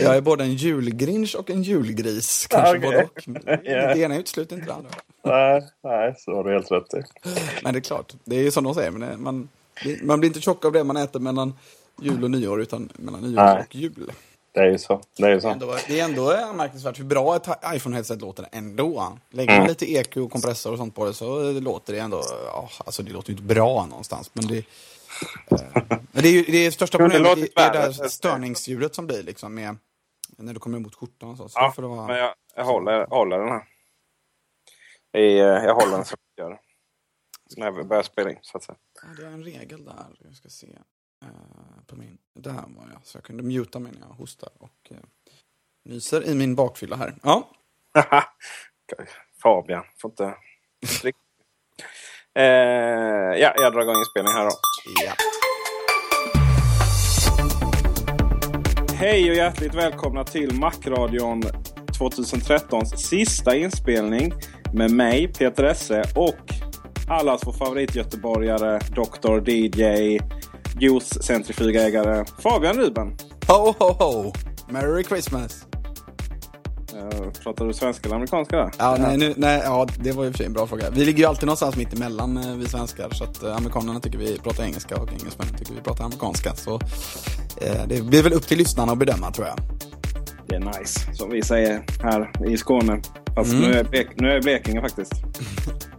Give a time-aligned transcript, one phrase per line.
[0.00, 2.46] Jag är både en julgrinch och en julgris.
[2.46, 2.90] Kanske Okej.
[2.90, 3.22] både och.
[3.96, 4.90] Det ena utesluter inte det andra.
[5.24, 7.02] Nej, nej, så har du helt rätt i.
[7.62, 8.90] Men det är klart, det är ju som de säger.
[8.90, 9.48] Men man,
[10.02, 11.54] man blir inte tjock av det man äter mellan
[12.02, 13.64] jul och nyår, utan mellan nyår Nej.
[13.68, 14.12] och jul.
[14.52, 15.00] Det är ju så.
[15.16, 15.48] Det är ju så.
[15.48, 19.18] ändå, det är ändå anmärkningsvärt hur bra ett iPhone-headset låter ändå.
[19.30, 22.70] Lägger man lite EQ och kompressor och sånt på det så låter det ändå, ja,
[22.84, 24.30] alltså det låter ju inte bra någonstans.
[24.32, 24.64] Men det,
[26.12, 28.94] men det är ju det är största det problemet, låter det är det där störningsljudet
[28.94, 29.76] som blir liksom med,
[30.36, 31.48] när du kommer emot skjortan och så.
[31.48, 32.06] så Ja, det vara...
[32.06, 33.64] men jag, jag håller, håller den här.
[35.66, 36.60] Jag håller den så jag gör.
[37.56, 38.76] När vi börjar spela in, så att säga.
[39.02, 40.06] Ja, det är en regel där.
[40.24, 40.78] Jag ska se.
[41.22, 41.28] eh,
[41.86, 42.18] på min.
[42.34, 43.00] Där var jag.
[43.06, 44.96] Så jag kunde muta mig när jag hostar och uh,
[45.84, 47.14] nyser i min bakfylla här.
[47.22, 47.50] Ja.
[49.42, 50.24] Fabian, får inte...
[52.34, 52.42] eh,
[53.40, 54.50] ja, jag drar igång inspelningen här då.
[54.84, 55.12] Ja.
[58.94, 61.42] Hej och hjärtligt välkomna till Macradion
[62.00, 64.32] 2013s sista inspelning
[64.72, 66.54] med mig, Peter Esse och
[67.08, 69.50] allas vår favoritgöteborgare, Dr.
[69.50, 70.20] DJ,
[70.80, 73.16] juice-centrifugägare Fabian Ruben.
[73.48, 74.32] Ho, ho, ho!
[74.68, 75.73] Merry Christmas!
[76.94, 78.70] Uh, pratar du svenska eller amerikanska där?
[78.78, 80.90] Ja, nej, nu, nej, ja, det var och för sig en bra fråga.
[80.90, 83.08] Vi ligger ju alltid någonstans mitt emellan eh, vi svenskar.
[83.12, 86.54] Så att eh, amerikanerna tycker vi pratar engelska och engelsmännen tycker vi pratar amerikanska.
[86.54, 86.74] Så
[87.60, 89.56] eh, det blir väl upp till lyssnarna att bedöma tror jag.
[90.46, 93.00] Det är nice, som vi säger här i Skåne.
[93.34, 93.70] Fast Mm.
[93.70, 95.12] nu, är Blek- nu är Blekinge faktiskt.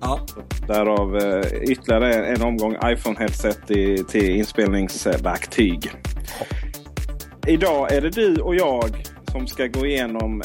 [0.01, 0.19] Ja.
[0.67, 3.67] Därav eh, ytterligare en omgång iPhone-headset
[4.11, 5.91] till inspelningsverktyg.
[7.47, 10.44] Idag är det du och jag som ska gå igenom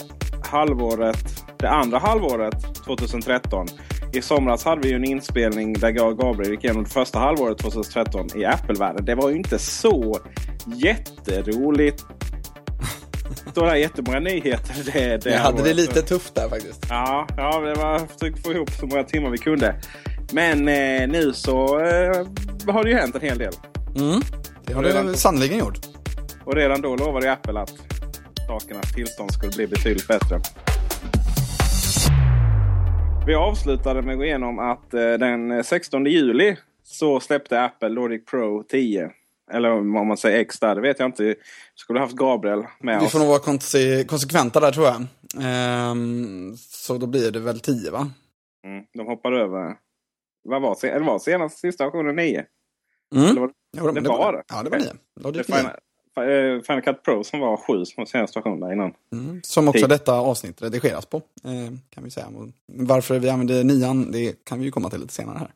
[0.51, 3.67] halvåret, det andra halvåret 2013.
[4.13, 8.27] I somras hade vi ju en inspelning där Gabriel gick igenom det första halvåret 2013
[8.35, 9.05] i Apple-världen.
[9.05, 10.19] Det var ju inte så
[10.67, 12.07] jätteroligt.
[13.55, 14.93] Det var jättemånga nyheter.
[14.93, 16.87] Det, det Jag hade det lite tufft där faktiskt.
[16.89, 19.75] Ja, ja det var försökt få ihop så många timmar vi kunde.
[20.33, 22.27] Men eh, nu så eh,
[22.73, 23.53] har det ju hänt en hel del.
[23.97, 24.21] Mm.
[24.67, 25.79] Det har det sannoliken gjort.
[26.45, 27.90] Och redan då lovade Apple att
[28.51, 30.41] sakernas tillstånd skulle bli betydligt bättre.
[33.27, 38.25] Vi avslutade med att gå igenom att eh, den 16 juli så släppte Apple Logic
[38.25, 39.11] Pro 10.
[39.53, 41.35] Eller om man säger X där, det vet jag inte.
[41.75, 43.13] Skulle haft Gabriel med Vi oss.
[43.13, 45.07] får nog vara konse- konsekventa där tror jag.
[45.43, 48.11] Ehm, så då blir det väl 10 va?
[48.67, 49.75] Mm, de hoppar över.
[50.45, 52.45] Vad var, sen- eller var senast sista versionen 9?
[53.15, 53.27] Mm.
[53.31, 54.43] Eller var, Jo, det var det?
[54.49, 54.91] Ja, det var Okej.
[54.93, 55.01] 9.
[55.17, 55.59] det Logic är 9.
[55.59, 55.77] Final, eh,
[56.67, 58.93] Final Cut Pro som var 7 som senaste versionen där innan.
[59.13, 59.41] Mm.
[59.43, 59.89] Som också Tio.
[59.89, 61.17] detta avsnitt redigeras på.
[61.17, 62.27] Eh, kan vi säga.
[62.67, 65.51] Varför vi använder nian, det kan vi ju komma till lite senare här.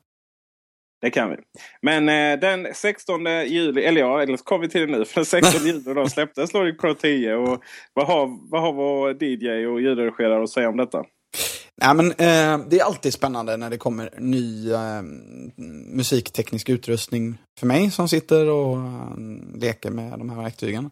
[1.01, 1.37] Det kan vi.
[1.83, 5.05] Men eh, den 16 juli, eller ja, eller så kom vi till det nu.
[5.05, 7.35] För den 16 juli då släpptes Logic Pro 10.
[7.35, 7.65] Och
[7.95, 11.05] vad, har, vad har vår DJ och ljudredigerare att säga om detta?
[11.83, 15.03] Nej, men, eh, det är alltid spännande när det kommer ny eh,
[15.93, 19.17] musikteknisk utrustning för mig som sitter och eh,
[19.55, 20.91] leker med de här verktygen.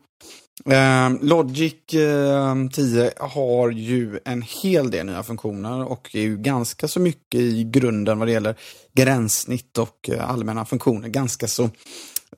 [0.70, 6.88] Eh, Logic eh, 10 har ju en hel del nya funktioner och är ju ganska
[6.88, 8.56] så mycket i grunden vad det gäller
[8.92, 11.08] gränssnitt och eh, allmänna funktioner.
[11.08, 11.64] Ganska så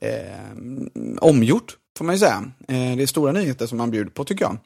[0.01, 0.41] eh,
[1.19, 2.45] omgjort, får man ju säga.
[2.69, 4.59] Eh, det är stora nyheter som man bjuder på tycker jag.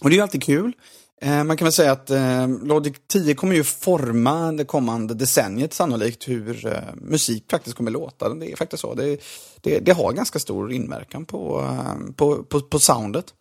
[0.00, 0.72] Och det är ju alltid kul.
[1.20, 5.74] Eh, man kan väl säga att eh, Logic 10 kommer ju forma det kommande decenniet
[5.74, 8.34] sannolikt hur eh, musik faktiskt kommer låta.
[8.34, 8.94] Det är faktiskt så.
[8.94, 9.20] Det,
[9.60, 13.34] det, det har ganska stor inverkan på, eh, på, på, på soundet.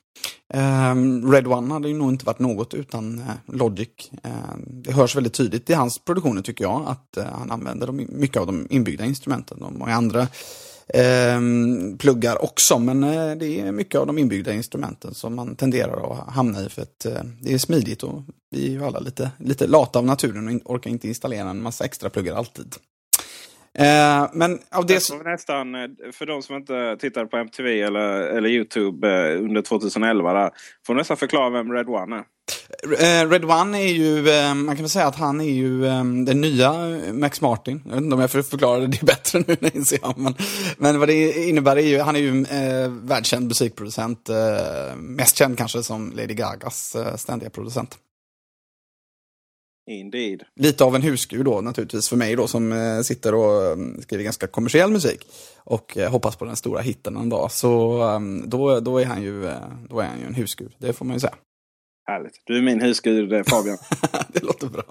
[0.54, 3.89] Ehm, Red One hade ju nog inte varit något utan eh, Logic.
[4.24, 8.07] Ehm, det hörs väldigt tydligt i hans produktioner tycker jag att eh, han använder de,
[8.09, 9.59] mycket av de inbyggda instrumenten.
[9.59, 10.27] De många andra
[12.00, 12.80] pluggar också.
[12.80, 16.69] Men eh, det är mycket av de inbyggda instrumenten som man tenderar att hamna i
[16.69, 20.06] för att eh, det är smidigt och vi är ju alla lite, lite lata av
[20.06, 22.75] naturen och orkar inte installera en massa extra pluggar alltid.
[23.80, 25.19] Eh, men av det som...
[25.19, 30.33] Nästan, eh, för de som inte tittade på MTV eller, eller Youtube under 2011.
[30.33, 30.51] Där,
[30.86, 32.24] får nästan förklara vem Red One är.
[32.83, 35.81] Eh, Red One är ju, eh, man kan väl säga att han är ju
[36.25, 36.73] den nya
[37.13, 37.81] Max Martin.
[37.85, 40.17] Jag vet inte om jag får förklara det bättre nu när inser jag.
[40.17, 40.35] Men,
[40.77, 44.29] men vad det innebär är ju, han är ju eh, världskänd musikproducent.
[44.29, 47.97] Eh, mest känd kanske som Lady Gagas eh, ständiga producent.
[49.89, 50.44] Indeed.
[50.55, 54.47] Lite av en husgud då naturligtvis för mig då som eh, sitter och skriver ganska
[54.47, 55.27] kommersiell musik.
[55.57, 57.51] Och eh, hoppas på den stora hitten en dag.
[57.51, 57.99] Så
[58.45, 59.51] då, då, är han ju,
[59.89, 61.35] då är han ju en husgud, det får man ju säga.
[62.07, 62.42] Härligt.
[62.45, 63.77] Du är min husgud Fabian.
[64.33, 64.83] det låter bra.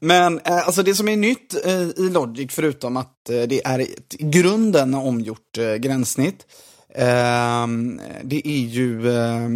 [0.00, 3.78] Men eh, alltså det som är nytt eh, i Logic, förutom att eh, det är
[3.78, 6.46] ett i grunden omgjort eh, gränssnitt,
[6.94, 9.48] ehm, det är ju eh,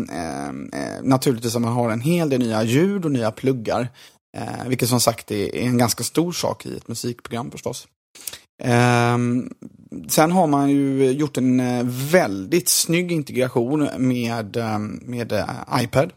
[1.03, 3.89] naturligtvis att man har en hel del nya ljud och nya pluggar.
[4.37, 7.89] Eh, vilket som sagt är en ganska stor sak i ett musikprogram förstås.
[8.65, 9.51] Um,
[10.09, 15.49] sen har man ju gjort en eh, väldigt snygg integration med, ehm, med eh,
[15.83, 16.13] iPad.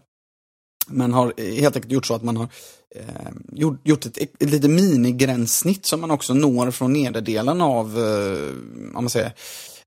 [0.88, 2.48] Man har helt enkelt gjort så att man har
[2.95, 8.50] uh, gjort, gjort ett, ett, litet minigränssnitt som man också når från nederdelen av, uh,
[8.96, 9.34] om man säger,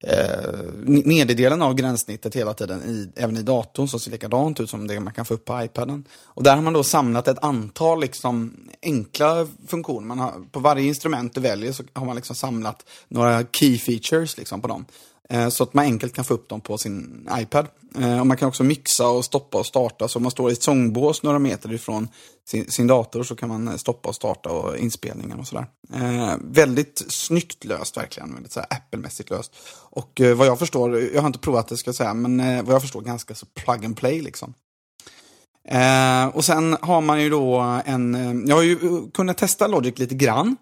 [0.07, 0.51] eh,
[0.85, 5.01] nederdelen av gränssnittet hela tiden, i, även i datorn, som ser likadant ut som det
[5.01, 6.05] man kan få upp på iPaden.
[6.25, 10.07] Och där har man då samlat ett antal liksom, enkla funktioner.
[10.07, 14.39] Man har, på varje instrument du väljer så har man liksom samlat några key features
[14.39, 14.85] liksom, på dem.
[15.29, 17.67] Eh, så att man enkelt kan få upp dem på sin iPad.
[17.99, 20.09] Eh, och man kan också mixa och stoppa och starta.
[20.09, 22.09] Så om man står i ett sångbås några meter ifrån
[22.49, 25.67] sin, sin dator så kan man eh, stoppa och starta och inspelningen och sådär.
[25.95, 28.35] Eh, väldigt snyggt löst verkligen.
[28.35, 29.57] Väldigt så Apple-mässigt löst.
[29.91, 32.63] Och eh, vad jag förstår, jag har inte provat det ska jag säga, men eh,
[32.63, 34.55] vad jag förstår ganska så plug and play liksom.
[36.33, 38.79] Och sen har man ju då en, jag har ju
[39.11, 40.57] kunnat testa Logic lite grann.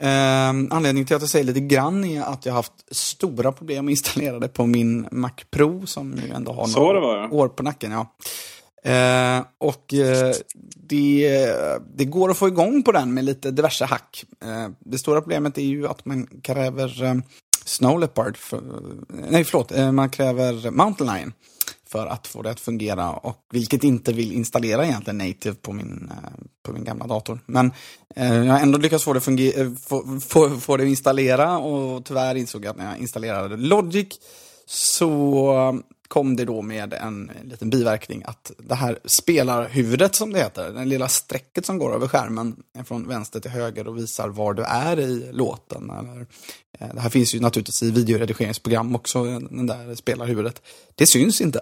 [0.00, 3.86] Eh, anledningen till att jag säger lite grann är att jag har haft stora problem
[3.86, 7.62] att installera det på min Mac Pro som ju ändå har några var, år på
[7.62, 7.92] nacken.
[7.92, 8.16] Ja.
[8.90, 10.34] Eh, och eh,
[10.76, 11.54] det,
[11.94, 14.24] det går att få igång på den med lite diverse hack.
[14.44, 17.14] Eh, det stora problemet är ju att man kräver eh,
[17.64, 18.60] Snow Leopard, för,
[19.08, 21.32] nej förlåt, eh, man kräver Mountain Lion
[21.96, 23.12] för att få det att fungera.
[23.12, 26.30] Och vilket inte vill installera egentligen native på min, eh,
[26.62, 27.40] på min gamla dator.
[27.46, 27.72] Men
[28.16, 32.04] eh, jag har ändå lyckats få det, eh, få, få, få det att installera och
[32.04, 34.08] tyvärr insåg jag att när jag installerade Logic
[34.66, 40.72] så kom det då med en liten biverkning att det här spelarhuvudet som det heter,
[40.72, 44.62] det lilla strecket som går över skärmen från vänster till höger och visar var du
[44.62, 45.90] är i låten.
[45.90, 46.26] Eller,
[46.78, 50.62] eh, det här finns ju naturligtvis i videoredigeringsprogram också, den där spelarhuvudet.
[50.94, 51.60] Det syns inte.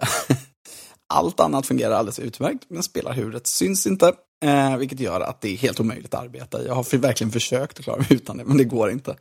[1.07, 4.13] Allt annat fungerar alldeles utmärkt, men spelarhuvudet syns inte.
[4.43, 6.65] Eh, vilket gör att det är helt omöjligt att arbeta i.
[6.65, 9.15] Jag har verkligen försökt att klara mig utan det, men det går inte.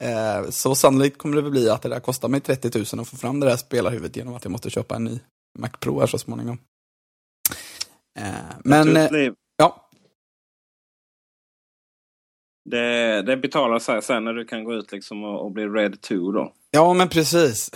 [0.00, 3.16] Eh, så sannolikt kommer det bli att det där kostar mig 30 000 att få
[3.16, 5.20] fram det där spelarhuvudet genom att jag måste köpa en ny
[5.58, 6.58] Mac Pro här så småningom.
[8.18, 8.24] Eh,
[8.64, 9.90] men, eh, ja.
[12.70, 16.00] Det, det betalar sig sen när du kan gå ut liksom och, och bli Red
[16.00, 16.52] 2 då?
[16.70, 17.70] Ja, men precis.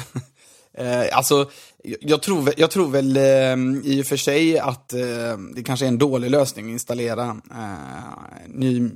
[0.79, 1.51] Eh, alltså,
[2.01, 5.89] jag tror, jag tror väl eh, i och för sig att eh, det kanske är
[5.89, 8.91] en dålig lösning att installera eh, ny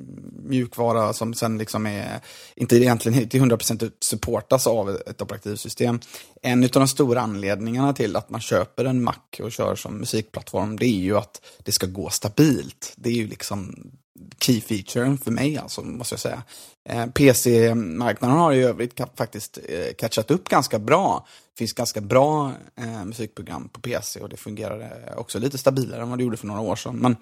[0.44, 2.20] mjukvara som sen liksom är,
[2.54, 6.00] inte egentligen till 100% supportas av ett operativsystem.
[6.42, 10.76] En av de stora anledningarna till att man köper en Mac och kör som musikplattform,
[10.76, 12.92] det är ju att det ska gå stabilt.
[12.96, 13.90] Det är ju liksom
[14.40, 16.42] key featuren för mig, alltså, måste jag säga.
[16.88, 21.26] Eh, PC-marknaden har i övrigt faktiskt eh, catchat upp ganska bra.
[21.54, 26.10] Det finns ganska bra eh, musikprogram på PC och det fungerar också lite stabilare än
[26.10, 26.96] vad det gjorde för några år sedan.
[26.96, 27.12] Men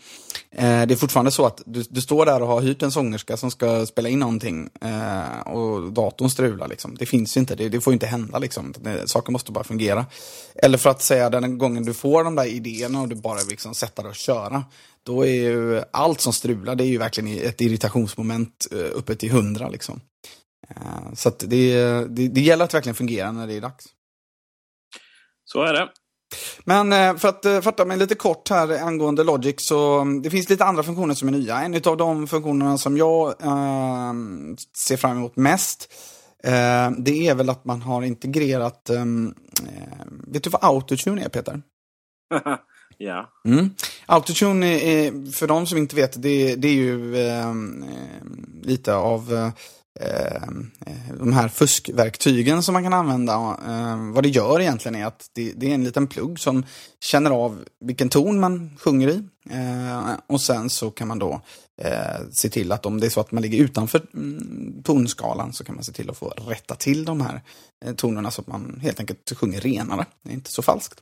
[0.50, 3.36] eh, det är fortfarande så att du, du, står där och har hyrt en sångerska
[3.36, 6.68] som ska spela in någonting eh, och datorn strular.
[6.68, 6.94] Liksom.
[6.94, 8.38] Det finns ju inte, det, det får inte hända.
[8.38, 8.74] Liksom.
[8.78, 10.06] Det, saker måste bara fungera.
[10.54, 13.74] Eller för att säga den gången du får de där idéerna och du bara liksom
[13.74, 14.64] sätter dig och köra
[15.04, 19.51] då är ju allt som strular, det är ju verkligen ett irritationsmoment uppe till 100
[19.52, 20.00] hundra liksom.
[20.68, 21.74] Eh, så det,
[22.08, 23.84] det, det gäller att verkligen fungera när det är dags.
[25.44, 25.88] Så är det.
[26.64, 30.30] Men eh, för att eh, fatta mig lite kort här angående Logic så mm, det
[30.30, 31.60] finns lite andra funktioner som är nya.
[31.60, 34.12] En av de funktionerna som jag eh,
[34.86, 35.92] ser fram emot mest
[36.44, 39.34] eh, det är väl att man har integrerat, ehm,
[39.66, 41.62] eh, vet du vad autotune är Peter?
[42.98, 43.30] ja.
[43.44, 43.70] Mm.
[44.06, 49.52] Autotune, är, för de som inte vet, det, det är ju ehm, eh, lite av
[50.00, 50.48] Eh,
[51.18, 53.34] de här fuskverktygen som man kan använda.
[53.66, 56.64] Eh, vad det gör egentligen är att det, det, är en liten plugg som
[57.00, 59.22] känner av vilken ton man sjunger i.
[59.50, 61.40] Eh, och sen så kan man då
[62.32, 65.74] se till att om det är så att man ligger utanför mm, tonskalan så kan
[65.74, 67.40] man se till att få rätta till de här
[67.96, 70.06] tonerna så att man helt enkelt sjunger renare.
[70.22, 71.00] Det är inte så falskt.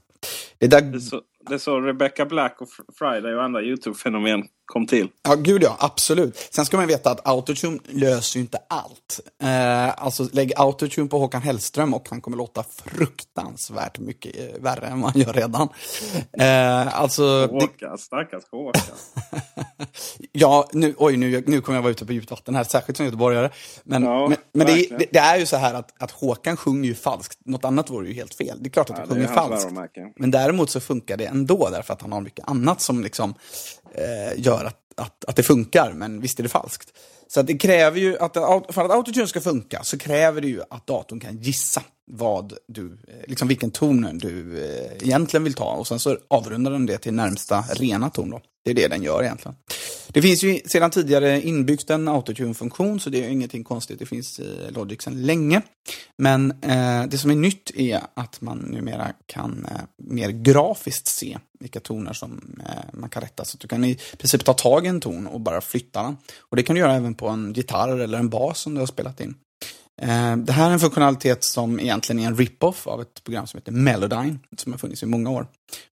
[0.59, 0.99] Det, där...
[0.99, 2.68] så, det är så Rebecca Black och
[2.99, 5.09] Friday och andra YouTube-fenomen kom till.
[5.23, 6.49] Ja, gud ja, absolut.
[6.50, 9.20] Sen ska man veta att autotune löser ju inte allt.
[9.42, 14.87] Eh, alltså lägg autotune på Håkan Hellström och han kommer låta fruktansvärt mycket eh, värre
[14.87, 15.68] än vad han gör redan.
[16.32, 17.99] Eh, alltså, Håkan, det...
[17.99, 18.82] stackars Håkan.
[20.32, 23.06] ja, nu, oj, nu, nu kommer jag vara ute på djupt vatten här, särskilt som
[23.06, 23.50] göteborgare.
[23.85, 26.88] Men, ja, men, men det, det, det, är ju så här att, att Håkan sjunger
[26.88, 27.38] ju falskt.
[27.44, 28.59] Något annat vore ju helt fel.
[28.61, 29.70] Det är klart att ja, han sjunger falskt.
[30.16, 33.35] Men däremot så funkar det ändå därför att han har mycket annat som liksom
[33.94, 36.88] eh, gör att, att, att det funkar, men visst är det falskt.
[37.28, 38.35] Så det kräver ju att,
[38.75, 41.82] för att autotune ska funka så kräver det ju att datorn kan gissa
[42.12, 46.70] vad du, eh, liksom vilken ton du eh, egentligen vill ta och sen så avrundar
[46.70, 48.40] den det till närmsta rena ton då.
[48.64, 49.56] Det är det den gör egentligen.
[50.12, 53.99] Det finns ju sedan tidigare inbyggt en autotune-funktion, så det är ingenting konstigt.
[53.99, 55.62] Det finns i Logic sedan länge.
[56.17, 61.38] Men eh, det som är nytt är att man numera kan eh, mer grafiskt se
[61.61, 63.45] vilka toner som eh, man kan rätta.
[63.45, 66.17] Så att du kan i princip ta tag i en ton och bara flytta den.
[66.38, 68.87] Och det kan du göra även på en gitarr eller en bas som du har
[68.87, 69.35] spelat in.
[70.02, 73.59] Eh, det här är en funktionalitet som egentligen är en rip-off av ett program som
[73.59, 75.47] heter Melodyne, som har funnits i många år.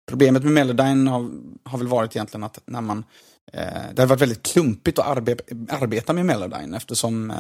[0.07, 1.31] Problemet med Melodyne har,
[1.65, 3.05] har väl varit egentligen att när man eh,
[3.53, 5.37] Eh, det har varit väldigt klumpigt att arbe
[5.69, 7.37] arbeta med Melodyne eftersom eh,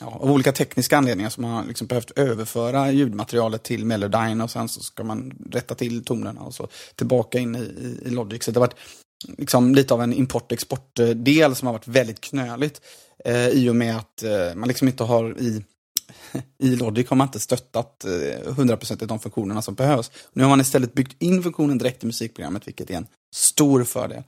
[0.00, 4.68] ja, av olika tekniska anledningar som man liksom behövt överföra ljudmaterialet till Melodyne och sen
[4.68, 8.44] så ska man rätta till tonerna och så tillbaka in i, i, i Logic.
[8.44, 8.76] Så det har varit
[9.38, 12.80] liksom lite av en import-export-del som har varit väldigt knöligt.
[13.24, 15.64] Eh, I och med att eh, man liksom inte har i
[16.58, 18.10] i Logic har man inte stöttat eh,
[18.52, 20.10] 100% av de funktionerna som behövs.
[20.32, 24.22] Nu har man istället byggt in funktionen direkt i musikprogrammet, vilket är en stor fördel.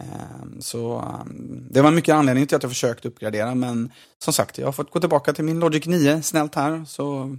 [0.00, 4.58] Ehm, så ehm, det var mycket anledning till att jag försökte uppgradera, men som sagt,
[4.58, 7.36] jag har fått gå tillbaka till min Logic 9 snällt här, så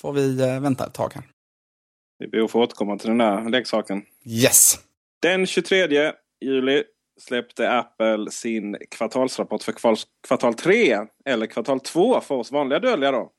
[0.00, 1.24] får vi eh, vänta ett tag här.
[2.18, 4.02] Vi ber att få återkomma till den där leksaken.
[4.24, 4.78] Yes!
[5.22, 6.12] Den 23
[6.44, 6.84] juli
[7.20, 9.74] släppte Apple sin kvartalsrapport för
[10.26, 13.30] kvartal 3, eller kvartal 2 för oss vanliga dödliga då.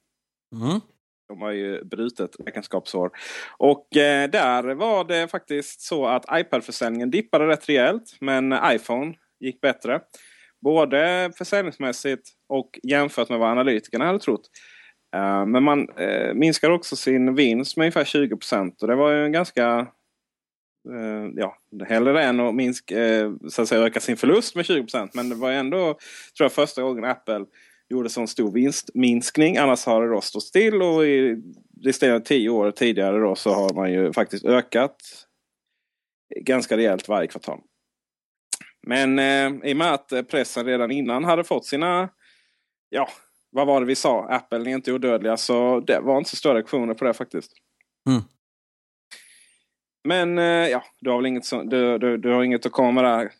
[0.55, 0.81] Mm.
[1.29, 3.12] De har ju brutet räkenskapsår.
[3.57, 8.17] Och eh, där var det faktiskt så att iPad-försäljningen dippade rätt rejält.
[8.21, 10.00] Men iPhone gick bättre.
[10.62, 14.50] Både försäljningsmässigt och jämfört med vad analytikerna hade trott.
[15.15, 18.38] Eh, men man eh, minskar också sin vinst med ungefär 20
[18.81, 19.88] Och det var ju en ganska...
[20.89, 21.57] Eh, ja,
[21.88, 25.36] hellre än att, minska, eh, så att säga, öka sin förlust med 20% Men det
[25.36, 25.77] var ändå,
[26.38, 27.45] tror jag, första gången Apple
[27.89, 29.58] gjorde sån stor vinstminskning.
[29.58, 31.38] Annars har det då stått still och i
[31.86, 34.96] resterande tio år tidigare då så har man ju faktiskt ökat
[36.41, 37.60] ganska rejält varje kvartal.
[38.88, 42.10] Men eh, i och med att pressen redan innan hade fått sina,
[42.89, 43.10] ja,
[43.51, 44.27] vad var det vi sa?
[44.29, 45.38] Apple är inte odödliga.
[45.38, 47.51] Så det var inte så stora reaktioner på det faktiskt.
[48.10, 48.22] Mm.
[50.08, 52.91] Men eh, ja, du har väl inget, så, du, du, du har inget att komma
[52.91, 53.31] med där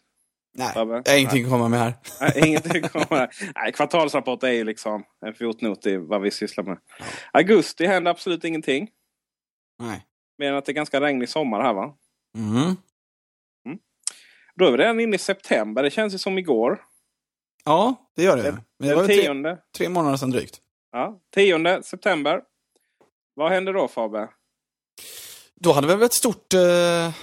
[0.54, 1.94] Nej, jag har ingenting att komma med här.
[2.22, 3.32] Nej, ingenting att komma med.
[3.56, 6.78] Nej, kvartalsrapport är ju liksom en fotnot i vad vi sysslar med.
[7.00, 7.06] Ja.
[7.34, 8.90] Augusti händer absolut ingenting.
[9.80, 10.06] Nej.
[10.38, 11.96] Mer än att det är ganska regnig sommar här va?
[12.38, 12.56] Mm.
[12.56, 13.80] mm.
[14.56, 15.84] Då är vi redan inne i september.
[15.84, 16.82] Det känns ju som igår.
[17.66, 18.52] Ja, det gör det.
[18.80, 19.56] Men det var tionde.
[19.56, 20.62] Tre, tre månader sedan drygt.
[20.92, 22.42] Ja, 10 september.
[23.34, 24.30] Vad händer då Fabe?
[25.56, 27.14] Då hade vi väl ett stort uh,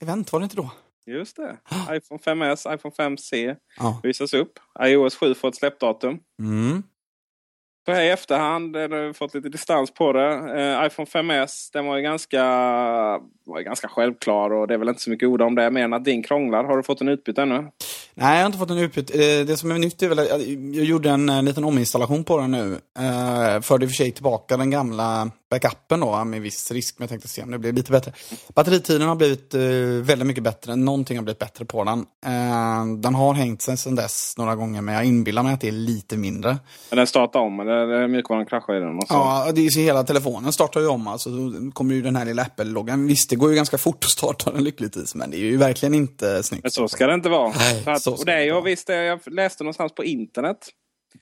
[0.00, 0.70] event, var det inte då?
[1.06, 1.56] Just det.
[1.96, 4.00] iPhone 5S, iPhone 5C ja.
[4.02, 4.58] visas upp.
[4.82, 6.18] iOS 7 får ett släppdatum.
[6.38, 6.82] Mm.
[7.86, 10.28] Så här i efterhand har du fått lite distans på det.
[10.34, 12.42] Eh, iPhone 5S den var ju ganska,
[13.44, 15.84] var ju ganska självklar och det är väl inte så mycket ord om det mer
[15.84, 16.64] än att din krånglar.
[16.64, 17.70] Har du fått en utbytt ännu?
[18.14, 19.14] Nej, jag har inte fått en utbytt.
[19.14, 22.38] Eh, det som är nytt är väl att jag gjorde en, en liten ominstallation på
[22.38, 22.78] den nu.
[22.98, 27.04] Eh, förde i och för sig tillbaka den gamla backupen då med viss risk, men
[27.04, 28.12] jag tänkte se om det blir lite bättre.
[28.54, 29.60] Batteritiden har blivit eh,
[30.02, 31.98] väldigt mycket bättre, någonting har blivit bättre på den.
[32.26, 35.68] Eh, den har hängt sig sedan dess några gånger, men jag inbillar mig att det
[35.68, 36.58] är lite mindre.
[36.90, 38.96] Men den startar om, eller mjukvaran kraschar i den?
[38.96, 39.14] Och så.
[39.14, 42.24] Ja, det är så hela telefonen startar ju om, alltså då kommer ju den här
[42.24, 43.06] lilla Apple-loggan.
[43.06, 45.94] Visst, det går ju ganska fort att starta den lyckligtvis, men det är ju verkligen
[45.94, 46.64] inte snyggt.
[46.64, 47.52] Men så ska det inte vara.
[47.58, 48.60] Nej, att, så och det vara.
[48.62, 50.58] visst, jag läste någonstans på internet.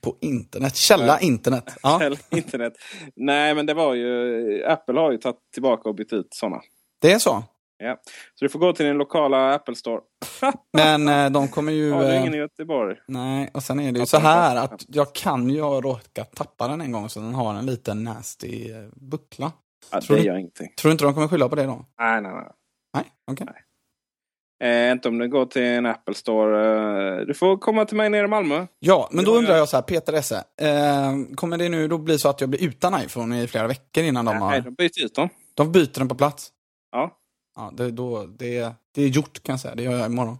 [0.01, 1.77] På internet, källa internet.
[1.83, 2.01] Ja.
[2.03, 2.73] Eller internet.
[3.15, 4.65] Nej, men det var ju...
[4.65, 6.61] Apple har ju tagit tillbaka och bytt ut sådana.
[7.01, 7.43] Det är så.
[7.77, 7.97] Ja.
[8.35, 10.01] Så du får gå till din lokala Apple Store.
[10.73, 11.91] Men eh, de kommer ju...
[11.91, 12.95] Har du eh, ingen i Göteborg?
[13.07, 16.67] Nej, och sen är det ju så här att jag kan ju ha råkat tappa
[16.67, 19.51] den en gång så den har en liten nasty eh, buckla.
[19.91, 20.27] Ja, Tror det du?
[20.27, 20.73] gör ingenting.
[20.77, 21.85] Tror du inte de kommer skylla på det då?
[21.99, 22.51] Nej, nej, nej.
[22.93, 23.47] Nej, okej.
[24.63, 27.19] Eh, inte om du går till en Apple Store.
[27.19, 28.65] Eh, du får komma till mig nere i Malmö.
[28.79, 29.69] Ja, men Det då undrar jag.
[29.69, 30.43] så här, Peter Esse.
[30.61, 34.03] Eh, kommer det nu då bli så att jag blir utan iPhone i flera veckor
[34.03, 34.59] innan de Nej, har...
[34.61, 35.29] de byter ut dem.
[35.55, 36.49] De byter den på plats?
[36.91, 37.17] Ja.
[37.55, 39.75] Ja, det, då, det, det är gjort kan jag säga.
[39.75, 40.37] Det gör jag imorgon.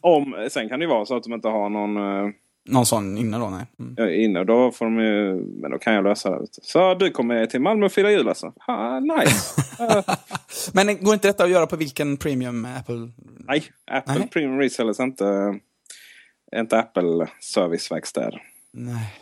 [0.00, 2.30] Om, sen kan det ju vara så att de inte har någon eh,
[2.68, 3.66] Någon sån inne då, nej.
[3.98, 4.20] Mm.
[4.20, 4.44] inne.
[4.44, 6.46] Då får de ju, men då kan jag lösa det.
[6.50, 8.52] Så du kommer till Malmö och fira jul alltså?
[8.66, 9.62] Ha, nice!
[10.72, 13.10] Men går inte detta att göra på vilken premium Apple?
[13.38, 14.28] nej, Apple Nej.
[14.28, 15.58] Premium Resellers är inte,
[16.56, 18.42] inte Apple serviceverkstäder.
[18.72, 19.14] Nej.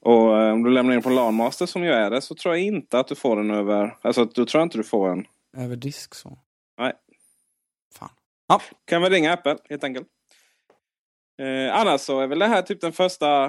[0.00, 2.64] Och eh, om du lämnar in på LANmaster som ju är det så tror jag
[2.64, 3.96] inte att du får den över...
[4.02, 5.24] Alltså då tror jag inte du får en.
[5.56, 6.38] Över disk så.
[6.78, 6.92] Nej.
[7.94, 8.10] Fan.
[8.48, 10.06] Ja, Kan väl ringa Apple helt enkelt.
[11.38, 13.44] Eh, annars så är väl det här typ den första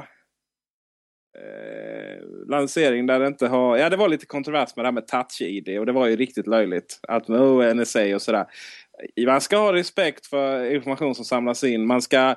[1.38, 3.78] eh, lanseringen där det inte har...
[3.78, 6.48] Ja det var lite kontrovers med det här med touch-id och det var ju riktigt
[6.48, 7.00] löjligt.
[7.08, 8.46] Att med oh, NSA och sådär.
[9.26, 11.88] Man ska ha respekt för information som samlas in.
[11.88, 12.36] Man ska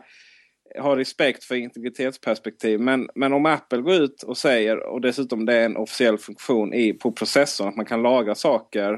[0.78, 2.80] ha respekt för integritetsperspektiv.
[2.80, 6.74] Men, men om Apple går ut och säger, och dessutom det är en officiell funktion
[6.74, 8.92] i, på processorn, att man kan lagra saker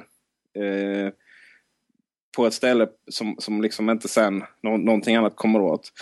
[0.58, 1.12] eh,
[2.37, 5.92] på ett ställe som, som liksom inte sen nå, någonting annat kommer åt.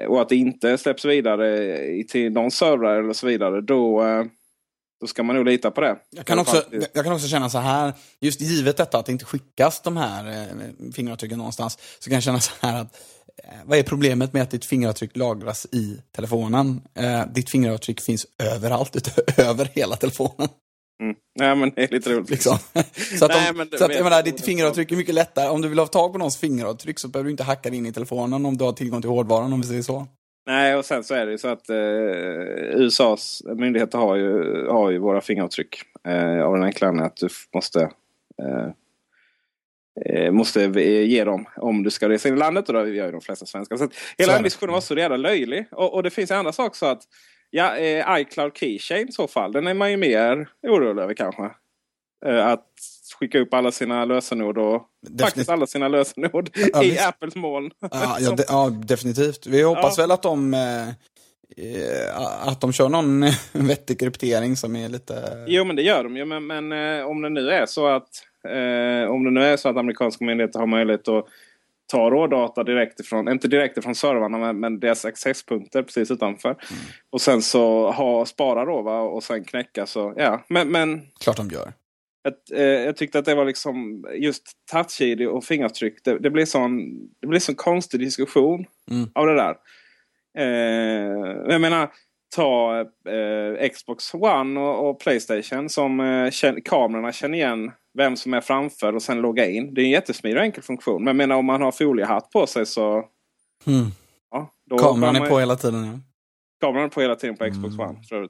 [0.00, 3.60] Eh, Och att det inte släpps vidare till någon server eller så vidare.
[3.60, 4.24] Då, eh,
[5.00, 5.96] då ska man nog lita på det.
[6.10, 9.24] Jag kan, också, jag kan också känna så här, just givet detta att det inte
[9.24, 12.96] skickas de här eh, fingeravtrycken någonstans, så kan jag känna så här att
[13.64, 16.80] vad är problemet med att ditt fingeravtryck lagras i telefonen?
[17.34, 20.48] Ditt fingeravtryck finns överallt, över hela telefonen.
[21.02, 21.16] Mm.
[21.38, 22.30] Nej, men det är lite roligt.
[22.30, 22.56] Liksom.
[23.18, 25.14] Så att, Nej, om, men det- så att jag men- menar, ditt fingeravtryck är mycket
[25.14, 25.48] lättare.
[25.48, 27.86] Om du vill ha tag på någons fingeravtryck så behöver du inte hacka det in
[27.86, 30.06] i telefonen om du har tillgång till hårdvaran, om vi säger så.
[30.46, 31.76] Nej, och sen så är det ju så att eh,
[32.80, 35.82] USAs myndigheter har ju, har ju våra fingeravtryck.
[36.08, 37.80] Eh, av den enkla anledningen att du måste,
[38.42, 38.68] eh,
[40.06, 42.68] eh, måste ge dem om du ska resa in i landet.
[42.68, 43.76] Och det gör ju de flesta svenskar.
[43.76, 45.66] Så att Så hela är den diskussionen var så jävla löjlig.
[45.72, 47.02] Och, och det finns en annan sak så att
[47.54, 49.52] ja, eh, iCloud Keychain i så fall.
[49.52, 51.50] Den är man ju mer orolig över kanske.
[52.26, 52.66] Eh, att
[53.18, 54.82] skicka upp alla sina lösenord och
[55.20, 56.98] faktiskt alla sina lösenord Ja, i.
[56.98, 57.70] Apples moln.
[57.80, 59.46] Ja, ja, de, ja definitivt.
[59.46, 60.88] Vi hoppas väl att de, eh,
[61.56, 65.44] eh, att de kör någon vettig kryptering som är lite...
[65.46, 66.24] Jo men det gör de ju.
[66.24, 68.08] Men, men eh, om det nu är så att
[68.48, 71.26] eh, om det nu är så att amerikanska myndigheter har möjlighet att
[71.86, 76.56] ta rådata direkt ifrån, inte direkt ifrån servrarna men, men deras accesspunkter precis utanför.
[77.10, 79.00] Och sen så ha, spara då va?
[79.00, 80.44] och sen knäcka så ja.
[80.48, 81.72] Men, men Klart de gör.
[82.28, 84.42] ett, eh, jag tyckte att det var liksom just
[84.72, 86.04] touch-id och fingeravtryck.
[86.04, 86.78] Det, det blir sån
[87.20, 89.08] det blir sån konstig diskussion Mm.
[89.14, 89.56] av det där.
[90.38, 91.90] Eh, jag menar,
[92.36, 96.30] ta eh, Xbox One och, och Playstation som eh,
[96.64, 99.74] kamerorna känner igen vem som är framför och sen logga in.
[99.74, 101.04] Det är en jättesmidig och enkel funktion.
[101.04, 102.92] Men menar om man har foliehatt på sig så...
[103.66, 103.86] Mm.
[104.30, 105.84] Ja, Kameran är man- på hela tiden.
[105.84, 105.92] Ja.
[106.66, 107.88] Kameran är på hela tiden på Xbox Mm.
[107.88, 108.22] One för.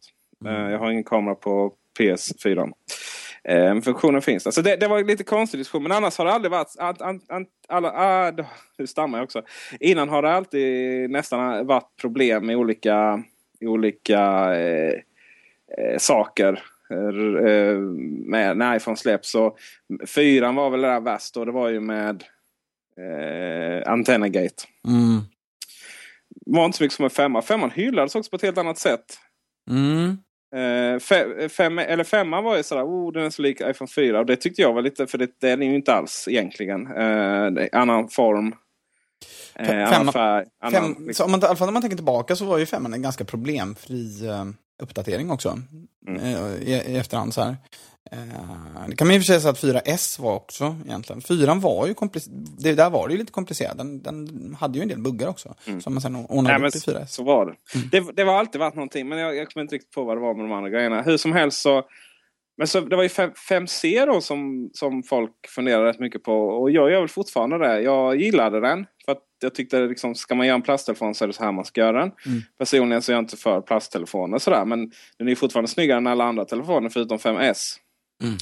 [0.46, 2.72] Eh, Jag har ingen kamera på PS4.
[3.44, 4.46] Eh, funktionen finns.
[4.46, 5.83] Alltså det, det var lite konstig diskussion.
[5.83, 6.77] Men annars har det aldrig varit...
[6.79, 8.33] An, an, an, alla, ah,
[8.79, 9.42] nu stammar jag också.
[9.81, 13.22] Innan har det alltid nästan varit problem med olika,
[13.61, 14.20] olika
[14.57, 14.92] eh,
[15.79, 16.62] eh, saker.
[16.90, 17.79] Eh,
[18.27, 19.31] med, när iPhone släpps.
[19.31, 19.57] Så
[20.07, 21.37] fyran var väl det där värst.
[21.37, 22.25] Och det var ju med
[23.01, 24.64] eh, Antennagate.
[24.88, 25.20] Mm.
[26.47, 27.42] var inte så mycket som en femma.
[27.42, 29.18] Femman hyllades också på ett helt annat sätt.
[29.70, 30.18] Mm.
[30.55, 34.18] Eh, fe, fem, eller femman var ju sådär, oh den är så lik iPhone 4.
[34.18, 36.87] Och det tyckte jag var lite, för det, det är den ju inte alls egentligen.
[36.87, 38.55] Eh, det annan form.
[39.55, 40.47] Eh, annan färg.
[40.61, 41.25] Annan, Fem, liksom.
[41.25, 43.25] om man, I alla fall när man tänker tillbaka så var ju femman en ganska
[43.25, 44.44] problemfri eh,
[44.82, 45.58] uppdatering också.
[46.08, 46.20] Mm.
[46.24, 47.56] Eh, i, I efterhand så här.
[48.10, 48.18] Eh,
[48.88, 51.22] det kan man ju säga att 4S var också egentligen.
[51.22, 52.76] Fyran var ju komplicerad.
[52.76, 53.78] Där var det ju lite komplicerat.
[53.78, 55.54] Den, den hade ju en del buggar också.
[55.80, 56.62] Som man sen ordnade Mm.
[56.62, 57.06] Nej, upp i 4S.
[57.06, 57.54] så var det.
[58.00, 58.12] det.
[58.16, 60.34] Det har alltid varit någonting, men jag, jag kommer inte riktigt på vad det var
[60.34, 61.02] med de andra grejerna.
[61.02, 61.82] Hur som helst så
[62.57, 66.33] Men så, det var ju 5C då som, som folk funderade rätt mycket på.
[66.33, 67.81] Och jag gör väl fortfarande det.
[67.81, 68.87] Jag gillade den.
[69.05, 71.53] För att jag tyckte liksom, ska man göra en plasttelefon så är det så här
[71.53, 72.12] man ska göra den.
[72.27, 72.43] Mm.
[72.59, 74.64] Personligen så är jag inte för plasttelefoner sådär.
[74.64, 77.77] Men den är fortfarande snyggare än alla andra telefoner förutom 5S.
[78.23, 78.37] Mm.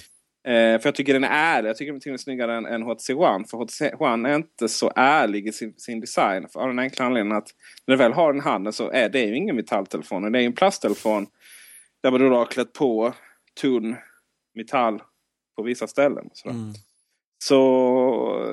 [0.44, 1.68] Eh, för jag tycker den är ärlig.
[1.68, 3.44] Jag tycker den är snyggare än, än HTC One.
[3.51, 6.48] För HTC One är inte så ärlig i sin, sin design.
[6.53, 7.48] För av den enkla anledningen att
[7.87, 10.33] när du väl har den i handen så är det ju ingen metalltelefon.
[10.33, 11.27] Det är en plasttelefon.
[12.03, 13.14] Där man då har klätt på
[13.60, 13.96] tunn
[14.54, 15.02] metall
[15.56, 16.30] på vissa ställen.
[16.44, 16.72] Mm.
[17.44, 18.46] Så,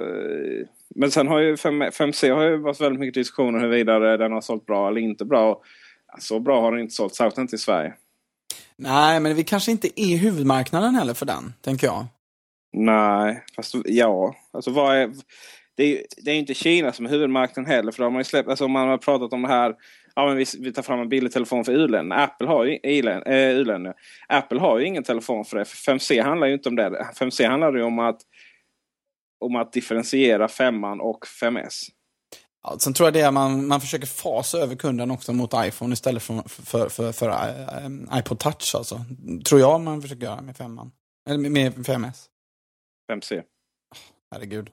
[0.95, 4.41] men sen har ju 5, c har ju varit väldigt mycket diskussioner huruvida den har
[4.41, 5.61] sålt bra eller inte bra.
[6.19, 7.93] Så bra har den inte sålt, särskilt inte i Sverige.
[8.75, 12.05] Nej, men vi kanske inte är huvudmarknaden heller för den, tänker jag.
[12.73, 14.35] Nej, fast ja.
[14.51, 15.11] Alltså vad är...
[15.75, 17.91] Det är, det är inte Kina som är huvudmarknaden heller.
[17.91, 19.75] För då har man ju släppt, alltså man har pratat om det här.
[20.19, 22.23] Ja, men vi, vi tar fram en billig telefon för u-länderna.
[22.23, 23.93] Apple har ju äh,
[24.27, 25.65] Apple har ju ingen telefon för det.
[25.65, 26.89] För 5C handlar ju inte om det.
[27.15, 28.21] 5C handlar ju om att,
[29.39, 31.89] om att differentiera 5 och 5S.
[32.63, 35.93] Ja, sen tror jag det är man, man försöker fasa över kunden också mot iPhone
[35.93, 38.75] istället för, för, för, för, uh, iPod Touch.
[38.75, 39.01] Alltså.
[39.45, 40.79] Tror jag man försöker göra med 5
[41.29, 42.25] Eller med 5S.
[43.11, 43.41] 5C.
[44.31, 44.69] Herregud.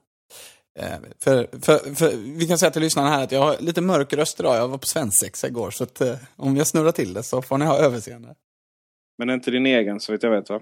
[0.78, 4.12] Eh, för, för, för, vi kan säga till lyssnarna här att jag har lite mörk
[4.12, 4.56] röst idag.
[4.56, 5.70] Jag var på svensexa igår.
[5.70, 8.34] Så att, eh, om jag snurrar till det så får ni ha överseende.
[9.18, 10.60] Men inte din egen så vitt jag vet va?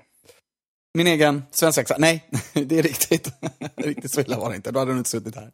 [0.94, 1.96] Min egen svensexa?
[1.98, 3.28] Nej, det är riktigt.
[3.76, 4.70] riktigt så illa var det inte.
[4.70, 5.50] Då hade du inte suttit här.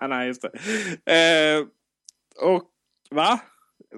[0.08, 0.50] Nej, just det.
[1.12, 1.66] Eh,
[2.48, 2.62] och
[3.10, 3.40] va?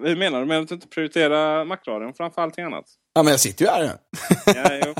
[0.02, 2.84] Hur menar du med att du inte prioriterar Macradion framför allting annat?
[3.14, 3.98] Ja, men jag sitter ju här nu.
[4.46, 4.94] ja, jo,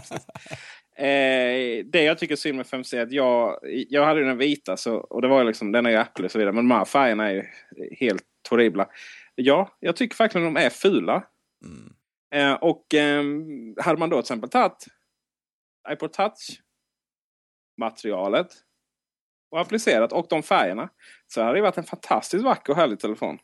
[0.97, 4.77] eh, det jag tycker är synd med 5C är att jag, jag hade den vita
[4.77, 6.53] så, och det var liksom, den är ju Apple och så vidare.
[6.53, 7.45] Men de här färgerna är ju
[8.01, 8.89] helt horribla.
[9.35, 11.25] Ja, jag tycker verkligen de är fula.
[11.65, 11.95] Mm.
[12.35, 13.25] Eh, och eh,
[13.85, 14.87] hade man då till exempel tagit
[15.93, 16.61] iPod Touch
[17.77, 18.49] materialet
[19.51, 20.89] och applicerat och de färgerna
[21.27, 23.39] så hade det varit en fantastiskt vacker och härlig telefon.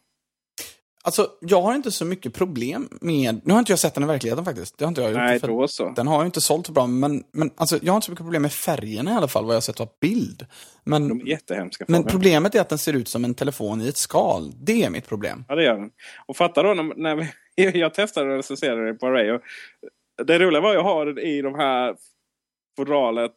[1.02, 3.40] Alltså, jag har inte så mycket problem med...
[3.44, 4.78] Nu har inte jag sett den i verkligheten faktiskt.
[4.78, 5.18] Det har inte jag gjort.
[5.18, 5.92] Nej, då så.
[5.96, 8.24] Den har ju inte sålt så bra, men, men alltså, jag har inte så mycket
[8.24, 10.46] problem med färgerna i alla fall, vad jag har sett av bild.
[10.84, 11.84] Men, De är jättehemska.
[11.88, 14.52] Men problemet är att den ser ut som en telefon i ett skal.
[14.64, 15.44] Det är mitt problem.
[15.48, 15.90] Ja, det gör den.
[16.26, 17.26] Och fatta då när, när
[17.76, 19.30] jag testade och recenserade det på Array.
[19.30, 19.40] Och
[20.26, 21.96] det roliga var att jag har den i de här
[22.76, 23.36] fodralet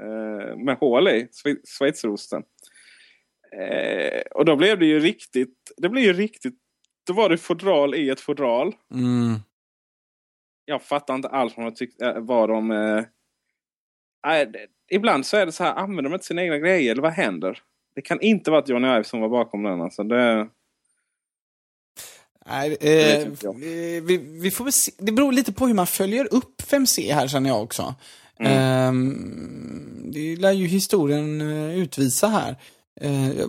[0.00, 1.28] eh, med hål i,
[1.78, 2.42] schweizerosten.
[3.60, 6.54] Eh, och då blev det ju riktigt, det blev ju riktigt,
[7.06, 8.74] då var det fodral i ett fodral.
[8.94, 9.34] Mm.
[10.64, 12.70] Jag fattar inte alls vad de tyckte, äh, vad de...
[12.70, 13.04] Eh,
[14.36, 14.48] äh,
[14.90, 17.62] ibland så är det så här, använder de inte sina egna grejer eller vad händer?
[17.94, 19.80] Det kan inte vara att Johnny Ive som var bakom den.
[19.80, 20.48] Alltså det...
[22.46, 23.28] Nej, eh,
[24.02, 24.92] vi, vi, får se.
[24.98, 27.94] Det beror lite på hur man följer upp 5C här känner jag också.
[28.38, 28.88] Mm.
[28.88, 31.40] Um, det lär ju historien
[31.70, 32.56] utvisa här.
[33.04, 33.46] Uh,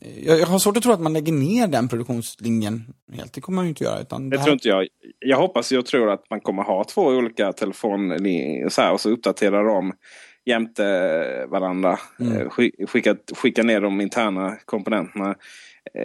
[0.00, 3.32] jag, jag, har svårt att tro att man lägger ner den produktionslinjen helt.
[3.32, 4.00] Det kommer man ju inte göra.
[4.00, 4.44] Utan det, det här...
[4.44, 4.88] tror inte jag.
[5.18, 9.10] Jag hoppas och tror att man kommer ha två olika telefonlinjer så här, och så
[9.10, 9.92] uppdaterar de
[10.44, 11.98] jämte varandra.
[12.20, 12.36] Mm.
[12.36, 12.48] Eh,
[12.86, 15.34] skicka, skicka ner de interna komponenterna.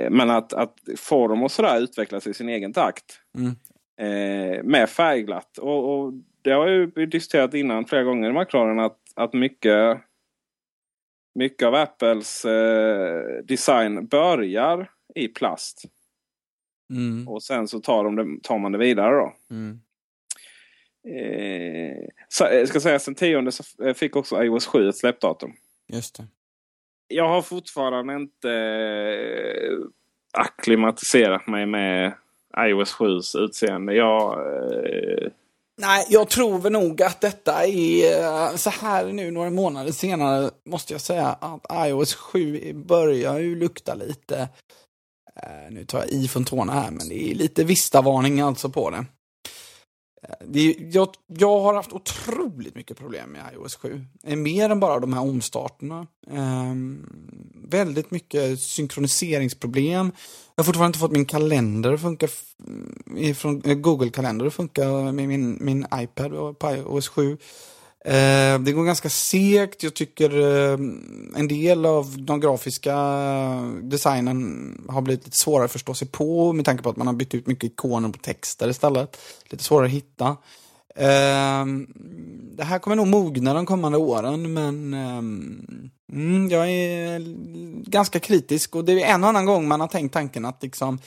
[0.10, 3.22] Men att, att få dem att sådär utvecklas i sin egen takt.
[3.38, 3.56] Mm.
[4.00, 5.58] Eh, med färgglatt.
[5.58, 9.98] Och, och det har ju vi diskuterat innan flera gånger i McLaren att, att mycket,
[11.40, 15.84] mycket av Apples eh, design börjar i plast.
[16.90, 17.28] Mm.
[17.28, 19.34] Och sen så tar, de det, tar man det vidare då.
[19.50, 19.80] Mm.
[21.08, 25.54] Eh, så, jag ska säga sen tionde så eh, fick också iOS 7 ett släppdatum.
[25.88, 26.28] Just det.
[27.08, 29.78] Jag har fortfarande inte eh,
[30.34, 32.14] akklimatiserat mig med
[32.58, 33.94] iOS 7s utseende.
[33.94, 35.32] Jag, eh,
[35.82, 40.52] Nej, jag tror väl nog att detta är eh, så här nu några månader senare
[40.66, 44.50] måste jag säga att iOS 7 börjar ju lukta lite,
[45.36, 48.90] eh, nu tar jag i från tårna här, men det är lite vistavarning alltså på
[48.90, 49.06] det.
[50.46, 54.06] Det, jag, jag har haft otroligt mycket problem med iOS 7.
[54.24, 56.08] Eh, mer än bara de här omstarterna.
[56.32, 56.74] Eh,
[57.54, 60.12] väldigt mycket synkroniseringsproblem.
[60.56, 62.28] Jag har fortfarande inte fått min kalender att funka
[62.68, 67.38] mm, från eh, Google-kalender att funka med min, min iPad på iOS 7.
[68.06, 69.84] Eh, det går ganska segt.
[69.84, 70.74] Jag tycker eh,
[71.36, 72.96] en del av de grafiska
[73.82, 77.14] designen har blivit lite svårare att förstå sig på med tanke på att man har
[77.14, 79.18] bytt ut mycket ikoner på texter istället.
[79.50, 80.38] Lite svårare att hitta.
[80.96, 81.66] Eh,
[82.56, 85.18] det här kommer nog mogna de kommande åren men eh,
[86.18, 87.20] mm, jag är
[87.90, 91.00] ganska kritisk och det är en och annan gång man har tänkt tanken att liksom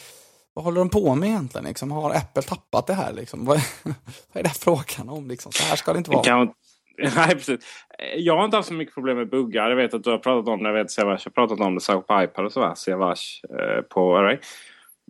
[0.54, 1.64] vad håller de på med egentligen?
[1.64, 3.12] Liksom, har Apple tappat det här?
[3.12, 3.44] Liksom?
[3.44, 3.94] Vad, vad
[4.32, 5.28] är det här frågan om?
[5.28, 5.52] Liksom?
[5.52, 6.24] Så här ska det inte vara.
[6.24, 6.52] Kan,
[7.16, 7.86] nej, precis.
[8.16, 9.68] Jag har inte haft så mycket problem med buggar.
[9.68, 10.68] Jag vet att du har pratat om det.
[10.68, 11.80] Jag vet att Siavash har pratat om det.
[11.80, 12.72] Särskilt på iPad och så.
[12.76, 14.38] Siavash eh, på Array.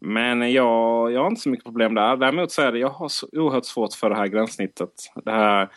[0.05, 2.17] Men jag, jag har inte så mycket problem där.
[2.17, 4.93] Däremot så är det jag har så oerhört svårt för det här gränssnittet.
[5.25, 5.69] Det, här,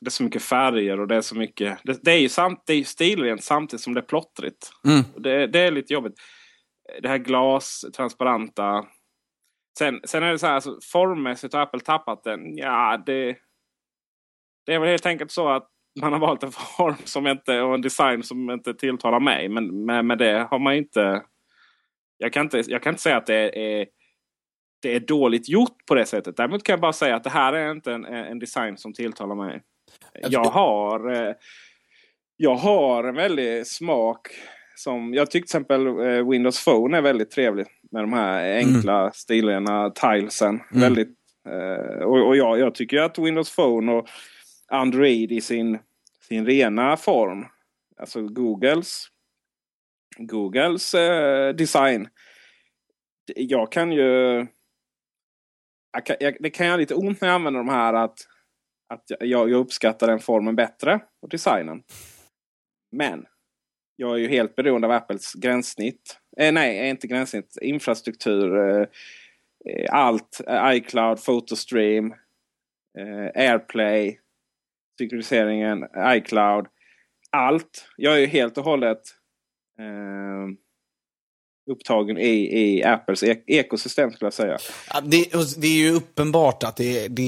[0.00, 1.78] det är så mycket färger och det är så mycket.
[1.84, 4.70] Det, det är ju samt, det är stilrent samtidigt som det är plottrigt.
[4.84, 5.02] Mm.
[5.16, 6.14] Det, det är lite jobbigt.
[7.02, 8.84] Det här glas, transparenta.
[9.78, 12.56] Sen, sen är det så här, alltså, formmässigt har Apple tappat den.
[12.56, 13.36] Ja, det,
[14.66, 15.68] det är väl helt enkelt så att
[16.00, 19.48] man har valt en form som inte, och en design som inte tilltalar mig.
[19.48, 21.22] Men med, med det har man inte
[22.22, 23.86] jag kan inte, jag kan inte säga att det är,
[24.82, 26.36] det är dåligt gjort på det sättet.
[26.36, 29.34] Däremot kan jag bara säga att det här är inte en, en design som tilltalar
[29.34, 29.62] mig.
[30.28, 31.34] Jag har, eh,
[32.36, 34.28] jag har en väldig smak.
[34.76, 37.68] Som, jag tycker till exempel eh, Windows Phone är väldigt trevligt.
[37.92, 39.12] Med de här enkla mm.
[39.12, 40.48] stilrena tilesen.
[40.48, 40.80] Mm.
[40.80, 41.14] Väldigt,
[41.48, 44.08] eh, och och jag, jag tycker att Windows Phone och
[44.70, 45.78] Android i sin,
[46.20, 47.46] sin rena form.
[47.96, 49.10] Alltså Googles
[50.18, 52.08] Googles eh, design.
[53.36, 54.46] Jag kan ju...
[55.92, 58.18] Jag kan, jag, det kan göra lite ont när jag använder de här att,
[58.88, 61.82] att jag, jag uppskattar den formen bättre och designen.
[62.92, 63.26] Men
[63.96, 66.18] jag är ju helt beroende av Apples gränssnitt.
[66.36, 67.58] Eh, nej, inte gränssnitt.
[67.62, 68.58] Infrastruktur.
[68.58, 68.86] Eh,
[69.66, 70.40] eh allt.
[70.46, 72.14] Eh, iCloud, Photostream,
[72.98, 74.18] eh, AirPlay,
[75.00, 75.86] synkroniseringen,
[76.16, 76.66] iCloud.
[77.30, 77.88] Allt.
[77.96, 79.00] Jag är ju helt och hållet
[79.78, 80.56] eh,
[81.70, 84.58] upptagen i, i Apples ek ekosystem skulle jag säga.
[85.02, 87.22] Det, det, är ju uppenbart att det, det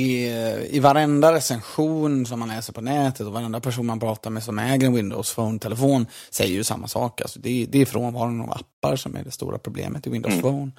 [0.71, 4.59] i varenda recension som man läser på nätet och varenda person man pratar med som
[4.59, 7.21] äger en Windows Phone-telefon säger ju samma sak.
[7.21, 10.43] Alltså det, det är frånvaron av appar som är det stora problemet i Windows mm.
[10.43, 10.73] Phone.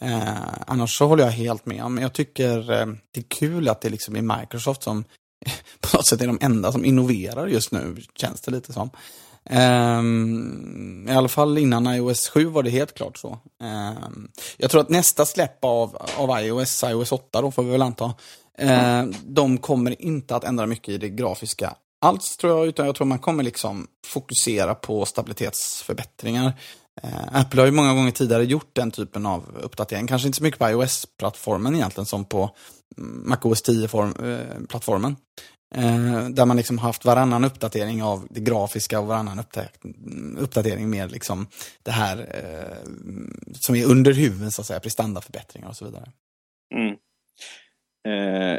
[0.00, 1.90] Eh, annars så håller jag helt med.
[1.90, 5.04] Men jag tycker eh, det är kul att det liksom är Microsoft som
[5.80, 8.90] på något sätt är de enda som innoverar just nu, känns det lite som.
[9.50, 13.38] Um, I alla fall innan iOS 7 var det helt klart så.
[13.62, 17.82] Um, jag tror att nästa släpp av, av iOS, iOS 8 då får vi väl
[17.82, 18.14] anta,
[18.58, 19.08] mm.
[19.08, 22.94] uh, de kommer inte att ändra mycket i det grafiska alls tror jag, utan jag
[22.94, 26.52] tror man kommer liksom fokusera på stabilitetsförbättringar.
[27.02, 30.42] Eh, Apple har ju många gånger tidigare gjort den typen av uppdatering, kanske inte så
[30.42, 32.50] mycket på iOS-plattformen egentligen som på
[32.98, 35.16] mm, MacOS 10-plattformen.
[35.74, 39.44] Eh, eh, där man liksom haft varannan uppdatering av det grafiska och varannan
[39.84, 41.46] mm, uppdatering med liksom
[41.82, 42.26] det här
[43.52, 46.10] som är under huven, så att säga, prestandaförbättringar och så vidare.
[46.74, 46.96] Mm.
[48.08, 48.58] Eh,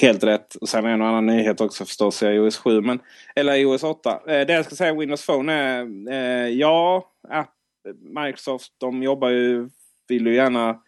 [0.00, 0.54] helt rätt.
[0.54, 3.00] Och sen är en annan nyhet också förstås i iOS 7, men,
[3.36, 4.10] eller iOS 8.
[4.10, 7.50] Eh, det jag ska säga Windows Phone är, eh, ja, app,
[8.00, 9.68] Microsoft de jobbar ju,
[10.08, 10.80] vill ju gärna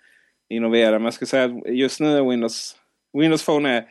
[0.48, 2.76] innovera, men jag ska säga att just nu Windows,
[3.12, 3.88] Windows Phone är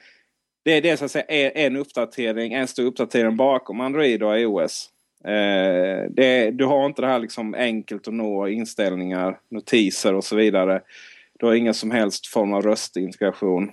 [0.66, 4.90] det är det så att säga en uppdatering, en stor uppdatering bakom Android och iOS.
[5.24, 10.36] Eh, det, du har inte det här liksom enkelt att nå inställningar, notiser och så
[10.36, 10.82] vidare.
[11.40, 13.72] Du har ingen som helst form av röstintegration.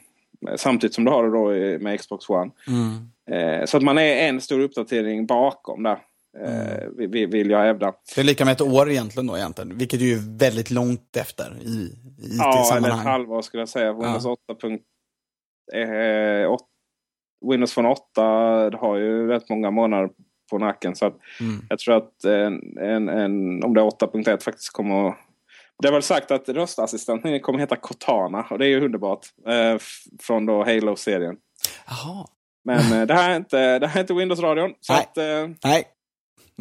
[0.57, 2.51] Samtidigt som du har det då med Xbox One.
[2.69, 3.11] Mm.
[3.31, 5.99] Eh, så att man är en stor uppdatering bakom där.
[6.39, 7.31] Mm.
[7.31, 7.95] vill jag hävda.
[8.15, 9.79] Det är lika med ett år egentligen då egentligen.
[9.79, 11.69] Vilket ju är väldigt långt efter i,
[12.19, 13.93] i Ja, eller ett halvår skulle jag säga.
[13.93, 14.37] Windows ja.
[14.53, 14.69] 8.
[15.75, 16.65] Eh, 8
[17.51, 18.23] Windows Phone 8
[18.81, 20.11] har ju rätt många månader
[20.51, 20.97] på nacken.
[20.97, 21.67] Så mm.
[21.69, 25.17] jag tror att en, en, en, om det är 8.1 faktiskt kommer att...
[25.83, 29.27] Det är väl sagt att röstassistenten kommer heta Cortana och det är ju underbart.
[29.47, 29.77] Eh,
[30.21, 31.37] från då Halo-serien.
[31.87, 32.27] Jaha.
[32.65, 34.75] Men eh, det, här är inte, det här är inte Windows-radion.
[34.89, 34.99] Nej.
[35.01, 35.85] Att, eh, Nej.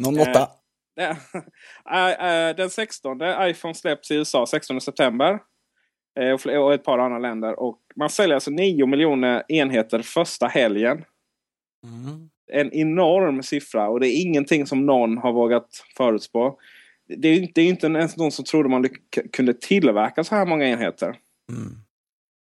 [0.04, 0.48] Någon måtta.
[1.90, 5.38] Eh, den 16 iPhone släpps i USA 16 september.
[6.20, 7.60] Eh, och ett par andra länder.
[7.60, 11.04] Och man säljer alltså 9 miljoner enheter första helgen.
[11.84, 12.30] Mm.
[12.52, 16.58] En enorm siffra och det är ingenting som någon har vågat förutspå.
[17.08, 18.88] Det är, det är inte ens någon som trodde man
[19.32, 21.16] kunde tillverka så här många enheter.
[21.52, 21.72] Mm.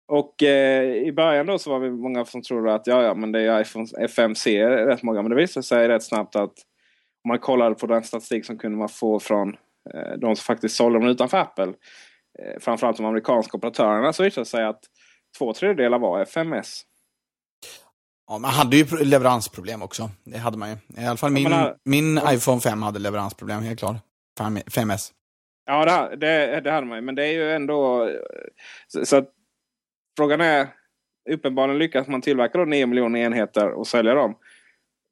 [0.07, 3.31] Och eh, i början då så var vi många som trodde att ja, ja, men
[3.31, 5.21] det är iPhone FMC rätt många.
[5.21, 6.53] Men det visade sig rätt snabbt att
[7.23, 9.49] om man kollade på den statistik som kunde man få från
[9.93, 11.73] eh, de som faktiskt sålde dem utanför Apple.
[12.39, 14.81] Eh, framförallt de amerikanska operatörerna så visade det sig att
[15.37, 16.83] två tredjedelar var FMS.
[18.27, 20.09] Ja, man hade ju leveransproblem också.
[20.23, 20.75] Det hade man ju.
[21.03, 23.95] I alla fall min, menar, min iPhone 5 hade leveransproblem, helt klart.
[24.39, 25.11] 5S.
[25.65, 27.01] Ja, det, det, det hade man ju.
[27.01, 28.09] Men det är ju ändå...
[28.87, 29.29] Så, så att,
[30.17, 30.67] frågan är...
[31.29, 34.35] Uppenbarligen lyckas man tillverka då 9 miljoner enheter och sälja dem.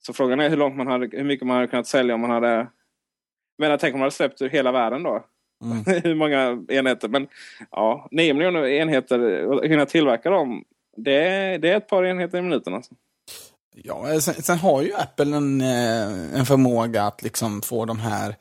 [0.06, 2.30] Så frågan är hur, långt man hade, hur mycket man hade kunnat sälja om man
[2.30, 2.68] hade...
[3.58, 5.26] Men tänk om man hade släppt ur hela världen då.
[5.64, 6.02] mm.
[6.04, 7.08] hur många enheter.
[7.08, 7.28] Men
[7.72, 10.64] ja, 9 miljoner enheter och hinna tillverka dem.
[10.98, 12.96] Det är, det är ett par enheter i minuten alltså.
[13.76, 18.36] Ja, sen, sen, har ju Apple en, eh, en förmåga att liksom få de här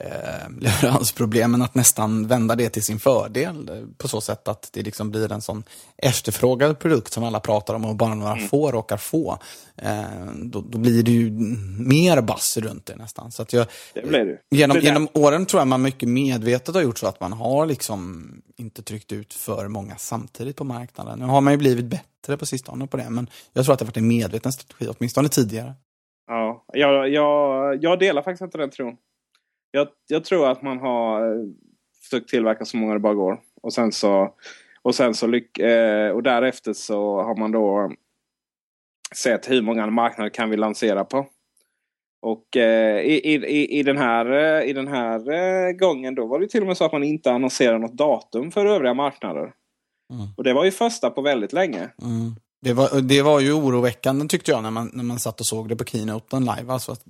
[0.00, 3.68] eh, leveransproblemen att nästan vända det till sin fördel.
[3.68, 5.64] Eh, på så sätt att det liksom blir en sån
[5.96, 8.48] efterfrågad produkt som alla pratar om och bara några mm.
[8.48, 9.38] få råkar få.
[9.76, 10.02] Eh,
[10.34, 11.30] då, då, blir det ju
[11.78, 13.32] mer bass runt det nästan.
[13.32, 14.56] Så att jag, det blir det.
[14.56, 18.30] Genom, genom åren tror jag man mycket medvetet har gjort så att man har liksom
[18.56, 21.18] inte tryckt ut för många samtidigt på marknaden.
[21.18, 23.84] Nu har man ju blivit bättre på sistone på det, men jag tror att det
[23.84, 25.74] har varit en medveten strategi, åtminstone tidigare.
[26.26, 28.96] Ja, jag, jag, jag delar faktiskt inte den tron
[29.76, 31.44] jag, jag tror att man har eh,
[32.02, 33.40] försökt tillverka så många det bara går.
[33.62, 34.34] Och sen så,
[34.82, 37.92] och sen så lyck, eh, och därefter så har man då
[39.14, 41.26] sett hur många marknader kan vi lansera på.
[42.22, 46.40] Och eh, i, i, i, den här, eh, i den här eh, gången då var
[46.40, 49.52] det till och med så att man inte annonserade något datum för övriga marknader.
[50.12, 50.26] Mm.
[50.36, 51.78] Och det var ju första på väldigt länge.
[52.02, 52.34] Mm.
[52.62, 55.68] Det var, det var ju oroväckande tyckte jag när man, när man satt och såg
[55.68, 56.72] det på keynoten live.
[56.72, 57.02] Alltså att,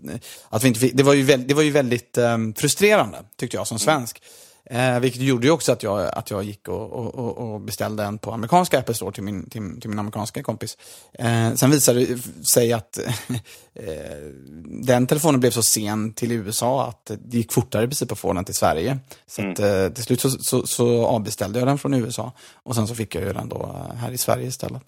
[0.49, 3.57] att vi inte fick, det, var ju väldigt, det var ju väldigt um, frustrerande tyckte
[3.57, 4.23] jag som svensk.
[4.71, 8.19] Eh, vilket gjorde ju också att jag, att jag gick och, och, och beställde en
[8.19, 10.79] på amerikanska Apple Store till min, till, till min amerikanska kompis.
[11.13, 12.99] Eh, sen visade det sig att
[13.75, 13.85] eh,
[14.65, 18.33] den telefonen blev så sen till USA att det gick fortare i princip att få
[18.33, 18.99] den till Sverige.
[19.27, 19.85] Så att, mm.
[19.85, 23.15] Eh, till slut så, så, så avbeställde jag den från USA och sen så fick
[23.15, 24.83] jag ju den då eh, här i Sverige istället.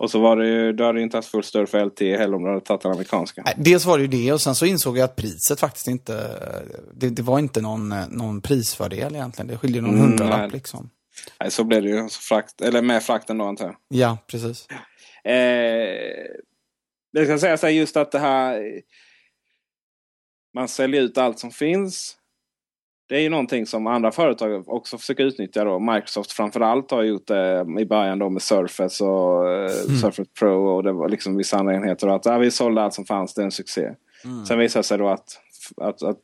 [0.00, 2.42] Och så var det ju, du hade inte haft full stöd för LTE heller om
[2.42, 3.44] du hade tagit den amerikanska.
[3.56, 6.12] Dels var det ju det och sen så insåg jag att priset faktiskt inte,
[6.94, 9.46] det, det var inte någon, någon prisfördel egentligen.
[9.46, 10.90] Det skiljer någon mm, hundralapp liksom.
[11.40, 12.08] Nej, så blev det ju.
[12.08, 13.76] Frakt, eller med frakten då antar jag.
[13.88, 14.68] Ja, precis.
[15.24, 15.34] Eh,
[17.10, 18.80] jag ska säga så här just att det här,
[20.54, 22.16] man säljer ut allt som finns.
[23.10, 25.64] Det är ju någonting som andra företag också försöker utnyttja.
[25.64, 25.78] Då.
[25.78, 29.96] Microsoft framförallt har gjort det i början då med Surface och eh, mm.
[29.96, 32.08] Surface Pro och det var liksom vissa andra enheter.
[32.08, 33.90] Att ja, vi sålde allt som fanns, det är en succé.
[34.24, 34.46] Mm.
[34.46, 35.40] Sen visar det sig då att,
[35.76, 36.18] att, att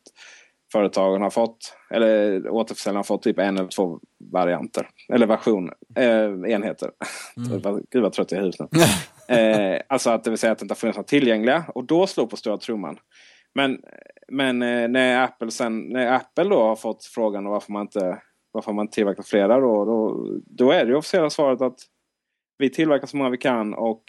[0.72, 4.00] företagen har fått, eller återförsäljarna har fått typ en eller två
[4.32, 4.88] varianter.
[5.12, 6.90] Eller version, eh, enheter.
[7.36, 7.82] Mm.
[7.90, 8.72] Gud vad trött jag är i huvudet
[9.28, 9.34] nu.
[9.36, 11.64] eh, alltså att det vill säga att det inte har funnits några tillgängliga.
[11.74, 12.98] Och då slår på stora trumman.
[13.56, 13.82] Men,
[14.28, 18.72] men eh, när, Apple sen, när Apple då har fått frågan varför man inte varför
[18.72, 21.78] man tillverkar flera då, då, då är det officiella svaret att
[22.58, 24.02] vi tillverkar så många vi kan och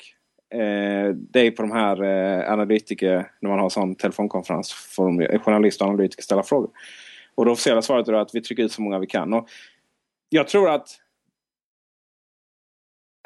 [0.60, 5.22] eh, det är på de här eh, analytiker, när man har sån telefonkonferens, får de,
[5.22, 6.70] eh, journalister och analytiker ställa frågor.
[7.36, 9.34] Och det officiella svaret är att vi trycker ut så många vi kan.
[9.34, 9.50] Och
[10.30, 10.88] jag tror att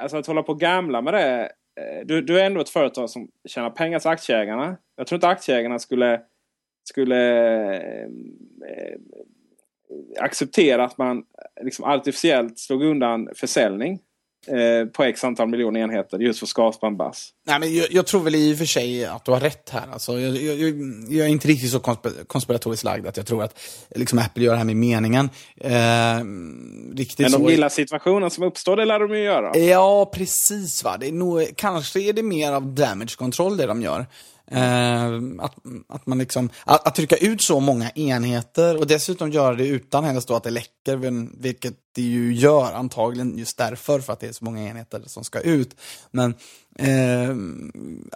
[0.01, 3.09] Alltså att hålla på och gamla med det Eh, du, du är ändå ett företag
[3.09, 4.77] som tjänar pengar till aktieägarna.
[4.95, 6.21] Jag tror inte aktieägarna skulle,
[6.89, 7.17] skulle
[7.75, 8.97] eh, eh
[10.19, 11.23] acceptera att man
[11.61, 13.99] liksom artificiellt slog undan försäljning
[14.47, 17.29] eh, på x antal miljoner enheter just för att skapa en bass.
[17.47, 19.87] Nej, men jag, jag, tror väl i och för sig att du har rätt här.
[19.93, 20.73] Alltså, jag, jag,
[21.09, 21.79] jag är inte riktigt så
[22.27, 23.59] konspiratoriskt lagd att jag tror att
[23.95, 25.29] liksom, Apple gör det här med meningen.
[25.57, 25.71] Eh,
[26.95, 27.51] riktigt men de så...
[27.51, 29.57] gillar situationen som uppstår, det lär de ju göra.
[29.57, 30.83] Ja, precis.
[30.83, 30.97] Va?
[30.99, 34.05] Det är nog, kanske är det mer av damage control det de gör.
[34.51, 35.55] Eh, att,
[35.87, 40.03] att, man liksom, att, att, trycka ut så många enheter och dessutom göra det utan
[40.03, 40.97] helst då att det läcker,
[41.41, 45.23] vilket det ju gör antagligen just därför, för att det är så många enheter som
[45.23, 45.75] ska ut.
[46.11, 46.35] Men
[46.75, 47.35] eh,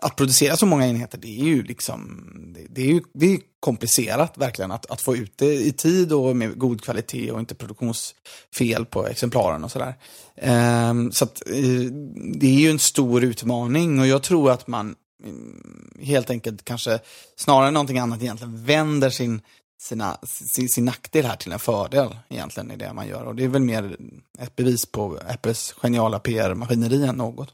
[0.01, 3.39] att producera så många enheter, det är ju liksom, det, det är ju det är
[3.59, 7.55] komplicerat verkligen att, att få ut det i tid och med god kvalitet och inte
[7.55, 9.95] produktionsfel på exemplaren och sådär.
[10.35, 11.91] Eh, så att, eh,
[12.33, 14.95] det är ju en stor utmaning och jag tror att man
[16.01, 16.99] helt enkelt kanske
[17.35, 19.41] snarare än någonting annat egentligen vänder sin,
[19.81, 23.23] sina, sin, sin nackdel här till en fördel egentligen i det man gör.
[23.25, 23.97] Och det är väl mer
[24.39, 27.53] ett bevis på Apples geniala PR-maskineri än något.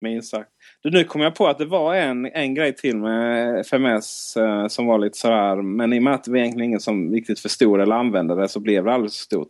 [0.00, 0.50] Minst sagt.
[0.82, 4.68] Du, nu kom jag på att det var en, en grej till med FMS eh,
[4.68, 5.62] som var lite sådär.
[5.62, 8.48] Men i och med att det var egentligen ingen som riktigt förstod eller använde det
[8.48, 9.48] så blev det alldeles för stort.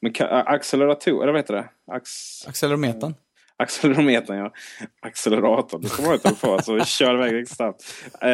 [0.00, 1.68] Men accelerator, eller vad heter det?
[1.92, 2.10] Ax
[2.46, 3.14] Accelerometern?
[3.56, 4.52] Accelerometern ja.
[5.00, 6.62] Acceleratorn, det kommer jag inte på.
[6.62, 7.84] Så kör iväg riktigt snabbt.
[8.20, 8.28] Eh,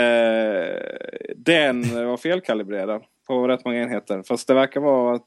[1.37, 4.23] den var felkalibrerad på rätt många enheter.
[4.23, 5.27] Fast det verkar vara att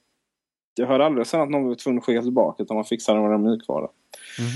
[0.75, 3.31] jag hörde aldrig sen att någon var tvungen att skicka tillbaka utan man fixade med
[3.31, 3.87] en mjukvara.
[4.39, 4.51] Mm.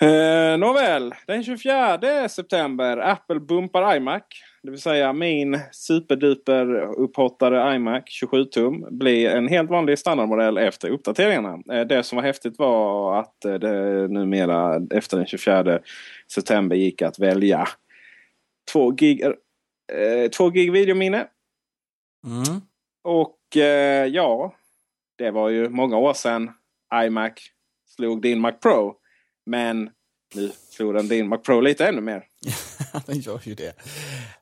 [0.00, 2.96] Eh, nåväl, den 24 september.
[2.96, 4.22] Apple bumpar iMac.
[4.62, 10.90] Det vill säga min superduper upphottade iMac 27 tum blir en helt vanlig standardmodell efter
[10.90, 11.58] uppdateringarna.
[11.72, 15.78] Eh, det som var häftigt var att eh, det numera efter den 24
[16.32, 17.68] september gick att välja
[18.72, 21.26] 2 gig, eh, 2 gig videominne.
[22.26, 22.60] Mm.
[23.04, 24.54] Och eh, ja,
[25.18, 26.50] det var ju många år sedan
[26.94, 27.32] iMac
[27.96, 28.94] slog din Mac Pro.
[29.46, 29.90] Men
[30.34, 32.24] nu slog den din Mac Pro lite ännu mer.
[33.06, 33.72] den gör ju det.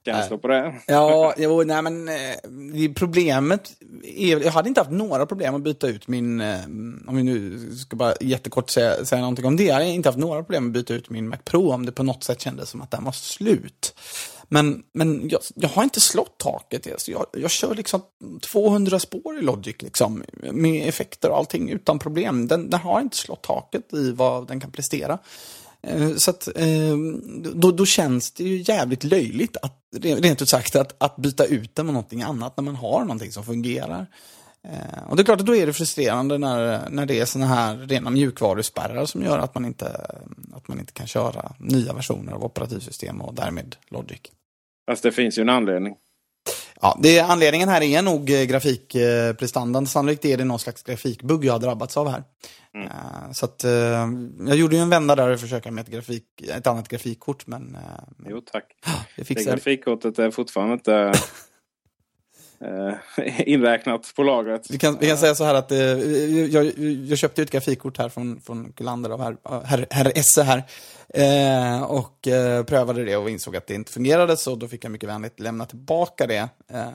[0.05, 0.74] Känslor på det?
[0.86, 3.72] Ja, jo, nej men eh, problemet
[4.03, 6.64] är, jag hade inte haft några problem att byta ut min, eh,
[7.07, 10.18] om vi nu ska bara jättekort säga, säga någonting om det, jag hade inte haft
[10.18, 12.82] några problem att byta ut min Mac Pro om det på något sätt kändes som
[12.82, 13.94] att den var slut.
[14.53, 16.92] Men, men jag, jag har inte slått taket.
[16.92, 18.03] Alltså jag, jag kör liksom
[18.42, 22.48] 200 spår i Logic liksom, med effekter och allting utan problem.
[22.48, 25.18] Den, den har inte slått taket i vad den kan prestera.
[25.82, 26.96] Eh, så att, eh,
[27.55, 31.76] då, då känns det ju jävligt löjligt, att, rent ut sagt, att, att byta ut
[31.76, 34.07] den mot någonting annat när man har någonting som fungerar.
[34.68, 37.55] Eh, och det är klart att då är det frustrerande när, när det är sådana
[37.55, 39.86] här rena mjukvaruspärrar som gör att man, inte,
[40.53, 44.20] att man inte kan köra nya versioner av operativsystem och därmed Logic.
[44.93, 45.95] Fast det finns ju en anledning.
[46.80, 49.86] Ja, det, anledningen här är nog grafikprestandan.
[49.86, 52.22] Sannolikt är det någon slags grafikbugg jag har drabbats av här.
[52.74, 52.86] Mm.
[52.86, 53.70] Uh, så att, uh,
[54.47, 56.24] jag gjorde ju en vända där och försöka med ett, grafik,
[56.57, 57.47] ett annat grafikkort.
[57.47, 57.76] Men,
[58.28, 58.64] jo tack.
[59.16, 61.12] Det, det grafikkortet är fortfarande inte
[62.65, 62.95] Eh,
[63.49, 64.67] inräknat på lagret.
[64.71, 66.73] Vi kan, vi kan säga så här att eh, jag,
[67.07, 70.63] jag köpte ett grafikkort här från, från Kullander av herr, herr, herr Esse här.
[71.15, 74.93] Eh, och eh, prövade det och insåg att det inte fungerade så då fick jag
[74.93, 76.49] mycket vänligt lämna tillbaka det.
[76.73, 76.89] Eh,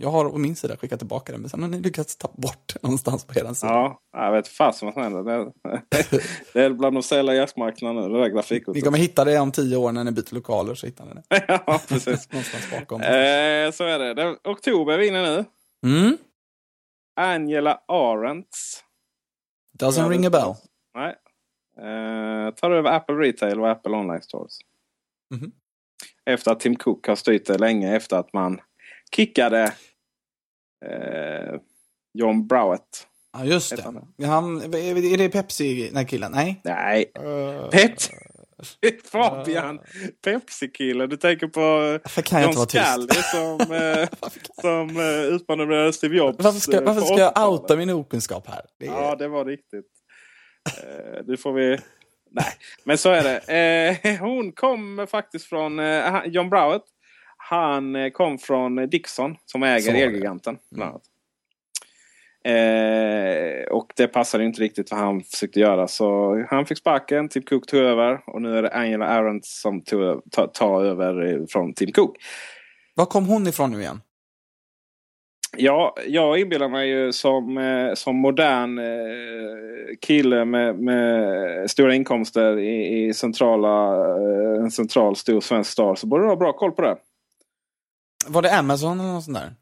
[0.00, 2.76] jag har å min sida skickat tillbaka det men sen har ni lyckats ta bort
[2.82, 3.72] någonstans på er sida.
[3.72, 5.22] Ja, jag vet fasen vad som händer.
[5.22, 5.52] Det,
[6.52, 8.74] det är bland de säljare jazzmarknaden nu, det där grafikkortet.
[8.74, 11.44] Ni kommer hitta det om tio år när ni byter lokaler så hittar ni det.
[11.66, 12.32] ja, precis.
[12.32, 13.00] någonstans bakom.
[13.00, 14.14] Eh, så är det.
[14.14, 15.44] det oktober är vi inne nu.
[15.86, 16.16] Mm.
[17.20, 18.84] Angela Arendts.
[19.78, 20.54] Doesn't ring a bell.
[20.94, 21.14] Nej,
[21.80, 24.58] Eh, tar över Apple Retail och Apple Online Stores.
[25.34, 25.52] Mm -hmm.
[26.26, 28.60] Efter att Tim Cook har styrt det länge efter att man
[29.16, 29.74] kickade
[30.86, 31.60] eh,
[32.18, 33.06] John Browett.
[33.32, 34.26] Ja just det.
[34.26, 36.32] Han, är det Pepsi, den här killen?
[36.32, 36.60] Nej.
[36.64, 37.12] Nej.
[37.18, 38.12] Uh, Pepsi.
[39.12, 39.78] Fabian!
[39.78, 39.82] Uh,
[40.24, 41.08] Pepsi-killen.
[41.08, 44.08] Du tänker på John Scully som, eh,
[44.60, 46.44] som eh, utmanade Steve Jobs.
[46.44, 48.60] Varför ska, varför ska jag outa min okunskap här?
[48.78, 48.90] Det är...
[48.90, 49.86] Ja, det var riktigt.
[50.82, 51.78] Eh, nu får vi...
[52.30, 52.52] Nej,
[52.84, 53.38] men så är det.
[54.02, 56.82] Eh, hon kom faktiskt från eh, John Browett.
[57.50, 60.58] Han eh, kom från Dixon som äger Elgiganten.
[60.76, 60.88] Mm.
[62.44, 65.88] Eh, och det passade inte riktigt vad han försökte göra.
[65.88, 68.20] Så han fick sparken, Tim Cook tog över.
[68.26, 72.16] Och nu är det Angela Arendt som tar ta över från Tim Cook.
[72.94, 74.00] Var kom hon ifrån nu igen?
[75.56, 82.58] Ja, jag inbillar mig ju som, eh, som modern eh, kille med, med stora inkomster
[82.58, 86.72] i, i centrala, eh, en central stor svensk stad så borde du ha bra koll
[86.72, 86.96] på det.
[88.26, 89.54] Var det Amazon eller något sånt där?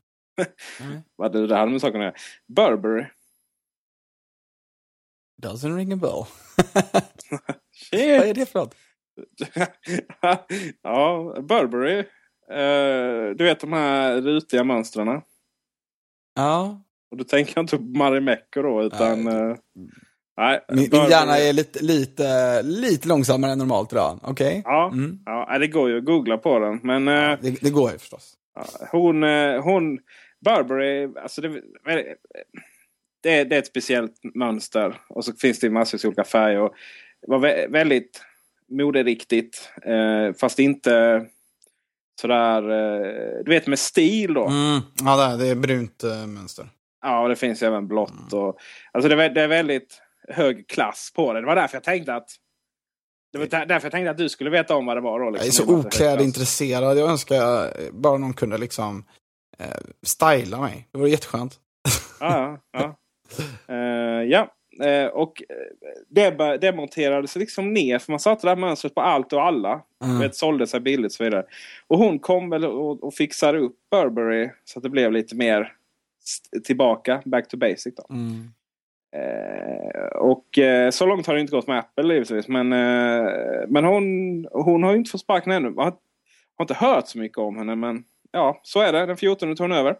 [0.80, 1.00] mm.
[1.16, 2.14] Vad det, det hade med saken att
[2.46, 3.04] Burberry.
[5.42, 6.10] Doesn't ring a bell.
[7.92, 8.74] Vad är det för något?
[10.82, 11.98] ja, Burberry.
[12.50, 15.22] Uh, du vet de här rutiga mönstren.
[16.34, 16.82] Ja.
[17.10, 19.24] Och då tänker jag inte på Marimekko då utan...
[19.24, 19.34] Nej.
[19.34, 19.56] Uh,
[20.36, 24.18] nej min, min hjärna är lite, lite, lite långsammare än normalt idag.
[24.22, 24.30] Okej?
[24.30, 24.62] Okay.
[24.64, 25.18] Ja, mm.
[25.26, 26.80] ja, det går ju att googla på den.
[26.82, 28.37] Men, uh, det, det, går ju förstås.
[28.92, 29.98] Hon, uh, hon,
[30.44, 31.62] Burberry, alltså det,
[33.22, 35.00] det, det är ett speciellt mönster.
[35.08, 36.60] Och så finns det massor av olika färger.
[36.60, 36.74] Och
[37.20, 38.22] det var väldigt
[38.68, 39.70] moderiktigt.
[39.82, 41.26] Eh, fast inte
[42.20, 44.46] sådär, eh, du vet med stil då.
[44.46, 44.80] Mm.
[45.04, 46.66] Ja, det är brunt mönster.
[47.02, 48.32] Ja, det finns även blått.
[48.32, 48.44] Mm.
[48.44, 48.58] Och,
[48.92, 51.40] alltså det det är väldigt hög klass på det.
[51.40, 52.30] Det var därför jag tänkte att
[53.32, 55.20] det var därför jag tänkte att du skulle veta om vad det var.
[55.20, 55.46] Då, liksom.
[55.46, 56.98] Jag är så oklädintresserad.
[56.98, 59.04] Jag önskar bara någon kunde liksom
[59.58, 59.66] eh,
[60.02, 60.88] styla mig.
[60.92, 61.58] Det vore jätteskönt.
[62.20, 62.96] Ja, ja.
[63.70, 64.54] Uh, ja.
[64.82, 65.56] Eh, och eh,
[66.08, 69.82] det, det monterades liksom ner för man satte det här mönstret på allt och alla.
[70.04, 70.18] Mm.
[70.18, 71.44] Det sålde sig billigt och så vidare.
[71.86, 75.72] Och hon kom väl och, och fixade upp Burberry så att det blev lite mer
[76.64, 77.94] tillbaka, back to basic.
[77.96, 78.14] Då.
[78.14, 78.52] Mm.
[79.16, 82.48] Eh, och eh, så långt har det inte gått med Apple givetvis.
[82.48, 83.30] Men, eh,
[83.68, 84.04] men hon,
[84.52, 85.72] hon har inte fått sparken ännu.
[85.76, 85.92] Jag har,
[86.56, 89.06] har inte hört så mycket om henne men ja, så är det.
[89.06, 89.96] Den 14 tog hon över.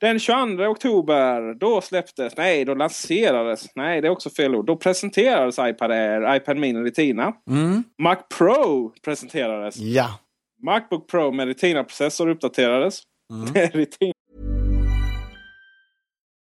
[0.00, 4.66] Den 22 oktober, då släpptes, nej, då lanserades, nej, det är också fel ord.
[4.66, 7.32] Då presenterades iPad Air, iPad Mini Retina.
[7.50, 7.84] Mm.
[7.98, 9.76] Mac Pro presenterades.
[9.76, 10.18] Ja.
[10.62, 13.02] Macbook Pro med Retina-processor uppdaterades.
[13.32, 13.54] Mm.
[13.72, 14.12] Retina.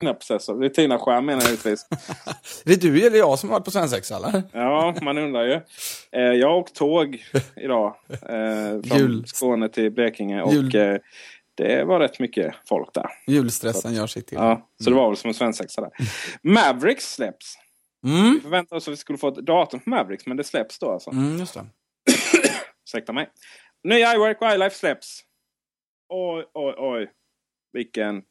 [0.00, 0.60] Processor.
[0.60, 1.86] Det är Tina-skärm menar jag givetvis.
[2.64, 4.42] Det är du eller jag som har varit på svensexa eller?
[4.52, 5.60] Ja, man undrar ju.
[6.12, 7.24] Eh, jag åkte tåg
[7.56, 7.94] idag.
[8.08, 9.26] Eh, från Jul.
[9.26, 10.42] Skåne till Blekinge.
[10.42, 10.98] Och eh,
[11.54, 13.06] det var rätt mycket folk där.
[13.26, 14.38] Julstressen gör sitt till.
[14.38, 15.90] Ja, så det var väl som en svensexa där.
[16.42, 17.58] Mavericks släpps.
[18.06, 18.34] Mm.
[18.34, 20.90] Vi förväntade oss att vi skulle få ett datum för Mavericks, men det släpps då
[20.90, 21.10] alltså.
[21.10, 21.66] Mm, just det.
[22.86, 23.30] Ursäkta mig.
[23.84, 25.24] Nya iWork och iLife släpps.
[26.08, 27.10] Oj, oj, oj.
[27.72, 28.22] Vilken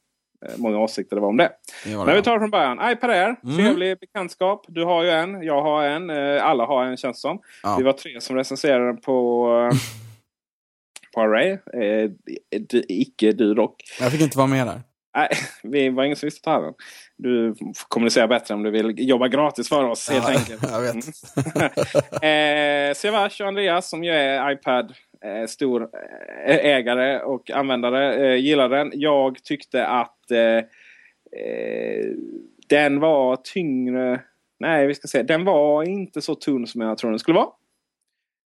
[0.57, 1.51] många åsikter det var om det.
[1.85, 2.25] det, var Men vi det.
[2.25, 2.91] tar från början.
[2.91, 3.57] iPad Air, Mm.
[3.57, 4.65] trevlig bekantskap.
[4.67, 7.39] Du har ju en, jag har en, eh, alla har en känns som.
[7.63, 7.75] Ja.
[7.77, 9.77] Vi var tre som recenserade den på, eh,
[11.15, 11.49] på Array.
[11.51, 12.11] Eh,
[12.87, 13.75] icke du dock.
[13.99, 14.81] Jag fick inte vara med där.
[15.17, 15.29] Nej,
[15.63, 16.73] vi var ingen som visste ta den.
[17.17, 20.63] Du får kommunicera bättre om du vill jobba gratis för oss helt Ja, enkelt.
[20.71, 20.95] jag vet.
[22.23, 24.93] eh, Siavash och Andreas som ju är iPad
[25.25, 25.89] eh, stor
[26.47, 28.91] eh, ägare och användare eh, gillar den.
[28.93, 30.57] Jag tyckte att eh,
[31.41, 32.05] eh,
[32.69, 34.21] den var tyngre.
[34.59, 35.23] Nej, vi ska se.
[35.23, 37.49] Den var inte så tunn som jag tror den skulle vara.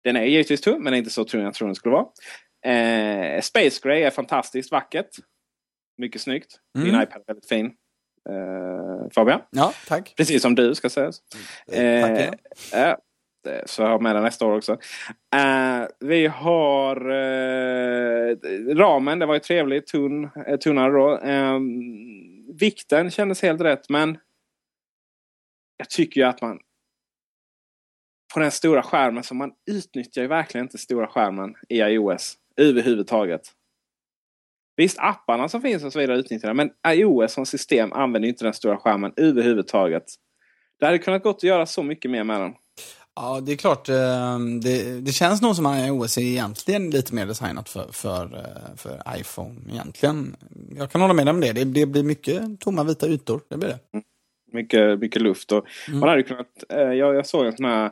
[0.04, 2.06] Den är givetvis tunn, men inte så tunn jag tror den skulle vara.
[2.74, 5.08] Eh, Space Gray är fantastiskt vackert.
[5.98, 6.56] Mycket snyggt.
[6.74, 7.02] Din Mm.
[7.02, 7.66] iPad är väldigt fin.
[8.30, 9.40] Eh, Fabian.
[9.50, 10.14] Ja, tack.
[10.16, 11.22] Precis som du ska sägas.
[11.72, 12.34] Eh, tack Eh, igen.
[12.72, 12.98] ja,
[13.47, 14.72] Eh, så jag har med den nästa år också.
[14.72, 18.36] Uh, vi har uh,
[18.74, 19.18] ramen.
[19.18, 19.86] Det var ju trevligt.
[19.86, 21.18] Tunn, uh, tunnare då.
[21.18, 21.61] Uh,
[22.59, 24.18] vikten kändes helt rätt men
[25.76, 26.59] jag tycker ju att man
[28.34, 33.41] på den stora skärmen så man utnyttjar ju verkligen inte stora skärmen i iOS överhuvudtaget.
[34.76, 36.57] Visst, apparna som finns och så vidare utnyttjar den.
[36.57, 40.05] Men iOS som system använder inte den stora skärmen överhuvudtaget.
[40.80, 42.55] Det hade kunnat gått att göra så mycket mer med den.
[43.22, 43.88] Ja, det är klart.
[43.88, 48.24] eh, Det, det känns nog som att iOS är egentligen lite mer designat för, för,
[48.24, 49.54] eh, för iPhone.
[49.70, 50.36] Egentligen.
[50.76, 51.52] Jag kan hålla med om det.
[51.52, 51.64] det.
[51.64, 53.40] Det blir mycket tomma vita ytor.
[53.48, 53.78] Det blir det.
[54.52, 55.52] Mycket, mycket luft.
[55.52, 56.00] Och Mm.
[56.00, 57.84] man hade kunnat, eh, jag, jag såg en sån här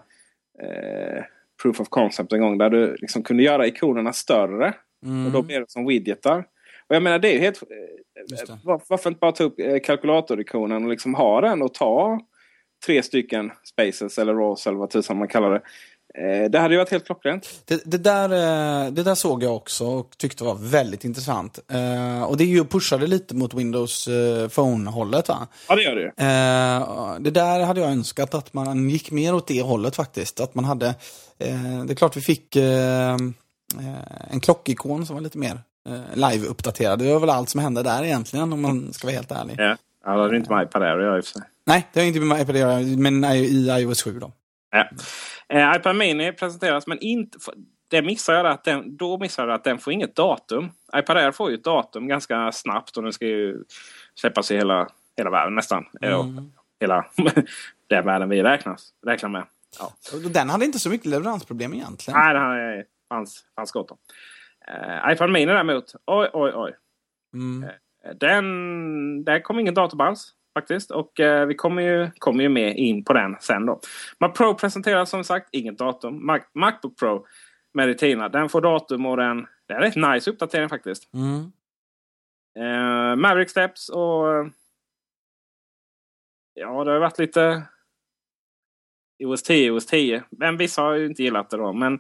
[0.63, 1.23] eh,
[1.63, 4.75] proof of concept en gång där du liksom kunde göra ikonerna större.
[5.05, 5.27] Mm.
[5.27, 6.39] Och då blir det som widgetar.
[6.89, 7.63] Och jag menar det är ju helt...
[8.89, 12.21] Varför inte bara ta upp kalkylatorikonen och liksom ha den och ta
[12.87, 15.61] tre stycken spaces eller rows eller vad tusan man kallar det.
[16.15, 17.63] Eh, det hade ju varit helt klockrent.
[17.65, 21.59] Det, det, där, eh, det där såg jag också och tyckte var väldigt intressant.
[21.71, 25.49] Eh, och det är ju pushade lite mot Windows eh, Phone-hållet va?
[25.69, 26.11] Ja det gör det ju.
[27.25, 30.41] Det där hade jag önskat att man gick mer åt det hållet faktiskt.
[30.41, 30.95] Att man hade,
[31.39, 35.61] det är klart vi fick en klockikon som var lite mer
[36.15, 36.99] live-uppdaterad.
[36.99, 39.55] Det var väl allt som hände där egentligen om man ska vara helt ärlig.
[39.59, 41.43] Ja, ja det hade inte med iPad Air att göra i och för sig.
[41.69, 44.33] Nej, det har inte med iPad att göra, men i iOS 7 då.
[44.71, 44.89] Ja.
[45.49, 47.39] Eh, iPad Mini presenteras, men inte,
[47.91, 50.71] det missar jag att den, då missar jag att den får inget datum.
[50.97, 53.65] iPad Air får ju ett datum ganska snabbt och den ska ju
[54.15, 55.85] släppas i hela, hela världen nästan.
[56.01, 56.53] Mm.
[56.81, 57.07] Hela
[57.89, 59.45] den världen vi räknas, räknar med.
[59.79, 59.93] Ja.
[60.29, 62.21] Den hade inte så mycket leveransproblem egentligen.
[62.21, 63.99] Nej, det fanns, fanns gott om.
[64.71, 66.73] Uh, iPad Mini däremot, oj oj oj.
[67.35, 67.65] Mm.
[67.65, 67.71] Uh,
[68.21, 70.91] den, där kom ingen alls faktiskt.
[70.91, 73.81] Och uh, vi kommer ju, kommer ju med in på den sen då.
[74.21, 76.27] Mac Pro presenteras som sagt, inget datum.
[76.27, 77.27] Mac, Macbook Pro
[77.75, 79.47] med Retina, den får datum och den...
[79.67, 81.11] Det är en rätt nice uppdatering faktiskt.
[81.15, 81.53] Mm.
[83.21, 84.49] Maverick Steps och...
[86.55, 87.63] Ja, det har varit lite
[89.25, 90.23] OS 10, OS 10.
[90.31, 91.73] Men vissa har ju inte gillat det då.
[91.73, 91.95] Men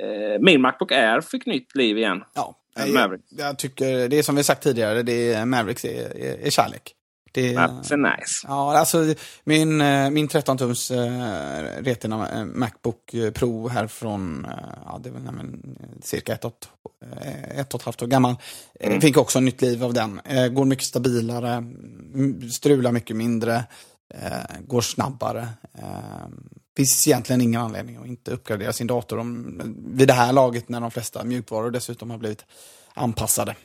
[0.00, 2.24] eh, min Macbook Air fick nytt liv igen.
[2.34, 6.46] Ja, jag, jag, tycker det är som vi sagt tidigare, det är Mavericks är, är,
[6.46, 6.93] är kärlek.
[7.34, 8.46] Det är nice.
[8.48, 9.14] Ja, alltså
[9.44, 14.50] min, eh, min 13-tums uh, Retina eh, Macbook Pro här från, uh,
[14.86, 16.54] ja det är väl men, cirka ett och,
[17.54, 18.34] ett och ett halvt år gammal.
[18.80, 19.00] Mm.
[19.00, 20.20] Fick också nytt liv av den.
[20.50, 21.64] Går mycket stabilare,
[22.50, 23.64] strular mycket mindre
[24.08, 25.48] eh, går snabbare.
[25.78, 26.28] Eh,
[26.76, 30.80] finns egentligen ingen anledning att inte uppgradera sin dator om, vid det här laget när
[30.80, 32.44] de flesta mjukvaror dessutom har blivit
[32.94, 33.56] anpassade.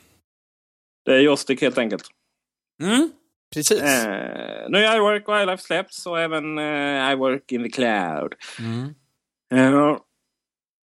[1.04, 2.04] Det är joystick helt enkelt.
[2.82, 3.10] Mm,
[3.54, 3.82] precis.
[3.82, 8.34] Eh, nu är iWork och iLife släppts och även eh, iWork in the cloud.
[8.58, 8.94] Mm.
[9.52, 9.96] Eh,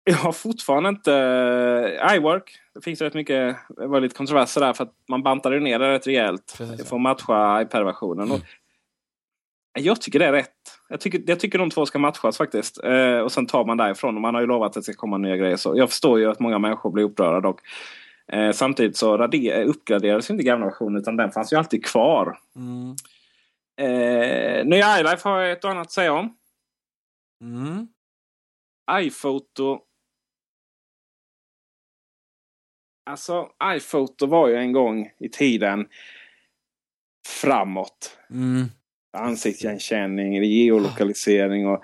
[0.09, 1.11] jag har fortfarande inte...
[1.11, 5.59] Uh, iWork, det finns rätt mycket det var lite kontroverser där för att man bantade
[5.59, 6.55] ner det rätt rejält.
[6.57, 6.89] Precis.
[6.89, 8.27] För att matcha iPad-versionen.
[8.27, 8.41] Mm.
[9.79, 10.51] Jag tycker det är rätt.
[10.89, 12.83] Jag tycker, jag tycker de två ska matchas faktiskt.
[12.83, 14.15] Eh, och sen tar man därifrån.
[14.15, 15.55] Och man har ju lovat att det ska komma nya grejer.
[15.55, 17.61] Så jag förstår ju att många människor blir upprörda dock.
[18.33, 22.39] Eh, samtidigt så rader, uppgraderades inte gamla versionen utan den fanns ju alltid kvar.
[22.55, 22.95] Mm.
[23.79, 26.37] Eh, nya iLife har jag ett och annat att säga om.
[27.41, 27.87] Mm.
[28.91, 29.79] iPhoto.
[33.09, 35.87] Alltså iPhoto var ju en gång i tiden
[37.41, 38.17] framåt.
[38.29, 38.69] Mm
[39.17, 41.83] ansiktsigenkänning, geolokalisering och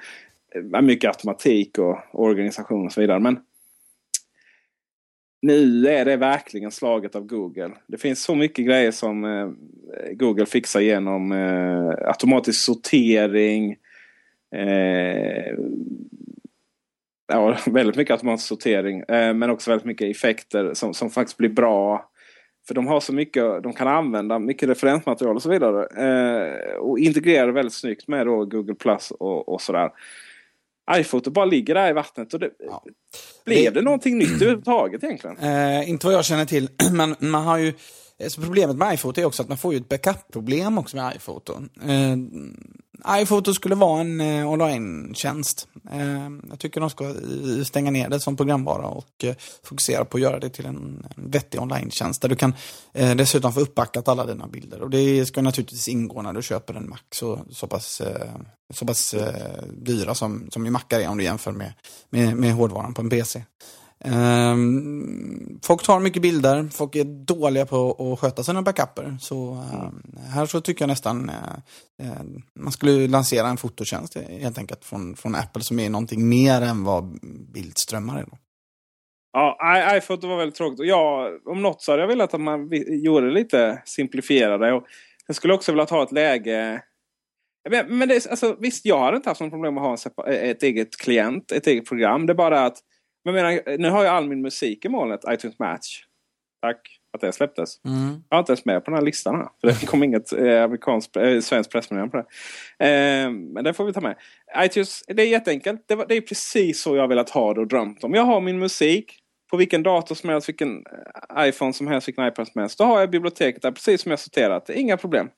[0.76, 3.20] eh, mycket automatik och organisation och så vidare.
[3.20, 3.40] Men
[5.44, 7.72] nu är det verkligen slaget av Google.
[7.88, 9.50] Det finns så mycket grejer som eh,
[10.12, 13.78] Google fixar genom eh, automatisk sortering.
[14.56, 15.54] Eh,
[17.28, 19.00] ja, väldigt mycket automatisk sortering.
[19.00, 22.10] Eh, men också väldigt mycket effekter som, som faktiskt blir bra
[22.68, 25.88] för de har så mycket, de kan använda mycket referensmaterial och så vidare.
[26.08, 29.92] Eh, och integrerar väldigt snyggt med då Google Plus och, och sådär
[30.92, 32.34] iPhoto bara ligger där i vattnet.
[32.34, 32.84] Och det, ja.
[33.46, 35.38] Blev det, det någonting nytt överhuvudtaget egentligen?
[35.38, 36.70] Eh, inte vad jag känner till.
[36.92, 37.74] Men man har ju,
[38.28, 41.54] så problemet med iPhoto är också att man får ju ett backup-problem också med iPhoto.
[41.82, 42.18] Eh,
[43.08, 45.68] iPhoto skulle vara en eh, online-tjänst.
[45.92, 47.14] Eh, jag tycker de ska
[47.66, 51.32] stänga ner det som programvara och eh, fokusera på att göra det till en, en
[51.32, 52.54] vettig online-tjänst där du kan
[52.94, 54.82] eh, dessutom få uppbackat alla dina bilder.
[54.82, 58.32] Och det ska naturligtvis ingå när du köper en Mac så, så pass, eh,
[58.74, 61.74] så pass eh, dyra som, som ju Macar är om du jämför med,
[62.10, 63.44] med, med hårdvaran på en PC.
[64.06, 69.18] Um, folk tar mycket bilder, folk är dåliga på att sköta sina backuper.
[69.20, 72.22] Så um, här så tycker jag nästan uh, uh,
[72.54, 76.84] man skulle lansera en fototjänst helt enkelt från, från Apple som är någonting mer än
[76.84, 77.20] vad
[77.54, 78.24] bildströmmar är.
[78.24, 78.38] Då.
[79.34, 80.80] Ja, iPhoto var väldigt tråkigt.
[80.80, 82.70] Och om något så hade jag velat att man
[83.04, 84.74] gjorde det lite simplifierade.
[84.74, 84.84] Och
[85.28, 86.82] jag skulle också vilja ha ett läge
[87.70, 89.98] men, men det, alltså, visst, jag hade inte haft något problem att ha
[90.28, 92.26] en, ett eget klient, ett eget program.
[92.26, 92.78] Det är bara att
[93.26, 96.06] men menar, nu har jag all min musik i molnet, iTunes Match.
[96.62, 97.86] Tack att det släpptes.
[97.86, 98.24] Mm.
[98.30, 99.36] Jag har inte ens med på den här listan.
[99.36, 102.86] Här, för det kom inget eh, eh, svenskt pressmeddelande på det.
[102.86, 104.16] Eh, men det får vi ta med.
[104.58, 105.84] iTunes, det är jätteenkelt.
[105.88, 108.14] Det, var, det är precis så jag velat ha det och drömt om.
[108.14, 109.20] Jag har min musik
[109.52, 110.86] på vilken dator som helst, vilken
[111.36, 112.78] eh, iPhone som helst, vilken iPad som helst.
[112.78, 114.70] Då har jag biblioteket där precis som jag sorterat.
[114.70, 115.30] Inga problem.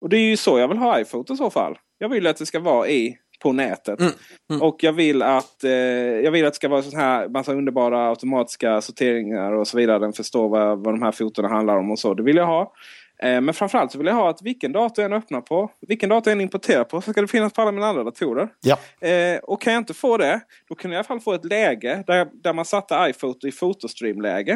[0.00, 1.78] Och det är ju så jag vill ha iPhone i så fall.
[1.98, 4.00] Jag vill att det ska vara i på nätet.
[4.00, 4.12] Mm.
[4.50, 4.62] Mm.
[4.62, 5.70] Och jag vill att eh,
[6.24, 9.98] jag vill att det ska vara så här massa underbara automatiska sorteringar och så vidare.
[9.98, 12.14] Den förstår vad, vad de här fotona handlar om och så.
[12.14, 12.72] Det vill jag ha.
[13.22, 16.08] Eh, men framförallt så vill jag ha att vilken dator jag än öppnar på, vilken
[16.08, 18.48] dator jag än importerar på, så ska det finnas på alla mina andra datorer.
[18.60, 19.08] Ja.
[19.08, 21.44] Eh, och kan jag inte få det, då kan jag i alla fall få ett
[21.44, 24.52] läge där, där man satte iPhoto i fotostreamläge.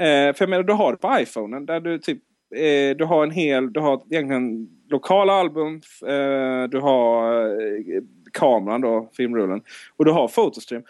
[0.00, 2.18] Eh, för jag menar, du har det på iPhonen där du typ
[2.54, 5.74] eh, du har en hel, du har egentligen lokala album,
[6.06, 9.62] eh, du har eh, kameran då, filmrullen
[9.96, 10.82] och du har fotostream.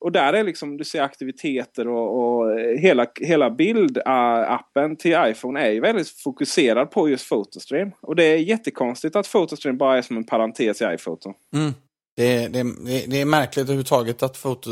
[0.00, 5.60] och där är liksom, du ser aktiviteter och, och eh, hela, hela bildappen till iPhone
[5.60, 7.90] är ju väldigt fokuserad på just fotostream.
[8.00, 11.34] Och det är jättekonstigt att fotostream bara är som en parentes i iPhoto.
[11.54, 11.72] Mm.
[12.16, 12.62] Det, det,
[13.06, 14.70] det, är märkligt överhuvudtaget att foto,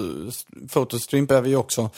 [1.26, 1.90] behöver ju också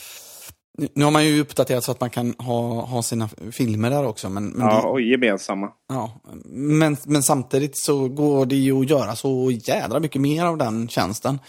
[0.93, 4.29] nu har man ju uppdaterat så att man kan ha, ha sina filmer där också.
[4.29, 5.71] Men, men ja, och gemensamma.
[5.89, 10.57] Ja, men, men samtidigt så går det ju att göra så jädra mycket mer av
[10.57, 11.39] den tjänsten.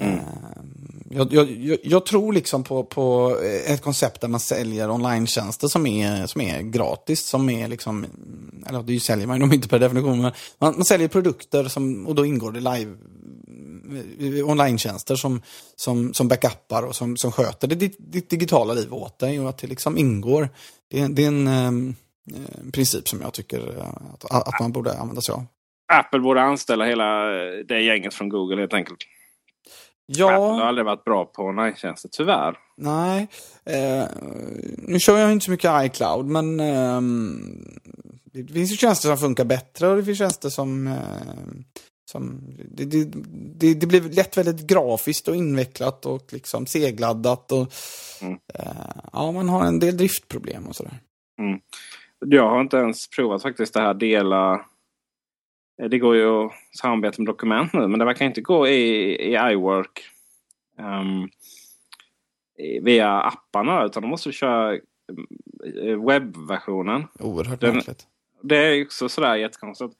[0.00, 0.18] Mm.
[1.10, 6.26] Jag, jag, jag, tror liksom på, på ett koncept där man säljer online-tjänster som är,
[6.26, 7.26] som är gratis.
[7.26, 8.06] Som är liksom,
[8.66, 12.14] eller det säljer man ju inte per definition, men man, man säljer produkter som, och
[12.14, 12.92] då ingår det live
[14.44, 15.42] online-tjänster som,
[15.76, 19.58] som, som backuppar och som, som sköter ditt, ditt digitala liv åt dig och att
[19.58, 20.48] det liksom ingår.
[20.90, 23.84] Det, det är en eh, princip som jag tycker
[24.20, 25.44] att, att man borde använda sig av.
[25.92, 27.24] Apple borde anställa hela
[27.68, 28.98] det gänget från Google helt enkelt.
[30.06, 30.26] Ja.
[30.26, 32.56] Apple har aldrig varit bra på online-tjänster, tyvärr.
[32.76, 33.28] Nej.
[33.64, 34.04] Eh,
[34.78, 37.00] nu kör jag inte så mycket iCloud, men eh,
[38.32, 40.86] det finns ju tjänster som funkar bättre och det finns tjänster som...
[40.86, 40.94] Eh,
[42.10, 42.40] som
[42.70, 43.04] det, det,
[43.58, 47.52] det, det, blir lätt väldigt grafiskt och invecklat och liksom segladdat.
[47.52, 47.72] Och,
[48.22, 48.38] mm.
[48.54, 51.00] Eh, ja, man har en del driftproblem och sådär.
[51.38, 51.60] Mm.
[52.26, 54.66] Jag har inte ens provat faktiskt det här dela
[55.82, 58.82] Eh, det går ju att samarbeta med dokument nu men det verkar inte gå i,
[59.14, 60.04] i iWork
[60.78, 61.28] um,
[62.82, 67.04] via apparna utan då måste köra eh, webbversionen.
[67.18, 68.06] Oerhört märkligt.
[68.48, 69.94] Det är också sådär jättekonstigt.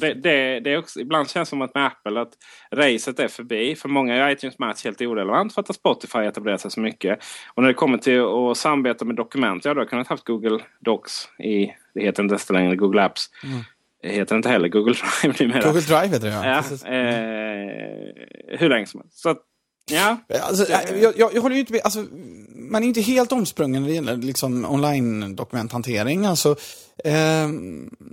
[0.00, 2.32] Det, det, det är också, ibland känns det som att med Apple att
[2.72, 3.76] racet är förbi.
[3.76, 7.24] För många är iTunes Match helt orelevant för att Spotify etablerat sig så mycket.
[7.54, 10.24] Och när det kommer till att samarbeta med dokument, ja då har jag kunnat haft
[10.24, 13.30] Google Docs i, det heter inte längre Google Apps.
[13.44, 13.60] Mm
[14.02, 15.62] heter inte heller Google Drive numera.
[15.62, 16.44] Google Drive heter det ja.
[16.44, 19.18] ja eh, hur länge som helst.
[19.18, 19.38] Så att,
[19.92, 20.16] ja.
[20.40, 21.80] Alltså, jag, jag, jag håller inte med.
[21.84, 22.06] Alltså,
[22.54, 26.26] man är inte helt omsprungen när det gäller liksom, online-dokumenthantering.
[26.26, 26.56] Alltså,
[27.04, 27.14] eh,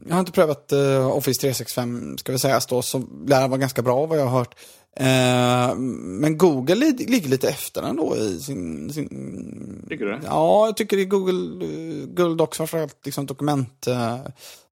[0.08, 3.82] jag har inte prövat eh, Office 365, ska vi säga, då, som lär vara ganska
[3.82, 4.56] bra vad jag har hört.
[4.96, 8.94] Eh, men Google ligger lite efter ändå i sin...
[8.94, 9.86] sin...
[9.90, 11.66] Tycker du Ja, jag tycker i Google,
[12.06, 14.18] Google Docs framförallt liksom dokument, eh,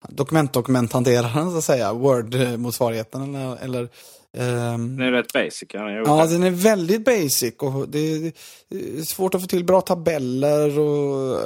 [0.10, 3.90] dokumentdokumenthanteraren så att säga, Word-motsvarigheten eller, eller
[4.38, 4.98] um...
[4.98, 5.68] Den är rätt basic.
[5.74, 10.80] Ja, ja den är väldigt basic och det är svårt att få till bra tabeller
[10.80, 11.40] och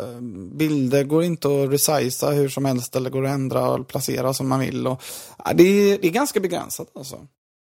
[0.58, 4.50] bilder går inte att resiza hur som helst eller går att ändra och placera som
[4.50, 4.88] man vill.
[4.88, 5.04] Och,
[5.46, 7.16] ja, det, är, det är ganska begränsat alltså.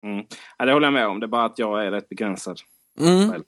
[0.06, 0.26] Mm.
[0.58, 1.20] Ja, det håller jag med om.
[1.20, 2.60] Det är bara att jag är rätt begränsad.
[3.00, 3.44] Mm.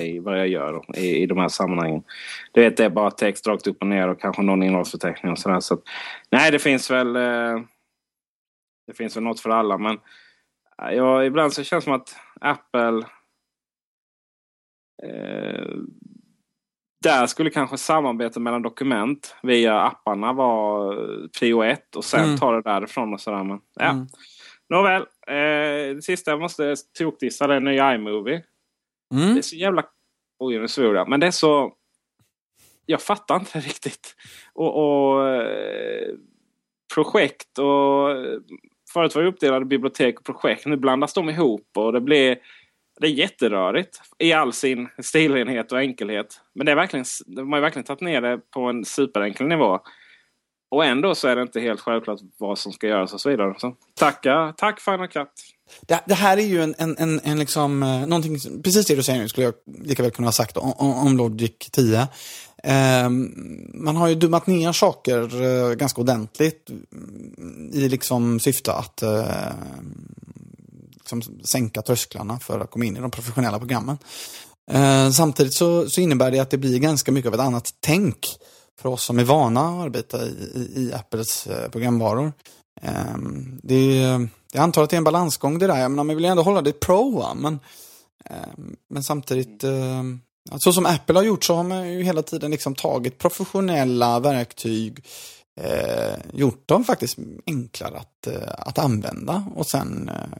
[0.00, 2.02] I vad jag gör i, i de här sammanhangen.
[2.52, 5.38] Du vet, det är bara text rakt upp och ner och kanske någon innehållsförteckning och
[5.38, 5.60] sådär.
[5.60, 5.78] Så
[6.30, 7.60] nej, det finns väl eh,
[8.86, 9.78] Det finns väl något för alla.
[9.78, 9.98] Men
[10.76, 13.06] ja, ibland så känns det som att Apple
[15.02, 15.76] eh,
[17.02, 20.96] där skulle kanske samarbete mellan dokument via apparna vara
[21.38, 22.36] prio ett och sen mm.
[22.36, 23.44] ta det därifrån och sådär.
[23.44, 23.90] Men, ja.
[23.90, 24.06] Mm.
[24.68, 28.42] Nåväl, eh, det sista jag måste tokdissa det är nya iMovie.
[29.14, 29.34] Mm.
[29.34, 29.84] Det är så jävla...
[30.38, 31.08] Oj, nu svor jag.
[31.08, 31.74] Men det är så...
[32.86, 34.16] Jag fattar inte riktigt.
[34.52, 36.14] Och, och eh,
[36.94, 38.10] projekt och...
[38.94, 40.66] Förut var det uppdelade bibliotek och projekt.
[40.66, 42.36] Nu blandas de ihop och det blir...
[43.00, 46.40] Det är jätterörigt i all sin stilenhet och enkelhet.
[46.54, 49.80] Men det är verkligen, de har verkligen tagit ner det på en superenkel nivå.
[50.70, 53.54] Och ändå så är det inte helt självklart vad som ska göras och så vidare.
[53.58, 55.28] Så, tacka, tack Final Cut!
[55.86, 59.02] Det, det, här är ju en, en, en, en liksom, eh, någonting, precis det du
[59.02, 62.08] säger nu skulle jag lika väl kunna ha sagt om, om Logic 10.
[62.66, 63.32] Ehm,
[63.74, 66.70] man har ju dummat ner saker eh, ganska ordentligt
[67.72, 69.24] i liksom syfte att eh,
[70.94, 73.98] liksom sänka trösklarna för att komma in i de professionella programmen.
[74.70, 78.36] Ehm, samtidigt så, så innebär det att det blir ganska mycket av ett annat tänk
[78.80, 82.32] för oss som är vana att arbeta i, i, i Apples eh, programvaror.
[82.82, 83.96] Ehm, det,
[84.52, 85.80] jag antar att det är en balansgång det där.
[85.80, 87.34] Jag menar, man vill ju ändå hålla det pro, va?
[87.34, 87.58] Men,
[88.90, 89.64] men samtidigt,
[90.52, 95.04] så som Apple har gjort så har man ju hela tiden liksom tagit professionella verktyg,
[95.60, 100.38] eh, gjort dem faktiskt enklare att, eh, att använda och sen eh,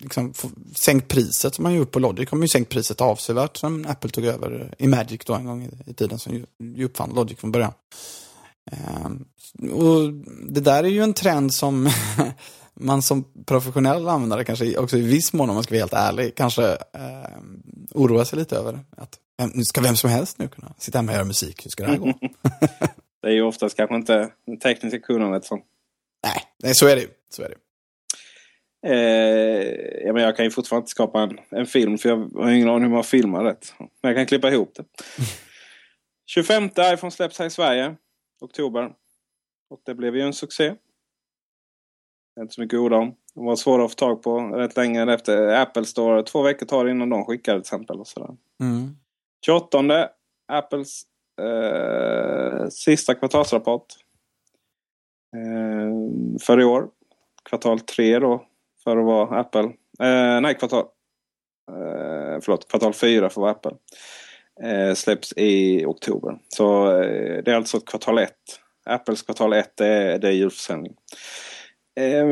[0.00, 0.34] liksom
[0.76, 2.30] sänkt priset som man gjort på Logic.
[2.30, 5.90] har ju sänkt priset avsevärt sen Apple tog över i Magic då en gång i,
[5.90, 7.72] i tiden som ju, ju uppfann Logic från början.
[8.72, 9.10] Eh,
[9.70, 10.12] och
[10.48, 11.90] det där är ju en trend som
[12.74, 16.34] man som professionell användare kanske också i viss mån, om man ska vara helt ärlig,
[16.34, 17.38] kanske eh,
[17.90, 18.78] oroar sig lite över.
[18.96, 19.18] Att
[19.54, 21.66] nu ska vem som helst nu kunna sitta hemma och göra musik.
[21.66, 22.12] Hur ska det här gå?
[23.22, 25.62] det är ju oftast kanske inte den tekniska kunnandet som...
[26.24, 27.08] Nej, nej, så är det ju.
[27.30, 27.56] Så är det.
[28.86, 32.50] Eh, ja, men jag kan ju fortfarande inte skapa en, en film för jag har
[32.50, 33.74] ingen aning hur man filmar rätt.
[33.78, 34.84] Men jag kan klippa ihop det.
[36.26, 37.96] 25 iPhone släpps här i Sverige.
[38.40, 38.92] Oktober.
[39.70, 40.74] Och det blev ju en succé.
[42.40, 43.14] Inte så mycket ord om.
[43.34, 46.22] De var svåra att få tag på rätt länge efter Apple Store.
[46.22, 48.00] Två veckor tar det innan de skickar till exempel.
[48.00, 48.36] Och sådär.
[48.60, 48.96] Mm.
[49.46, 50.08] 28
[50.52, 51.02] Apples
[51.40, 53.86] eh, sista kvartalsrapport.
[55.36, 56.88] Eh, för i år.
[57.48, 58.46] Kvartal 3 då.
[58.84, 59.64] För att vara Apple.
[60.00, 60.84] Eh, nej, kvartal.
[61.70, 63.72] Eh, förlåt, kvartal 4 för att vara Apple.
[64.62, 66.38] Eh, släpps i oktober.
[66.48, 68.30] Så eh, det är alltså kvartal 1.
[68.86, 70.94] Apples kvartal 1 det är, det är julförsäljning.
[71.96, 72.26] Eh,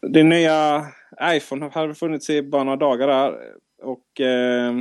[0.00, 0.86] det nya
[1.22, 3.54] iPhone hade funnits i bara några dagar där.
[3.82, 4.74] Och eh,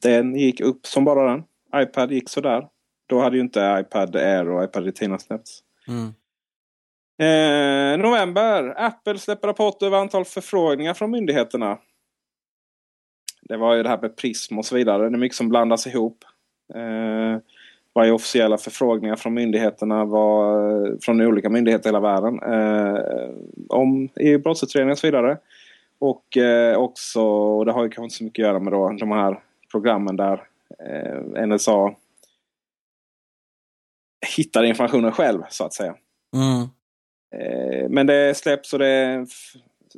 [0.00, 1.44] den gick upp som bara den.
[1.82, 2.68] iPad gick sådär.
[3.06, 5.62] Då hade ju inte iPad Air och iPad Retina släppts.
[5.88, 6.14] Mm.
[7.20, 8.74] Eh, november.
[8.76, 11.78] Apple släpper rapport över antal förfrågningar från myndigheterna.
[13.42, 15.08] Det var ju det här med Prism och så vidare.
[15.08, 16.24] Det är mycket som blandas ihop.
[16.74, 17.36] Eh,
[17.92, 22.42] vad är officiella förfrågningar från myndigheterna var, från olika myndigheter i hela världen.
[22.42, 23.30] Eh,
[23.68, 25.38] om i brottsutredningar och så vidare.
[25.98, 28.96] Och eh, också, och det har ju kanske inte så mycket att göra med då,
[29.00, 30.42] de här programmen där
[30.86, 31.94] eh, NSA
[34.36, 35.94] hittar informationen själv så att säga.
[36.36, 36.68] Mm.
[37.36, 39.26] Eh, men det släpps och det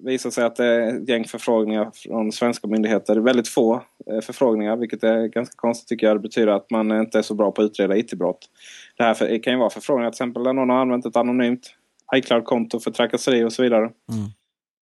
[0.05, 3.17] visar sig att det är ett gäng förfrågningar från svenska myndigheter.
[3.17, 6.17] Väldigt få eh, förfrågningar vilket är ganska konstigt tycker jag.
[6.17, 8.49] Det betyder att man inte är så bra på att utreda IT-brott.
[8.97, 11.75] Det här kan ju vara förfrågningar till exempel där någon har använt ett anonymt
[12.15, 13.91] iCloud-konto för trakasseri och så vidare.
[14.13, 14.31] Mm.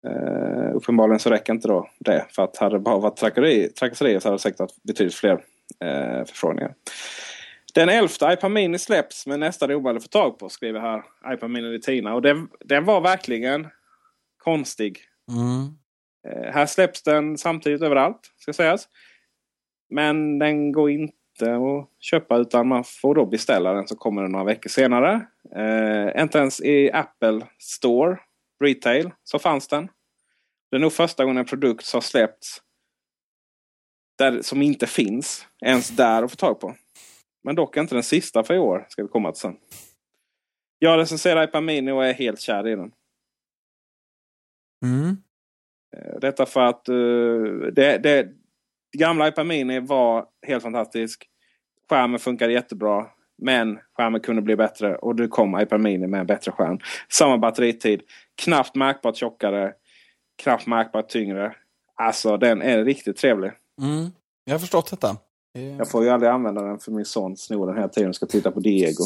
[0.06, 2.26] Uh, uppenbarligen så räcker inte då det.
[2.30, 5.32] För att hade det bara varit trakasserier trakasseri så hade det säkert varit betydligt fler
[5.32, 6.74] uh, förfrågningar.
[7.74, 11.02] Den elfte iPad Mini släpps men nästan omöjlig att få tag på skriver här
[11.34, 12.14] iPad Mini Retina.
[12.14, 13.66] Och den, den var verkligen
[14.44, 15.00] konstig.
[15.30, 15.78] Mm.
[16.28, 18.88] Uh, här släpps den samtidigt överallt ska sägas.
[19.90, 24.32] Men den går inte att köpa utan man får då beställa den så kommer den
[24.32, 25.26] några veckor senare.
[25.56, 28.18] Uh, inte ens i Apple Store
[28.64, 29.88] Retail så fanns den.
[30.70, 32.62] Det är nog första gången en produkt har släppts
[34.18, 36.74] där, som inte finns ens där att få tag på.
[37.44, 38.86] Men dock inte den sista för i år.
[38.88, 39.56] Ska vi komma till sen.
[40.78, 42.92] Jag recenserar iPad Mini och är helt kär i den.
[44.82, 45.16] Mm.
[46.20, 48.28] Detta för att uh, det, det,
[48.96, 51.28] gamla iPad Mini var helt fantastisk.
[51.90, 53.06] Skärmen funkade jättebra.
[53.42, 56.78] Men skärmen kunde bli bättre och det kom iPad Mini med en bättre skärm.
[57.08, 58.02] Samma batteritid.
[58.42, 59.72] Knappt märkbart tjockare.
[60.42, 61.56] Knappt märkbart tyngre.
[61.94, 63.52] Alltså den är riktigt trevlig.
[63.82, 64.10] Mm.
[64.44, 65.16] Jag har förstått detta.
[65.78, 68.26] Jag får ju aldrig använda den för min son snor den hela tiden och ska
[68.26, 69.04] titta på Diego.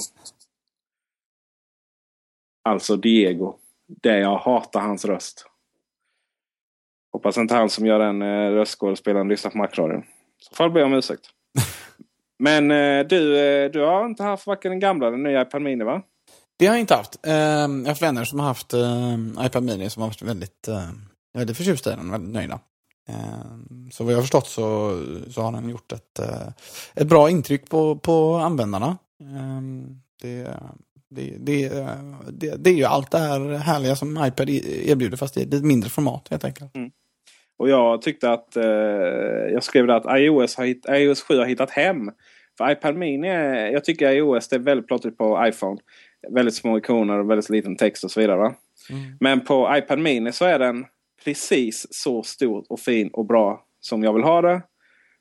[2.65, 3.55] Alltså Diego.
[3.87, 5.47] Det jag hatar hans röst.
[7.13, 10.03] Hoppas inte han som gör den eh, röstskådespelaren lyssnar på Macradion.
[10.41, 11.31] Så får jag be om ursäkt.
[12.39, 15.63] Men eh, du, eh, du har inte haft varken den gamla eller den nya iPad
[15.63, 16.03] Mini va?
[16.59, 17.27] Det har jag inte haft.
[17.27, 20.89] Eh, jag har vänner som har haft eh, iPad Mini som har varit väldigt, eh,
[21.35, 22.11] väldigt förtjusta i den.
[22.11, 22.61] Väldigt nöjda.
[23.09, 23.15] Eh,
[23.93, 24.99] så vad jag har förstått så,
[25.31, 26.49] så har den gjort ett, eh,
[26.95, 28.99] ett bra intryck på, på användarna.
[29.21, 29.61] Eh,
[30.23, 30.57] det,
[31.11, 31.69] det, det,
[32.33, 35.91] det, det är ju allt det här härliga som iPad erbjuder fast i ett mindre
[35.91, 36.77] format helt enkelt.
[36.77, 36.91] Mm.
[37.59, 38.65] Och jag tyckte att eh,
[39.53, 42.11] jag skrev att iOS, har hit, iOS 7 har hittat hem.
[42.59, 43.29] För iPad Mini,
[43.73, 45.81] jag tycker iOS det är väldigt plottrigt på iPhone.
[46.31, 48.55] Väldigt små ikoner och väldigt liten text och så vidare.
[48.91, 49.17] Mm.
[49.21, 50.85] Men på iPad Mini så är den
[51.25, 54.63] precis så stor och fin och bra som jag vill ha det.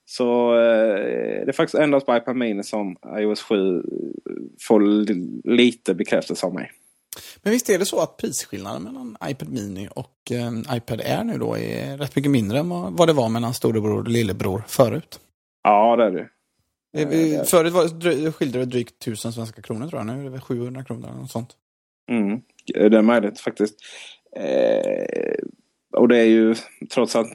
[0.09, 3.83] Så eh, det är faktiskt endast på iPad Mini som iOS 7
[4.61, 4.79] får
[5.49, 6.71] lite bekräftelse av mig.
[7.41, 11.37] Men visst är det så att prisskillnaden mellan iPad Mini och eh, iPad Air nu
[11.37, 15.19] då är rätt mycket mindre än vad det var mellan storebror och lillebror förut?
[15.63, 16.29] Ja, det är det.
[17.01, 20.05] Eh, förut var, skilde det drygt 1000 svenska kronor tror jag.
[20.05, 21.49] Nu är det väl 700 kronor eller något sånt.
[22.09, 23.75] Mm, det är möjligt faktiskt.
[24.35, 25.35] Eh,
[25.93, 26.55] och det är ju
[26.93, 27.27] trots att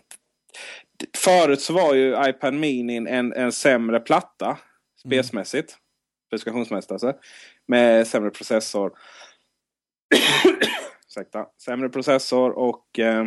[1.16, 4.58] Förut så var ju iPad Mini en, en sämre platta
[5.06, 5.70] spesmässigt.
[5.70, 5.78] Mm.
[6.26, 7.12] Specifikationsmässigt alltså.
[7.66, 8.92] Med sämre processor.
[11.08, 11.46] Ursäkta.
[11.64, 13.26] Sämre processor och eh,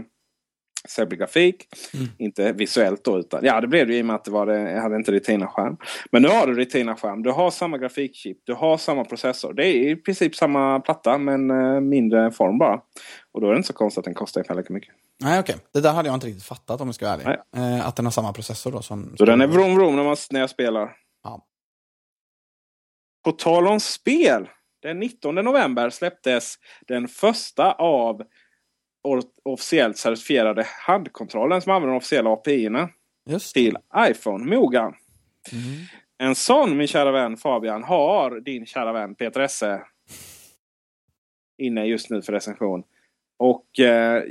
[0.89, 1.67] sämre grafik.
[1.93, 2.07] Mm.
[2.17, 4.71] Inte visuellt då utan ja det blev det i och med att det var det,
[4.71, 5.77] jag hade inte Retina-skärm.
[6.11, 7.23] Men nu har du Retina-skärm.
[7.23, 8.37] Du har samma grafikchip.
[8.43, 9.53] Du har samma processor.
[9.53, 12.81] Det är i princip samma platta men eh, mindre form bara.
[13.31, 14.93] Och då är det inte så konstigt att den kostar lika mycket.
[15.23, 15.55] Nej okej.
[15.55, 15.65] Okay.
[15.73, 17.39] Det där hade jag inte riktigt fattat om jag ska vara ärlig.
[17.55, 19.17] Eh, att den har samma processor då som...
[19.17, 20.97] Så den är vrom vrom när, man, när jag spelar.
[21.23, 21.45] Ja.
[23.23, 24.49] På tal om spel.
[24.81, 26.55] Den 19 november släpptes
[26.87, 28.23] den första av
[29.43, 32.89] officiellt certifierade handkontrollen som använder de officiella API-erna
[33.53, 34.81] till iPhone, Moga.
[34.81, 34.95] Mm.
[36.17, 39.81] En sån, min kära vän Fabian, har din kära vän Peter Esse
[41.57, 42.83] inne just nu för recension.
[43.37, 44.23] Och eh,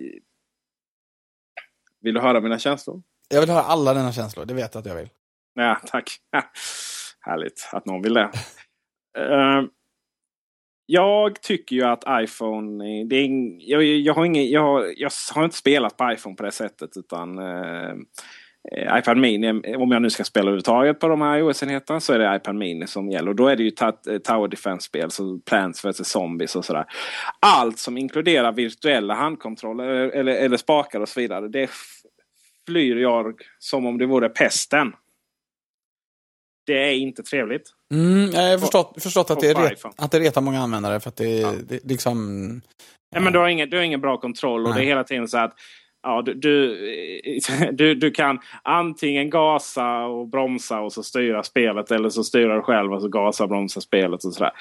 [2.04, 3.02] vill du höra mina känslor?
[3.28, 5.08] Jag vill höra alla dina känslor, det vet jag att jag vill.
[5.54, 6.10] Ja, tack.
[7.20, 8.30] Härligt att någon vill det.
[9.18, 9.64] uh,
[10.86, 13.04] jag tycker ju att iPhone...
[13.04, 13.28] Det är,
[13.70, 16.96] jag, jag, har ingen, jag, jag har inte spelat på iPhone på det sättet.
[16.96, 17.94] utan uh,
[18.72, 22.36] iPad Mini, om jag nu ska spela överhuvudtaget på de här iOS-enheterna så är det
[22.36, 23.28] iPad Mini som gäller.
[23.28, 23.70] Och då är det ju
[24.20, 26.84] Tower Defense-spel, så Plants vs Zombies och sådär.
[27.40, 31.48] Allt som inkluderar virtuella handkontroller eller, eller spakar och så vidare.
[31.48, 31.70] Det
[32.66, 34.92] flyr jag som om det vore pesten.
[36.66, 37.70] Det är inte trevligt.
[37.94, 41.16] Mm, jag har förstått, förstått att, det ret, att det retar många användare för att
[41.16, 41.52] det, ja.
[41.68, 42.60] det liksom...
[43.14, 44.78] Ja, men du, har ingen, du har ingen bra kontroll och Nej.
[44.78, 45.54] det är hela tiden så att
[46.04, 46.78] ja, du, du,
[47.72, 52.62] du, du, kan antingen gasa och bromsa och så styra spelet eller så styra du
[52.62, 54.52] själv och så gasa och bromsa spelet och sådär.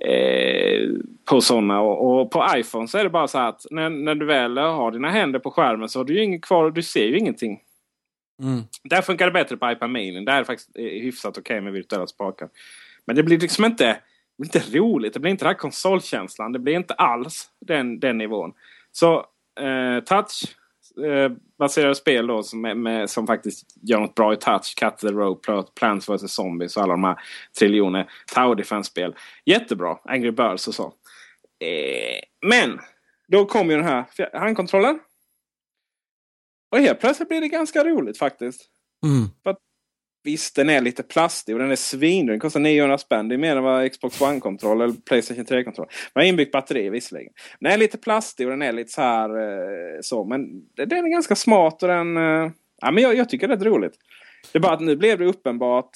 [0.00, 0.90] Eh,
[1.24, 4.26] på sådana och, och, på iPhone så är det bara så att när, när du
[4.26, 7.04] väl har dina händer på skärmen så har du ju inget kvar och du ser
[7.04, 7.60] ju ingenting.
[8.42, 8.62] Mm.
[8.84, 10.24] Där funkar det bättre på iPad Mini.
[10.24, 12.48] Där är det faktiskt hyfsat okej okay med virtuella spakar.
[13.06, 13.96] Men det blir liksom inte,
[14.44, 15.14] inte roligt.
[15.14, 16.52] Det blir inte den här konsolkänslan.
[16.52, 18.52] Det blir inte alls den, den nivån.
[18.92, 19.26] Så
[19.60, 20.56] eh, touch
[21.02, 24.74] eh, baserade spel då som, med, med, som faktiskt gör något bra i touch.
[24.76, 27.16] Cut the Rope, Plants vs Zombies och alla de här
[27.58, 29.14] triljoner Tower Defense-spel.
[29.44, 29.98] Jättebra.
[30.04, 30.84] Angry Birds och så.
[31.64, 32.80] Eh, men
[33.28, 34.04] då kom ju den här
[34.38, 34.98] handkontrollen.
[36.70, 38.70] Och helt plötsligt blir det ganska roligt faktiskt.
[39.06, 39.28] Mm.
[39.42, 39.58] För att,
[40.24, 42.26] visst, den är lite plastig och den är svin.
[42.26, 43.28] Den kostar 900 spänn.
[43.28, 45.86] Det är mer än vad Xbox One-kontroll eller Playstation 3-kontroll.
[46.14, 47.32] Den har inbyggt batteri visserligen.
[47.60, 50.24] Den är lite plastig och den är lite så här eh, så.
[50.24, 52.16] Men den är ganska smart och den...
[52.16, 52.50] Eh,
[52.80, 53.94] ja, men jag, jag tycker det är rätt roligt.
[54.52, 55.90] Det är bara att nu blev det uppenbart.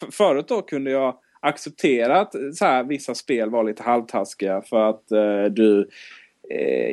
[0.00, 4.90] För, förut då kunde jag acceptera att så här, vissa spel var lite halvtaskiga för
[4.90, 5.88] att eh, du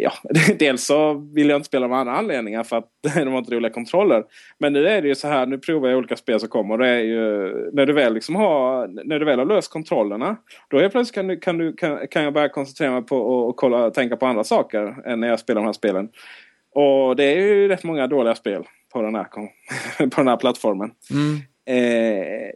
[0.01, 0.12] ja,
[0.60, 3.74] dels så vill jag inte spela av andra anledningar för att de har inte roliga
[3.74, 4.24] kontroller.
[4.57, 6.78] Men nu är det ju så här, nu provar jag olika spel som kommer.
[6.78, 10.38] Det är ju, när, du väl liksom har, när du väl har löst kontrollerna.
[10.70, 13.49] Då är plötsligt kan, du, kan, du, kan, kan jag börja koncentrera mig på och,
[13.49, 16.10] och kolla, tänka på andra saker än när jag spelar de här spelen.
[16.76, 19.24] Och det är ju rätt många dåliga spel på den här,
[20.10, 20.91] på den här plattformen.
[21.12, 21.36] Mm.
[21.66, 22.49] Eh,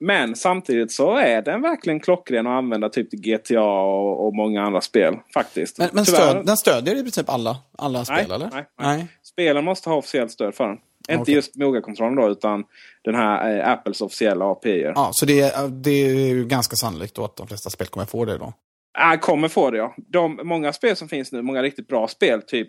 [0.00, 4.80] men samtidigt så är den verkligen klockren att använda typ GTA och, och många andra
[4.80, 5.14] spel.
[5.34, 5.78] faktiskt.
[5.78, 8.50] Men, men stöd, den stödjer i princip alla, alla nej, spel eller?
[8.52, 8.96] Nej, nej.
[8.96, 9.06] nej.
[9.22, 10.78] Spelen måste ha officiellt stöd för den.
[11.10, 11.34] Inte okay.
[11.34, 12.64] just Moga-kontrollen då utan
[13.02, 14.92] den här eh, Apples officiella API.
[14.94, 18.24] Ja, så det, det är ju ganska sannolikt då att de flesta spel kommer få
[18.24, 18.52] det då?
[18.98, 19.94] Ja, kommer få det ja.
[19.96, 22.68] De, många spel som finns nu, många riktigt bra spel, typ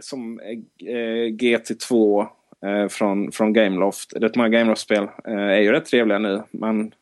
[0.00, 2.28] som eh, GT2 eh,
[2.64, 4.12] Eh, från, från Gameloft.
[4.16, 6.42] Rätt många Gameloft-spel eh, är ju rätt trevliga nu.
[6.50, 6.92] Man,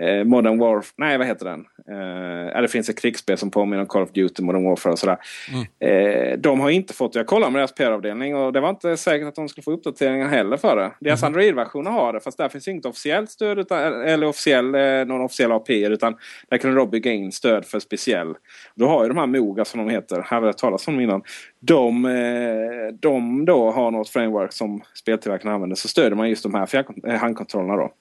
[0.00, 1.64] eh, Modern Warfare, nej vad heter den?
[1.90, 5.16] Eh, det finns ett krigsspel som påminner om Call of Duty, Modern Warfare och sådär.
[5.52, 6.32] Mm.
[6.32, 9.28] Eh, de har inte fått, jag kollade med deras PR-avdelning och det var inte säkert
[9.28, 10.90] att de skulle få uppdateringar heller för det.
[11.00, 11.26] Deras mm.
[11.26, 15.52] Android-versioner har det fast där finns inget officiellt stöd utan, eller officiell, eh, någon officiell
[15.52, 16.16] API utan
[16.50, 18.34] där kan du då bygga in stöd för speciell.
[18.74, 21.22] Du har ju de här Moga som de heter, här har jag talat om innan.
[21.60, 26.54] De, eh, de då har något framework som speltillverkarna använder så stöder man just de
[26.54, 27.92] här eh, handkontrollerna då.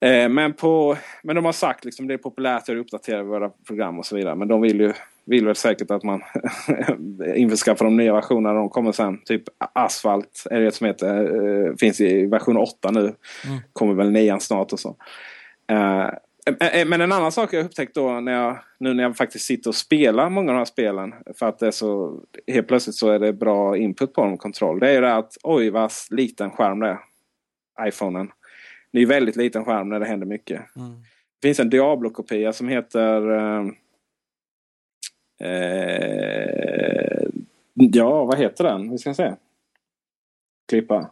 [0.00, 3.98] Eh, men, på, men de har sagt liksom det är populärt att uppdatera våra program
[3.98, 4.34] och så vidare.
[4.34, 4.92] Men de vill ju
[5.26, 6.22] vill väl säkert att man
[7.36, 8.54] införskaffar de nya versionerna.
[8.54, 9.20] De kommer sen.
[9.24, 9.42] Typ
[9.72, 11.34] Asfalt är det som heter.
[11.34, 13.00] Uh, finns i version 8 nu.
[13.00, 13.14] Mm.
[13.72, 14.88] Kommer väl nian snart och så.
[15.72, 16.10] Uh,
[16.86, 19.74] men en annan sak jag upptäckt då när jag, nu när jag faktiskt sitter och
[19.74, 21.14] spelar många av de här spelen.
[21.38, 24.80] För att det är så, helt plötsligt så är det bra input på dem, kontroll.
[24.80, 27.88] Det är ju det att oj vad liten skärm det är.
[27.88, 28.30] Iphonen.
[28.94, 30.76] Det är väldigt liten skärm när det händer mycket.
[30.76, 30.90] Mm.
[31.40, 33.30] Det finns en Diablo-kopia som heter...
[33.30, 33.66] Eh,
[35.48, 37.28] eh,
[37.74, 38.90] ja, vad heter den?
[38.90, 39.34] Vi ska se.
[40.68, 41.10] Klippa.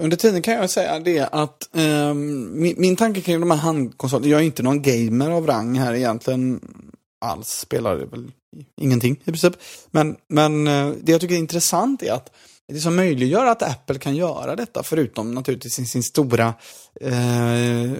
[0.00, 4.30] Under tiden kan jag säga det att eh, min, min tanke kring de här handkonsolerna,
[4.30, 6.60] jag är inte någon gamer av rang här egentligen
[7.20, 8.32] alls, spelar väl
[8.80, 9.54] ingenting i princip.
[9.90, 12.32] Men, men eh, det jag tycker är intressant är att
[12.72, 16.54] det som möjliggör att Apple kan göra detta, förutom naturligtvis sin, sin stora
[17.00, 17.90] eh,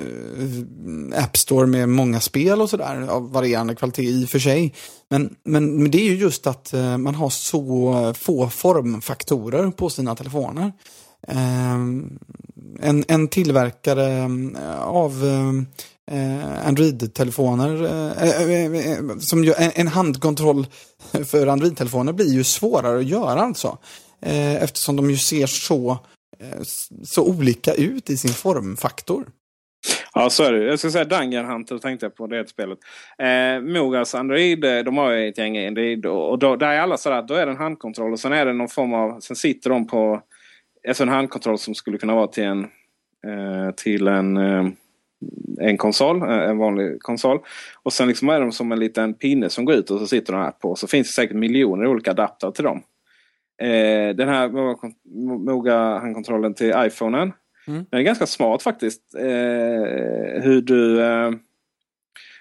[1.24, 4.74] App Store med många spel och sådär av varierande kvalitet i och för sig.
[5.10, 9.90] Men, men, men det är ju just att eh, man har så få formfaktorer på
[9.90, 10.72] sina telefoner.
[11.28, 11.74] Eh,
[12.80, 14.08] en, en tillverkare
[14.56, 17.84] eh, av eh, eh, Android-telefoner.
[17.84, 20.66] Eh, eh, eh som en, en handkontroll
[21.24, 23.78] för Android-telefoner blir ju svårare att göra alltså.
[24.22, 25.90] Eh, eftersom de ju ser så,
[26.38, 26.62] eh,
[27.02, 29.24] så olika ut i sin formfaktor.
[30.14, 30.64] Ja, så är det.
[30.64, 32.78] Jag ska säga Dungeon Hunter tänkte jag på det spelet.
[33.18, 36.96] Eh, Mogas Android, eh, de har ju ett gäng Android och då, där är alla
[36.96, 39.70] sådär, då är det en handkontroll och sen är det någon form av, sen sitter
[39.70, 40.22] de på
[40.88, 42.64] alltså en handkontroll som skulle kunna vara till en,
[43.26, 44.66] eh, till en, eh,
[45.58, 47.38] en konsol, eh, en vanlig konsol.
[47.82, 50.32] Och sen liksom är de som en liten pinne som går ut och så sitter
[50.32, 50.76] de här på.
[50.76, 52.82] Så finns det säkert miljoner olika adapter till dem.
[53.60, 54.48] Eh, den här
[55.44, 57.32] Moga handkontrollen till iPhonen
[57.66, 57.86] Mm.
[57.90, 59.14] Den är ganska smart faktiskt.
[59.14, 61.02] Eh, hur du...
[61.02, 61.30] Eh,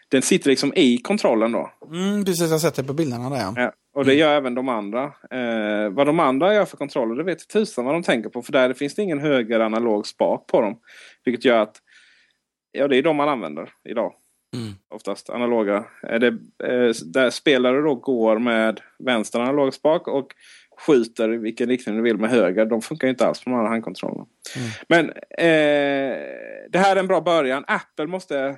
[0.10, 1.72] den sitter liksom i kontrollen då.
[1.92, 3.62] Mm, precis, jag har sett det på bilderna där.
[3.62, 4.20] Ja, och det mm.
[4.20, 5.04] gör även de andra.
[5.32, 8.42] Eh, vad de andra gör för kontroller, det vet tusan vad de tänker på.
[8.42, 10.80] För där finns det ingen höger analog spak på dem.
[11.26, 11.76] Vilket gör att
[12.72, 14.14] ja, det är de man använder idag.
[14.56, 14.74] Mm.
[14.90, 15.86] Oftast analoga.
[16.04, 16.28] Är det,
[16.64, 20.36] eh, där spelare då går med vänster analog spak och
[20.88, 22.66] skjuter i vilken riktning du vill med höger.
[22.66, 24.26] De funkar inte alls på de här handkontrollerna.
[24.56, 24.70] Mm.
[24.88, 26.18] Men eh,
[26.70, 27.64] det här är en bra början.
[27.68, 28.58] Apple måste,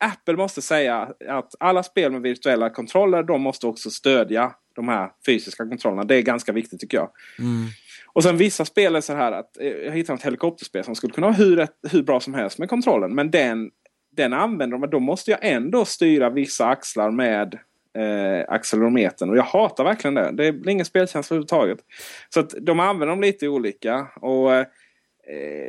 [0.00, 5.10] Apple måste säga att alla spel med virtuella kontroller de måste också stödja de här
[5.26, 6.04] fysiska kontrollerna.
[6.04, 7.10] Det är ganska viktigt tycker jag.
[7.38, 7.66] Mm.
[8.12, 11.12] Och sen vissa spel är så här att eh, jag hittade ett helikopterspel som skulle
[11.12, 13.14] kunna vara hur, hur bra som helst med kontrollen.
[13.14, 13.70] Men den,
[14.16, 14.90] den använder de.
[14.90, 17.58] Då måste jag ändå styra vissa axlar med
[17.98, 19.30] eh, accelerometern.
[19.30, 20.30] Och jag hatar verkligen det.
[20.32, 21.78] Det blir ingen spelkänsla överhuvudtaget.
[22.28, 24.06] Så att de använder dem lite olika.
[24.14, 24.66] Och eh,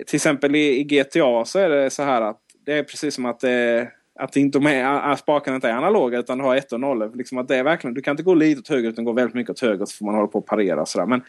[0.07, 3.25] Till exempel i, i, GTA så är det så här att det är precis som
[3.25, 3.83] att eh,
[4.19, 7.15] att inte med, spakarna inte är analoga utan har 1 och 0.
[7.15, 9.35] Liksom att det är verkligen, du kan inte gå lite åt höger utan gå väldigt
[9.35, 10.85] mycket åt höger så får man hålla på att parera.
[10.85, 11.05] Sådär.
[11.05, 11.23] Men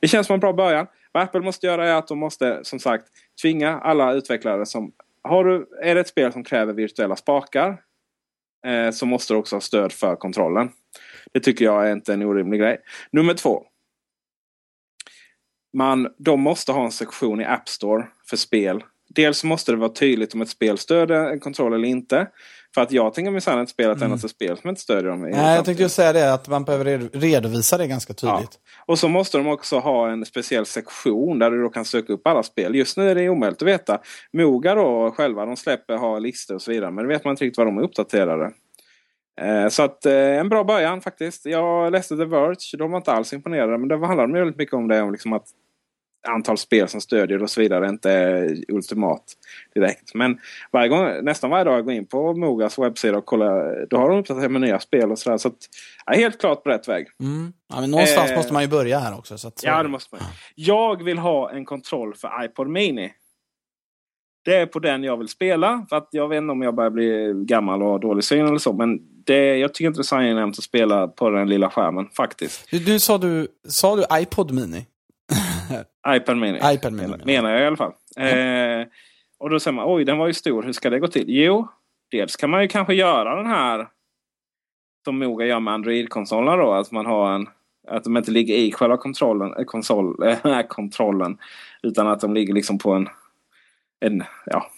[0.00, 0.86] det känns som en bra början.
[1.12, 3.04] Vad Apple måste göra är att de måste som sagt
[3.42, 4.92] tvinga alla utvecklare som
[5.22, 7.76] har du, är det ett spel som kräver virtuella spakar
[8.66, 10.70] eh, så måste du också ha stöd för kontrollen.
[11.32, 12.78] Det tycker jag är inte en orimlig grej.
[13.10, 13.66] Nummer två.
[15.72, 18.84] Man, de måste ha en sektion i App Store för spel.
[19.08, 22.28] Dels måste det vara tydligt om ett spel stöder en kontroll eller inte.
[22.74, 24.12] För att jag tänker minsann inte spela ett mm.
[24.12, 25.22] enda spel som inte stödjer dem.
[25.22, 28.50] Nej, jag tänkte just säga det, att man behöver redovisa det ganska tydligt.
[28.52, 28.84] Ja.
[28.86, 32.26] Och så måste de också ha en speciell sektion där du då kan söka upp
[32.26, 32.74] alla spel.
[32.74, 34.00] Just nu är det omöjligt att veta.
[34.32, 36.90] Moga då själva, de släpper, har listor och så vidare.
[36.90, 38.52] Men det vet man inte riktigt vad de är uppdaterade.
[39.40, 41.46] Eh, så att eh, en bra början faktiskt.
[41.46, 43.78] Jag läste The Verge, de var inte alls imponerade.
[43.78, 45.46] Men det handlar väldigt mycket om det, om liksom att
[46.26, 49.22] antal spel som stödjer och så vidare inte är ultimat
[49.74, 50.14] direkt.
[50.14, 50.38] Men
[50.72, 53.86] varje gång, nästan varje dag jag går in på Mogas webbsida och kollar.
[53.90, 55.38] Då har de uppdaterat med nya spel och sådär.
[55.38, 55.56] Så att,
[56.06, 57.06] är helt klart på rätt väg.
[57.20, 57.52] Mm.
[57.68, 59.38] Ja, men någonstans eh, måste man ju börja här också.
[59.38, 60.24] Så att, Ja, det måste man.
[60.54, 63.12] Jag vill ha en kontroll för iPod Mini.
[64.44, 65.86] Det är på den jag vill spela.
[65.88, 68.58] För att jag vet inte om jag börjar bli gammal och har dålig syn eller
[68.58, 68.72] så.
[68.72, 72.08] Men det, jag tycker inte det är så angenämt att spela på den lilla skärmen
[72.16, 72.70] faktiskt.
[72.70, 74.86] Du, du, sa, du, sa du iPod Mini?
[76.16, 76.58] iPad Mini.
[76.64, 77.16] iPad Mini.
[77.24, 77.92] Menar jag i alla fall.
[78.16, 78.80] Mm.
[78.80, 78.86] Eh,
[79.38, 81.24] och då säger man, oj den var ju stor, hur ska det gå till?
[81.28, 81.68] Jo,
[82.10, 83.88] dels kan man ju kanske göra den här
[85.04, 86.72] som Moga gör med Android-konsolerna då.
[86.72, 87.48] Att man har en
[87.88, 91.38] att de inte ligger i själva kontrollen, äh, konsol, äh, kontrollen.
[91.82, 93.08] Utan att de ligger liksom på en,
[94.00, 94.70] en ja,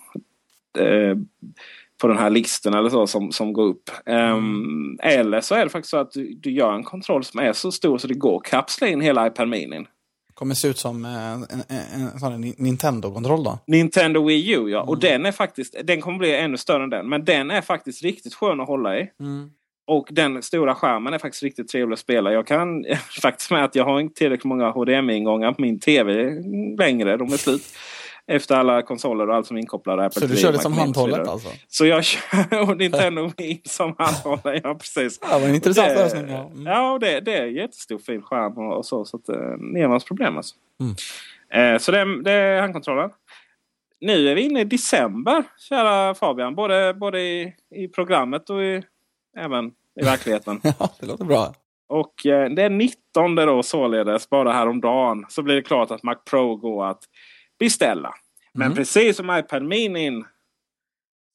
[0.78, 1.16] äh,
[2.01, 3.91] på den här listan eller så som, som går upp.
[4.07, 7.53] Um, eller så är det faktiskt så att du, du gör en kontroll som är
[7.53, 9.86] så stor så det går att kapsla in hela iPad Mini
[10.39, 11.62] kommer se ut som en, en,
[12.22, 13.59] en, en Nintendo-kontroll då?
[13.66, 14.78] Nintendo Wii U ja.
[14.78, 14.89] Mm.
[14.89, 17.09] Och den är faktiskt, den kommer bli ännu större än den.
[17.09, 19.11] Men den är faktiskt riktigt skön att hålla i.
[19.20, 19.51] Mm.
[19.86, 22.32] Och den stora skärmen är faktiskt riktigt trevlig att spela.
[22.32, 22.84] Jag kan
[23.22, 26.30] faktiskt med att jag har inte tillräckligt många HDMI-ingångar på min TV
[26.78, 27.16] längre.
[27.16, 27.62] De är slut.
[28.31, 30.15] Efter alla konsoler och allt som är inkopplat.
[30.15, 31.49] Så du kör det som handhållet alltså?
[31.69, 35.19] Så jag kör Nintendo Wii som handhållet, ja precis.
[35.23, 36.29] Ja, vad en intressant lösning.
[36.29, 36.67] Ja, mm.
[36.67, 39.05] ja det, det är jättestor fin skärm och, och så.
[39.05, 40.55] Så att, eh, problem alltså.
[40.81, 40.95] Mm.
[41.75, 43.11] Eh, så det, det är handkontrollen.
[44.01, 46.55] Nu är vi inne i december, kära Fabian.
[46.55, 48.83] Både, både i, i programmet och i,
[49.39, 50.61] även i verkligheten.
[50.79, 51.55] ja, det låter bra.
[51.89, 56.17] Och eh, det är 19 då således, bara häromdagen, så blir det klart att Mac
[56.31, 57.03] Pro går att
[57.59, 58.14] beställa.
[58.52, 58.76] Men mm.
[58.76, 60.24] precis som iPad Mini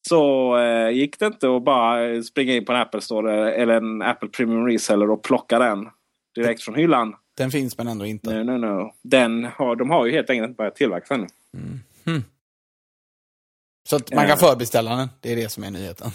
[0.09, 4.01] så eh, gick det inte att bara springa in på en Apple Store eller en
[4.01, 5.89] Apple Premium Reseller och plocka den
[6.35, 7.15] direkt från hyllan.
[7.37, 8.43] Den finns men ändå inte?
[8.43, 8.93] No, no, no.
[9.01, 11.27] Den har, de har ju helt enkelt inte börjat tillverka ännu.
[11.57, 11.79] Mm.
[12.05, 12.23] Hmm.
[13.89, 15.09] Så man kan förbeställa den?
[15.21, 16.11] Det är det som är nyheten?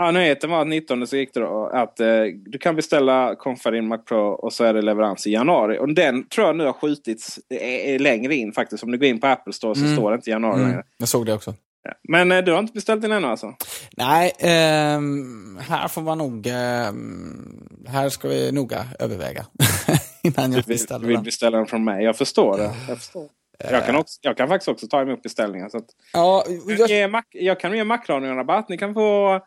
[0.00, 2.06] Ja, nyheten var att 19 så gick det då att eh,
[2.46, 5.78] du kan beställa Confarin Mac Pro och så är det leverans i januari.
[5.78, 8.82] Och den tror jag nu har skjutits eh, längre in faktiskt.
[8.82, 9.96] Om du går in på Apple Store så mm.
[9.96, 10.68] står det inte januari mm.
[10.68, 10.82] längre.
[10.98, 11.54] Jag såg det också.
[11.82, 11.92] Ja.
[12.08, 13.54] Men eh, du har inte beställt din ännu alltså?
[13.96, 16.46] Nej, ehm, här får man nog...
[16.46, 19.46] ehm, här ska vi noga överväga
[20.22, 21.24] innan jag Du vill, beställer vill den.
[21.24, 22.04] beställa den från mig.
[22.04, 22.70] Jag förstår det.
[22.88, 23.28] Jag, förstår.
[23.70, 25.68] Jag, kan, också, jag kan faktiskt också ta emot beställningar.
[25.68, 28.68] Så att, Ja, jag, jag, ge Mac, jag kan ge Macradion rabatt.
[28.68, 29.40] Ni kan få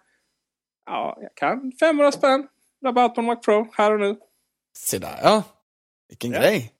[0.85, 2.47] ja, jag kan 500 spänn
[2.85, 4.15] rabatt på Mac Pro här och nu.
[4.77, 5.43] se där, ja.
[6.09, 6.39] Vilken Ja.
[6.39, 6.71] grej.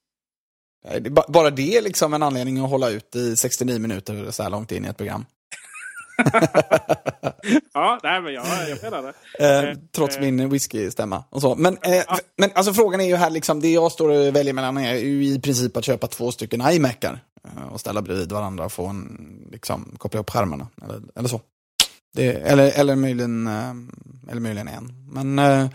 [1.00, 4.50] Det Bara det är liksom en anledning att hålla ut i 69 minuter så här
[4.50, 5.24] långt in i ett program.
[7.74, 9.68] Ja, nej, men jag, jag menar det.
[9.70, 11.54] Eh, trots min whisky-stämma och så.
[11.54, 14.52] Men, eh, f- men alltså frågan är ju här, liksom, det jag står och väljer
[14.52, 18.64] mellan är ju i princip att köpa två stycken iMacar eh, och ställa bredvid varandra
[18.64, 20.68] och få en, liksom, koppla upp skärmarna.
[20.82, 21.40] Eller, eller så.
[22.14, 23.74] Det, eller, eller, möjligen, eh,
[24.30, 24.92] eller möjligen en.
[25.12, 25.68] Men eh,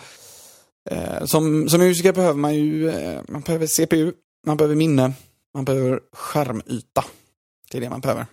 [0.91, 4.11] eh, som, som musiker behöver man ju eh, man behöver CPU,
[4.47, 5.13] man behöver minne,
[5.53, 7.03] man behöver skärmyta.
[7.71, 8.25] Det är det man behöver.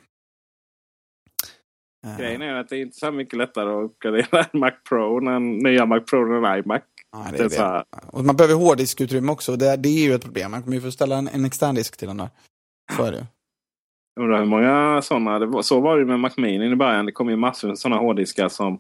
[2.06, 5.28] Eh, Grejen är att det är inte så mycket lättare att uppgradera en Mac Pro,
[5.28, 6.82] en nya Mac Pro än en iMac.
[7.16, 8.08] Nej, Det det är så här, det.
[8.08, 9.56] Och man behöver hårddiskutrymme också.
[9.56, 10.50] Det, det är ju ett problem.
[10.50, 12.28] Man kommer ju få ställa en, en extern disk till den där.
[12.96, 13.24] Så är det ju.
[14.16, 15.38] Jag undrar hur många sådana.
[15.38, 17.06] Det var, så var det med Mac Mini i början.
[17.06, 18.78] Det kom ju massor med sådana hårddiskar som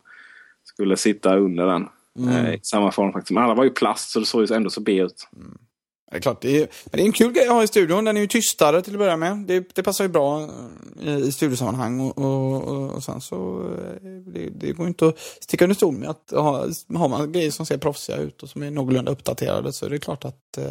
[0.64, 1.88] skulle sitta under den.
[2.18, 2.46] Mm.
[2.46, 3.30] Eh, I samma form faktiskt.
[3.30, 5.28] Men alla var ju plast så det såg ju ändå så B ut.
[6.10, 8.04] Det är klart, det är, det är en kul grej att ha i studion.
[8.04, 9.38] Den är ju tystare till att börja med.
[9.38, 10.48] Det, det passar ju bra
[11.02, 12.00] eh, i, i studiosammanhang.
[12.00, 13.60] Och, och, och, sen så,
[14.02, 17.50] eh, det, det går inte att sticka under stol med att ha, har man grejer
[17.50, 20.64] som ser proffsiga ut och som är någorlunda uppdaterade så är det klart att eh,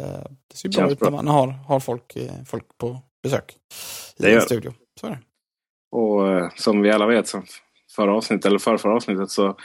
[0.48, 2.16] det ser bra Känns ut när man har, har folk,
[2.46, 3.56] folk på besök
[4.18, 4.74] i en studio.
[5.00, 5.18] Så är det.
[5.92, 7.46] Och eh, som vi alla vet, som
[7.96, 9.56] förra avsnittet eller förra, förra avsnittet så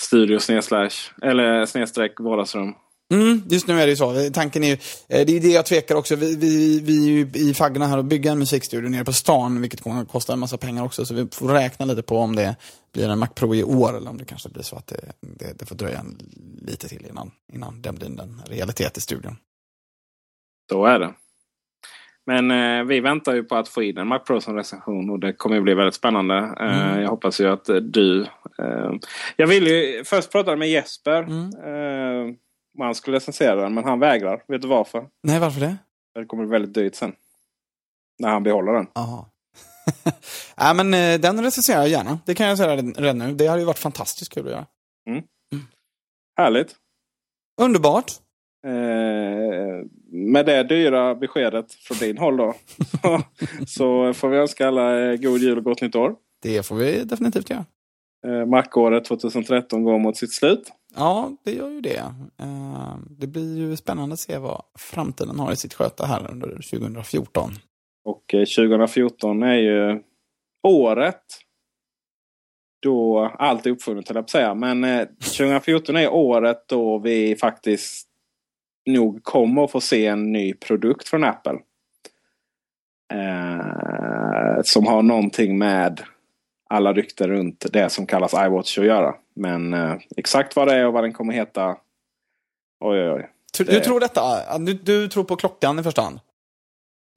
[0.00, 2.74] studio snedslash eller snedstreck vardagsrum.
[3.14, 4.30] Mm, just nu är det ju så.
[4.32, 4.72] Tanken är ju,
[5.08, 6.16] eh, det är det jag tvekar också.
[6.16, 9.60] Vi, vi, vi är ju i faggorna här och bygga en musikstudio nere på stan,
[9.60, 11.06] vilket kommer att kosta en massa pengar också.
[11.06, 12.56] Så vi får räkna lite på om det
[12.92, 15.58] blir en Mac Pro i år eller om det kanske blir så att det, det,
[15.58, 16.04] det får dröja
[16.62, 19.36] lite till innan, innan den blir en realitet i studion.
[20.70, 21.14] Så är det.
[22.26, 25.20] Men eh, vi väntar ju på att få in en Mac Pro som recension och
[25.20, 26.36] det kommer ju bli väldigt spännande.
[26.36, 27.02] Eh, Mm.
[27.02, 28.22] Jag hoppas ju att eh, du...
[28.58, 28.92] Eh,
[29.36, 31.22] jag ville ju först prata med Jesper.
[31.22, 31.50] Mm.
[32.28, 32.34] Eh,
[32.78, 34.42] han skulle recensera den men han vägrar.
[34.48, 35.06] Vet du varför?
[35.22, 35.76] Nej, varför det?
[36.14, 37.12] Det kommer bli väldigt dyrt sen.
[38.18, 38.86] När han behåller den.
[38.94, 39.30] Aha.
[40.56, 42.18] Nej, men eh, den recenserar jag gärna.
[42.26, 43.34] Det kan jag säga redan nu.
[43.34, 44.66] Det hade ju varit fantastiskt kul att göra.
[46.36, 46.76] Härligt.
[47.60, 48.10] Underbart.
[48.66, 52.54] Eh, med det dyra beskedet från din håll då.
[53.66, 56.14] så, får vi önska alla eh, god jul och gott nytt år.
[56.42, 57.64] Det får vi definitivt göra.
[58.26, 60.72] Eh, Mac-året 2013 går mot sitt slut.
[60.96, 62.02] Ja, det gör ju det.
[62.40, 66.48] Eh, Det blir ju spännande att se vad framtiden har i sitt sköte här under
[66.48, 67.50] 2014.
[68.04, 70.02] Och eh, 2014 är ju
[70.62, 71.22] året
[72.82, 74.54] då allt är uppfunnet, höll jag på att säga.
[74.54, 78.05] Men eh, 2014 är året då vi faktiskt
[78.86, 81.58] nog kommer att få se en ny produkt från Apple.
[83.12, 86.02] Eh, som har någonting med
[86.70, 89.14] alla rykten runt det som kallas iWatch att göra.
[89.34, 91.76] Men eh, exakt vad det är och vad den kommer heta.
[92.80, 93.30] Oj, oj, oj.
[93.58, 94.58] Du, du tror detta?
[94.58, 96.20] Du, du tror på klockan i första hand?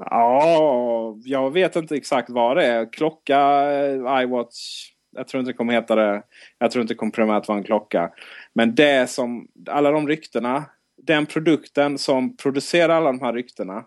[0.06, 2.94] Ja, jag vet inte exakt vad det är.
[2.94, 4.90] Klocka, eh, iWatch.
[5.16, 6.24] Jag tror inte det kommer heta det.
[6.58, 8.12] Jag tror inte det kommer primärt vara en klocka.
[8.54, 10.66] Men det som, alla de ryktena.
[11.10, 13.84] Den produkten som producerar alla de här ryktena.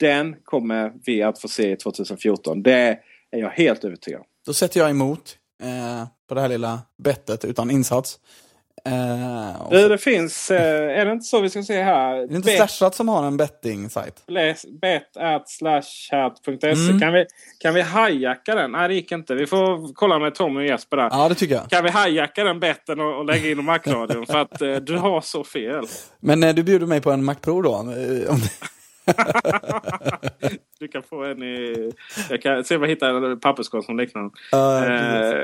[0.00, 2.62] Den kommer vi att få se i 2014.
[2.62, 2.98] Det
[3.30, 4.26] är jag helt övertygad om.
[4.46, 8.20] Då sätter jag emot eh, på det här lilla bettet utan insats.
[9.58, 12.16] Och Du, det finns, eh, är det inte så vi ska se här?
[12.16, 14.22] är det inte Slashat som har en betting-sajt?
[14.80, 16.70] Bet at slashchat.se.
[16.70, 17.00] Mm.
[17.00, 17.26] Kan, vi,
[17.58, 18.72] kan vi hijacka den?
[18.72, 19.34] Nej, det gick inte.
[19.34, 21.08] Vi får kolla med Tommy och Jesper där.
[21.10, 21.70] Ja, det tycker jag.
[21.70, 24.26] Kan vi hijacka den betten och, och lägga in Macradion?
[24.30, 25.84] för att eh, du har så fel.
[26.20, 27.88] Men du bjuder mig på en Mac Pro då?
[30.78, 31.92] Du kan få en i...
[32.30, 34.30] Jag kan se om jag hittar en papperskorg som liknar den.
[34.30, 35.34] Precis.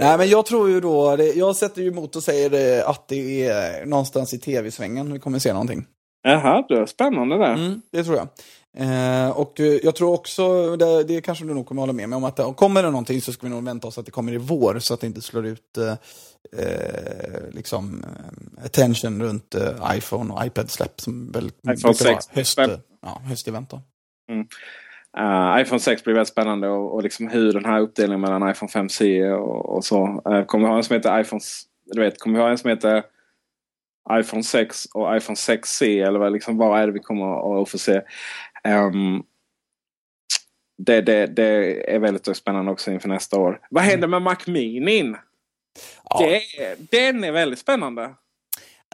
[0.00, 3.08] Eh, Nej, men jag tror ju då, det, jag sätter ju emot och säger att
[3.08, 5.86] det är någonstans i tv-svängen vi kommer se någonting.
[6.22, 7.54] Jaha, det är spännande där.
[7.54, 8.28] Mm, det tror jag.
[8.76, 12.16] Eh, och eh, jag tror också, det, det kanske du nog kommer hålla med mig
[12.16, 14.32] om, att det, kommer det någonting så ska vi nog vänta oss att det kommer
[14.32, 15.94] i vår så att det inte slår ut eh,
[17.52, 18.04] liksom,
[18.64, 22.58] attention runt eh, iPhone och iPad-släpp som väl vara 6 höst.
[23.08, 23.82] Ja, höstevent då.
[25.18, 28.70] Uh, iPhone 6 blir väldigt spännande och, och liksom hur den här uppdelningen mellan iPhone
[28.72, 30.22] 5C och, och så.
[30.28, 31.40] Uh, kommer vi ha en som heter iPhone...
[31.84, 33.02] Du vet, kommer vi ha en som heter
[34.12, 36.06] iPhone 6 och iPhone 6C?
[36.06, 38.00] Eller vad, liksom, vad är det vi kommer att, få se?
[38.64, 39.22] Um,
[40.78, 43.60] det, det, det är väldigt spännande också inför nästa år.
[43.70, 45.14] Vad händer med Mac Mini?
[46.04, 46.18] Ja.
[46.20, 46.40] Det,
[46.90, 48.14] den är väldigt spännande.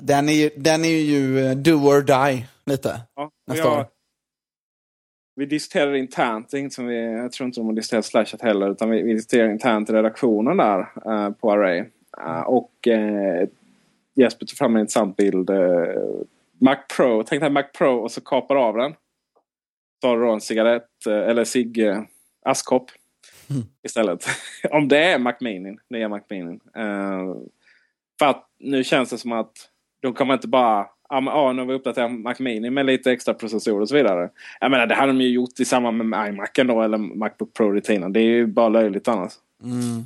[0.01, 3.01] Den är, den är ju eh, do or die lite.
[3.17, 3.87] Ja, Nästa jag, år.
[5.37, 8.91] Vi diskuterade internt, inget som vi, jag tror inte de har diskuterat slashat heller, utan
[8.91, 11.85] vi, vi diskuterade internt i redaktionen där eh, på Array.
[12.19, 13.49] Eh, och eh,
[14.15, 15.51] Jesper tog fram en intressant bild.
[16.59, 18.95] Mac Pro, tänk dig Mac Pro och så kapar av den.
[20.03, 22.03] Du då en cigarett, eller cigg, eh,
[22.45, 22.91] askkopp
[23.83, 24.25] istället.
[24.71, 26.59] Om det är Mac Mini, nya Mac Mini.
[28.19, 29.53] För att nu känns det som att
[30.03, 33.35] då kan man inte bara Ja, nu har vi uppdaterat Mac Mini med lite extra
[33.35, 34.31] processorer och så vidare.
[34.61, 37.71] Jag menar, det hade de ju gjort i samband med iMacen då, eller Macbook Pro
[37.71, 38.09] Retina.
[38.09, 39.33] Det är ju bara löjligt annars.
[39.63, 40.05] Mm.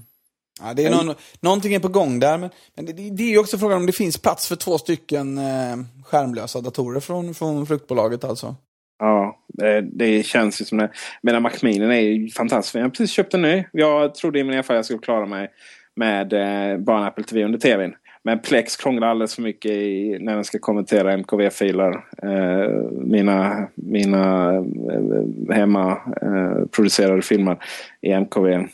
[0.60, 3.38] Ja, det är någon, någonting är på gång där, men, men det, det är ju
[3.38, 8.24] också frågan om det finns plats för två stycken eh, skärmlösa datorer från, från fruktbolaget
[8.24, 8.56] alltså.
[8.98, 10.90] Ja, det, det känns ju som det.
[11.22, 12.74] Men Mac Mini är ju fantastisk.
[12.74, 13.64] Jag har precis köpt en ny.
[13.72, 15.48] Jag trodde i min erfarenhet att jag skulle klara mig
[15.96, 17.94] med eh, bara en Apple TV under TVn.
[18.22, 22.04] Men Plex krånglar alldeles för mycket i, när den ska konvertera MKV-filer.
[22.22, 27.58] Eh, mina mina eh, hemmaproducerade filmer
[28.00, 28.66] i MKV.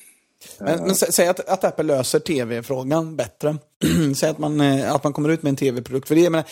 [0.60, 3.56] Men, men sä- säg att, att Apple löser tv-frågan bättre.
[4.16, 6.08] säg att man, eh, att man kommer ut med en tv-produkt.
[6.08, 6.46] För det, menar,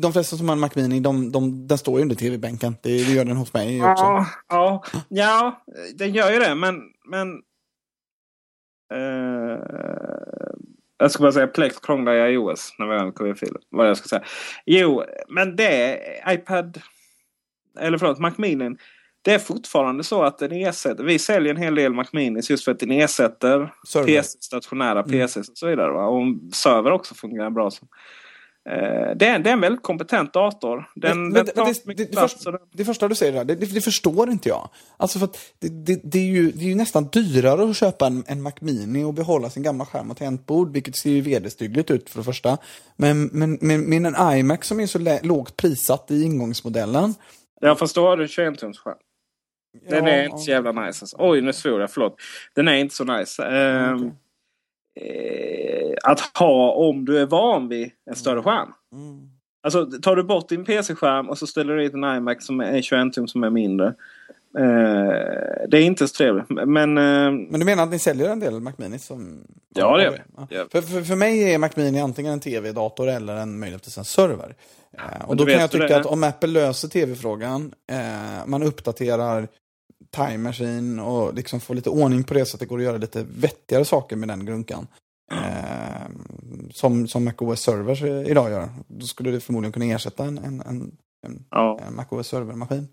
[0.00, 2.76] de flesta som har en Mac Mini, de, de, den står ju under tv-bänken.
[2.82, 4.04] Det, det gör den hos mig också.
[4.04, 5.62] Ja, ja, ja,
[5.94, 6.54] den gör ju det.
[6.54, 7.28] Men, men
[8.94, 9.58] eh,
[10.98, 13.60] jag ska bara säga Plex krånglar i iOS när vi har MKV-filer.
[13.70, 14.22] Vad jag ska säga.
[14.66, 16.80] Jo, men det iPad,
[17.80, 18.76] eller förlåt, Mac Mini.
[19.22, 21.04] Det är fortfarande så att den ersätter.
[21.04, 23.72] Vi säljer en hel del Mac Minis just för att den ersätter.
[24.06, 25.92] PC, stationära PCs och så vidare.
[25.92, 26.06] Va?
[26.06, 27.70] Och server också fungerar bra.
[27.70, 27.88] Som.
[28.68, 30.90] Eh, det, är, det är en väldigt kompetent dator.
[30.94, 32.44] Den, Men den det, tar det, mycket det, det, plats.
[32.72, 34.68] det första du säger där, det, förstår inte jag.
[34.96, 35.28] Alltså för
[36.02, 39.14] det, är ju, det är ju nästan dyrare att köpa en, en Mac Mini och
[39.14, 42.58] behålla sin gamla skärm och tangentbord, vilket ser ju vederstyggligt ut för det första.
[42.96, 47.14] Men, men, men, men en iMac som är så lä, lågt prissatt i ingångsmodellen.
[47.60, 48.96] Ja fast då har du 21 tums skärm.
[49.88, 51.02] Den Ja, är inte så jävla nice.
[51.02, 51.16] Alltså.
[51.18, 52.16] Oj nu svor jag, förlåt.
[52.54, 53.44] Den är inte så nice.
[53.44, 54.12] Ehm,
[55.00, 58.68] eh, att ha om du är van vid en större skärm.
[58.92, 59.30] Mm.
[59.62, 62.82] Alltså tar du bort din PC-skärm och så ställer du dit en iMac som är
[62.82, 63.94] 21 tum som är mindre.
[64.58, 66.48] Eh, det är inte så trevligt.
[66.48, 69.44] Men, eh, Men du menar att ni säljer en del Mac Mini som...
[69.74, 70.18] Ja, det gör vi.
[70.36, 70.46] Ja.
[70.50, 70.64] Ja.
[70.72, 74.54] För, för, för mig är Mac Mini antingen en tv-dator eller en möjligtvis en server.
[74.92, 79.48] Eh, och då kan jag tycka att om Apple löser tv-frågan, eh, man uppdaterar
[80.10, 82.96] Time Machine och liksom får lite ordning på det så att det går att göra
[82.96, 84.86] lite vettigare saker med den grunkan.
[85.32, 86.08] Eh,
[86.70, 88.68] som, som MacOS Servers idag gör.
[88.86, 90.92] Då skulle det förmodligen kunna ersätta en, en, en,
[91.26, 91.80] en, ja.
[91.88, 92.88] en MacOS Server-maskin.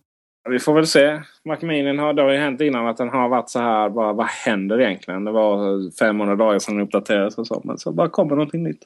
[0.49, 1.21] Vi får väl se.
[1.45, 3.89] Mac Mini har, det har ju hänt innan att den har varit så här.
[3.89, 5.23] Bara, vad händer egentligen?
[5.23, 7.61] Det var 500 dagar sedan den uppdaterades och så.
[7.63, 8.81] Men så bara kommer någonting nytt.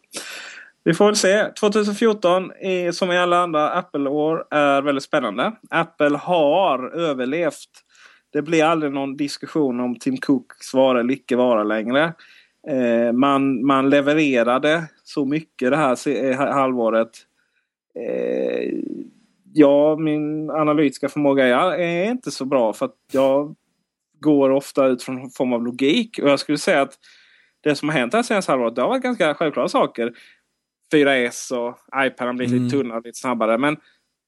[0.84, 1.46] Vi får väl se.
[1.60, 5.52] 2014 är, som i alla andra Apple-år är väldigt spännande.
[5.70, 7.70] Apple har överlevt.
[8.34, 12.14] Det blir aldrig någon diskussion om Tim Cooks vara eller icke vara längre.
[12.68, 17.10] Eh, man, man levererade så mycket det här eh, halvåret.
[17.96, 18.74] Eh,
[19.54, 23.56] ja, min analytiska förmåga är, är inte så bra för att jag
[24.20, 26.20] går ofta ut från en form av logik.
[26.24, 26.94] Och jag skulle säga att
[27.62, 30.14] det som har hänt det här senaste halvåret det har varit ganska självklara saker.
[30.94, 33.58] 4S och iPad har blivit lite tunnare lite snabbare.
[33.58, 33.78] Men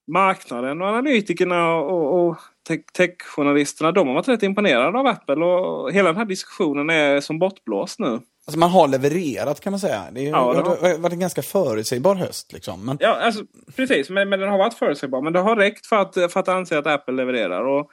[0.08, 2.36] marknaden och analytikerna och, och
[2.70, 5.36] tech- tech-journalisterna de har varit rätt imponerade av Apple.
[5.46, 8.20] Och hela den här diskussionen är som bortblåst nu.
[8.48, 10.02] Alltså man har levererat kan man säga.
[10.12, 10.60] Det, är, Ja, det
[10.90, 12.54] har- varit en ganska förutsägbar höst.
[12.54, 12.86] Liksom.
[12.86, 13.44] Men, Ja, alltså,
[13.76, 14.10] precis.
[14.10, 15.22] Men, men den har varit förutsägbar.
[15.22, 17.62] Men det har räckt för att, för att anse att Apple levererar.
[17.66, 17.92] Och,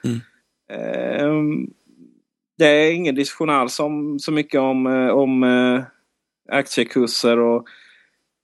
[0.73, 1.67] ehm,
[2.57, 5.81] det är ingen diskussion alls om så mycket om, eh, om eh,
[6.57, 7.67] aktiekurser och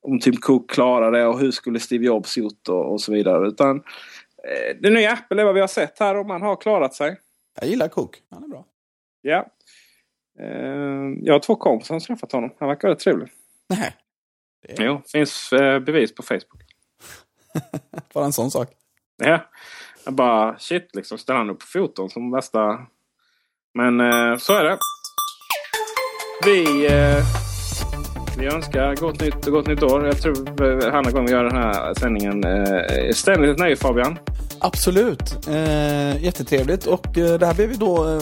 [0.06, 3.48] om Tim Cook klarar det och hur skulle Steve Jobs gjort och, och så vidare.
[3.48, 6.94] Utan eh, det nya Apple är vad vi har sett här och man har klarat
[6.94, 7.18] sig.
[7.60, 8.18] Jag gillar Cook.
[8.30, 8.66] Han är bra.
[9.22, 9.46] Ja.
[10.40, 12.54] Ehm, jag har två kompisar som träffat honom.
[12.60, 13.30] Han verkar väldigt trevlig.
[13.70, 13.96] Nej.
[14.78, 16.62] Jo, finns eh, bevis på Facebook.
[18.14, 18.70] Bara en sån sak.
[19.18, 19.40] Ja.
[20.06, 21.18] Jag bara shit liksom.
[21.18, 22.86] Ställer han upp på foton som värsta...
[23.74, 24.78] Men eh, så är det.
[26.46, 27.24] Vi, eh,
[28.38, 30.06] vi önskar gott nytt och gott nytt år.
[30.06, 32.44] Jag tror eh, andra gången vi gör den här sändningen.
[32.44, 34.20] Eh, ständigt ett nöje Fabian.
[34.60, 35.48] Absolut.
[35.48, 36.86] Eh, jättetrevligt.
[36.86, 38.22] Och eh, det här blir vi då, eh,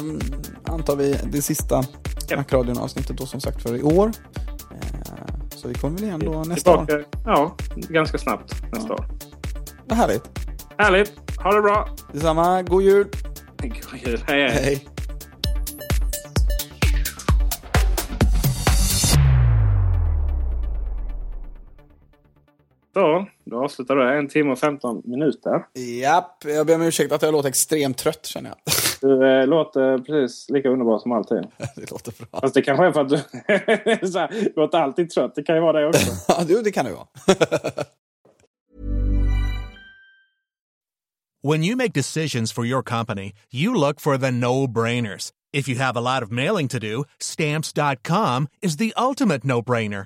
[0.73, 1.83] antar vi, det sista
[2.37, 4.11] Macradion-avsnittet då som sagt för i år.
[4.71, 6.85] Eh, så vi kommer väl igen då nästa år.
[6.85, 9.05] Tillbaka, ja, ganska snabbt nästa år.
[9.85, 10.23] Vad härligt.
[10.77, 11.13] Härligt.
[11.43, 11.89] Ha det bra.
[12.11, 12.61] Detsamma.
[12.61, 13.07] God jul.
[13.61, 14.23] God jul.
[14.27, 14.61] Hej hej.
[14.63, 14.87] Hej.
[22.93, 24.17] Så, då avslutar det.
[24.17, 25.65] En timme och 15 minuter.
[26.01, 28.57] Japp, jag ber om ursäkt att jag låter extremt trött känner jag.
[29.01, 31.37] Du eh, låter precis lika underbar som alltid.
[31.75, 32.39] det låter bra.
[32.41, 33.17] Fast det kanske är för att du
[34.07, 35.35] så här, låter alltid trött.
[35.35, 36.11] Det kan ju vara det också.
[36.27, 37.07] Ja, du, det kan det vara.
[41.43, 45.31] When you make decisions for your company, you look for the no-brainers.
[45.53, 50.05] If you have a lot of mailing to do, stamps.com is the ultimate no-brainer.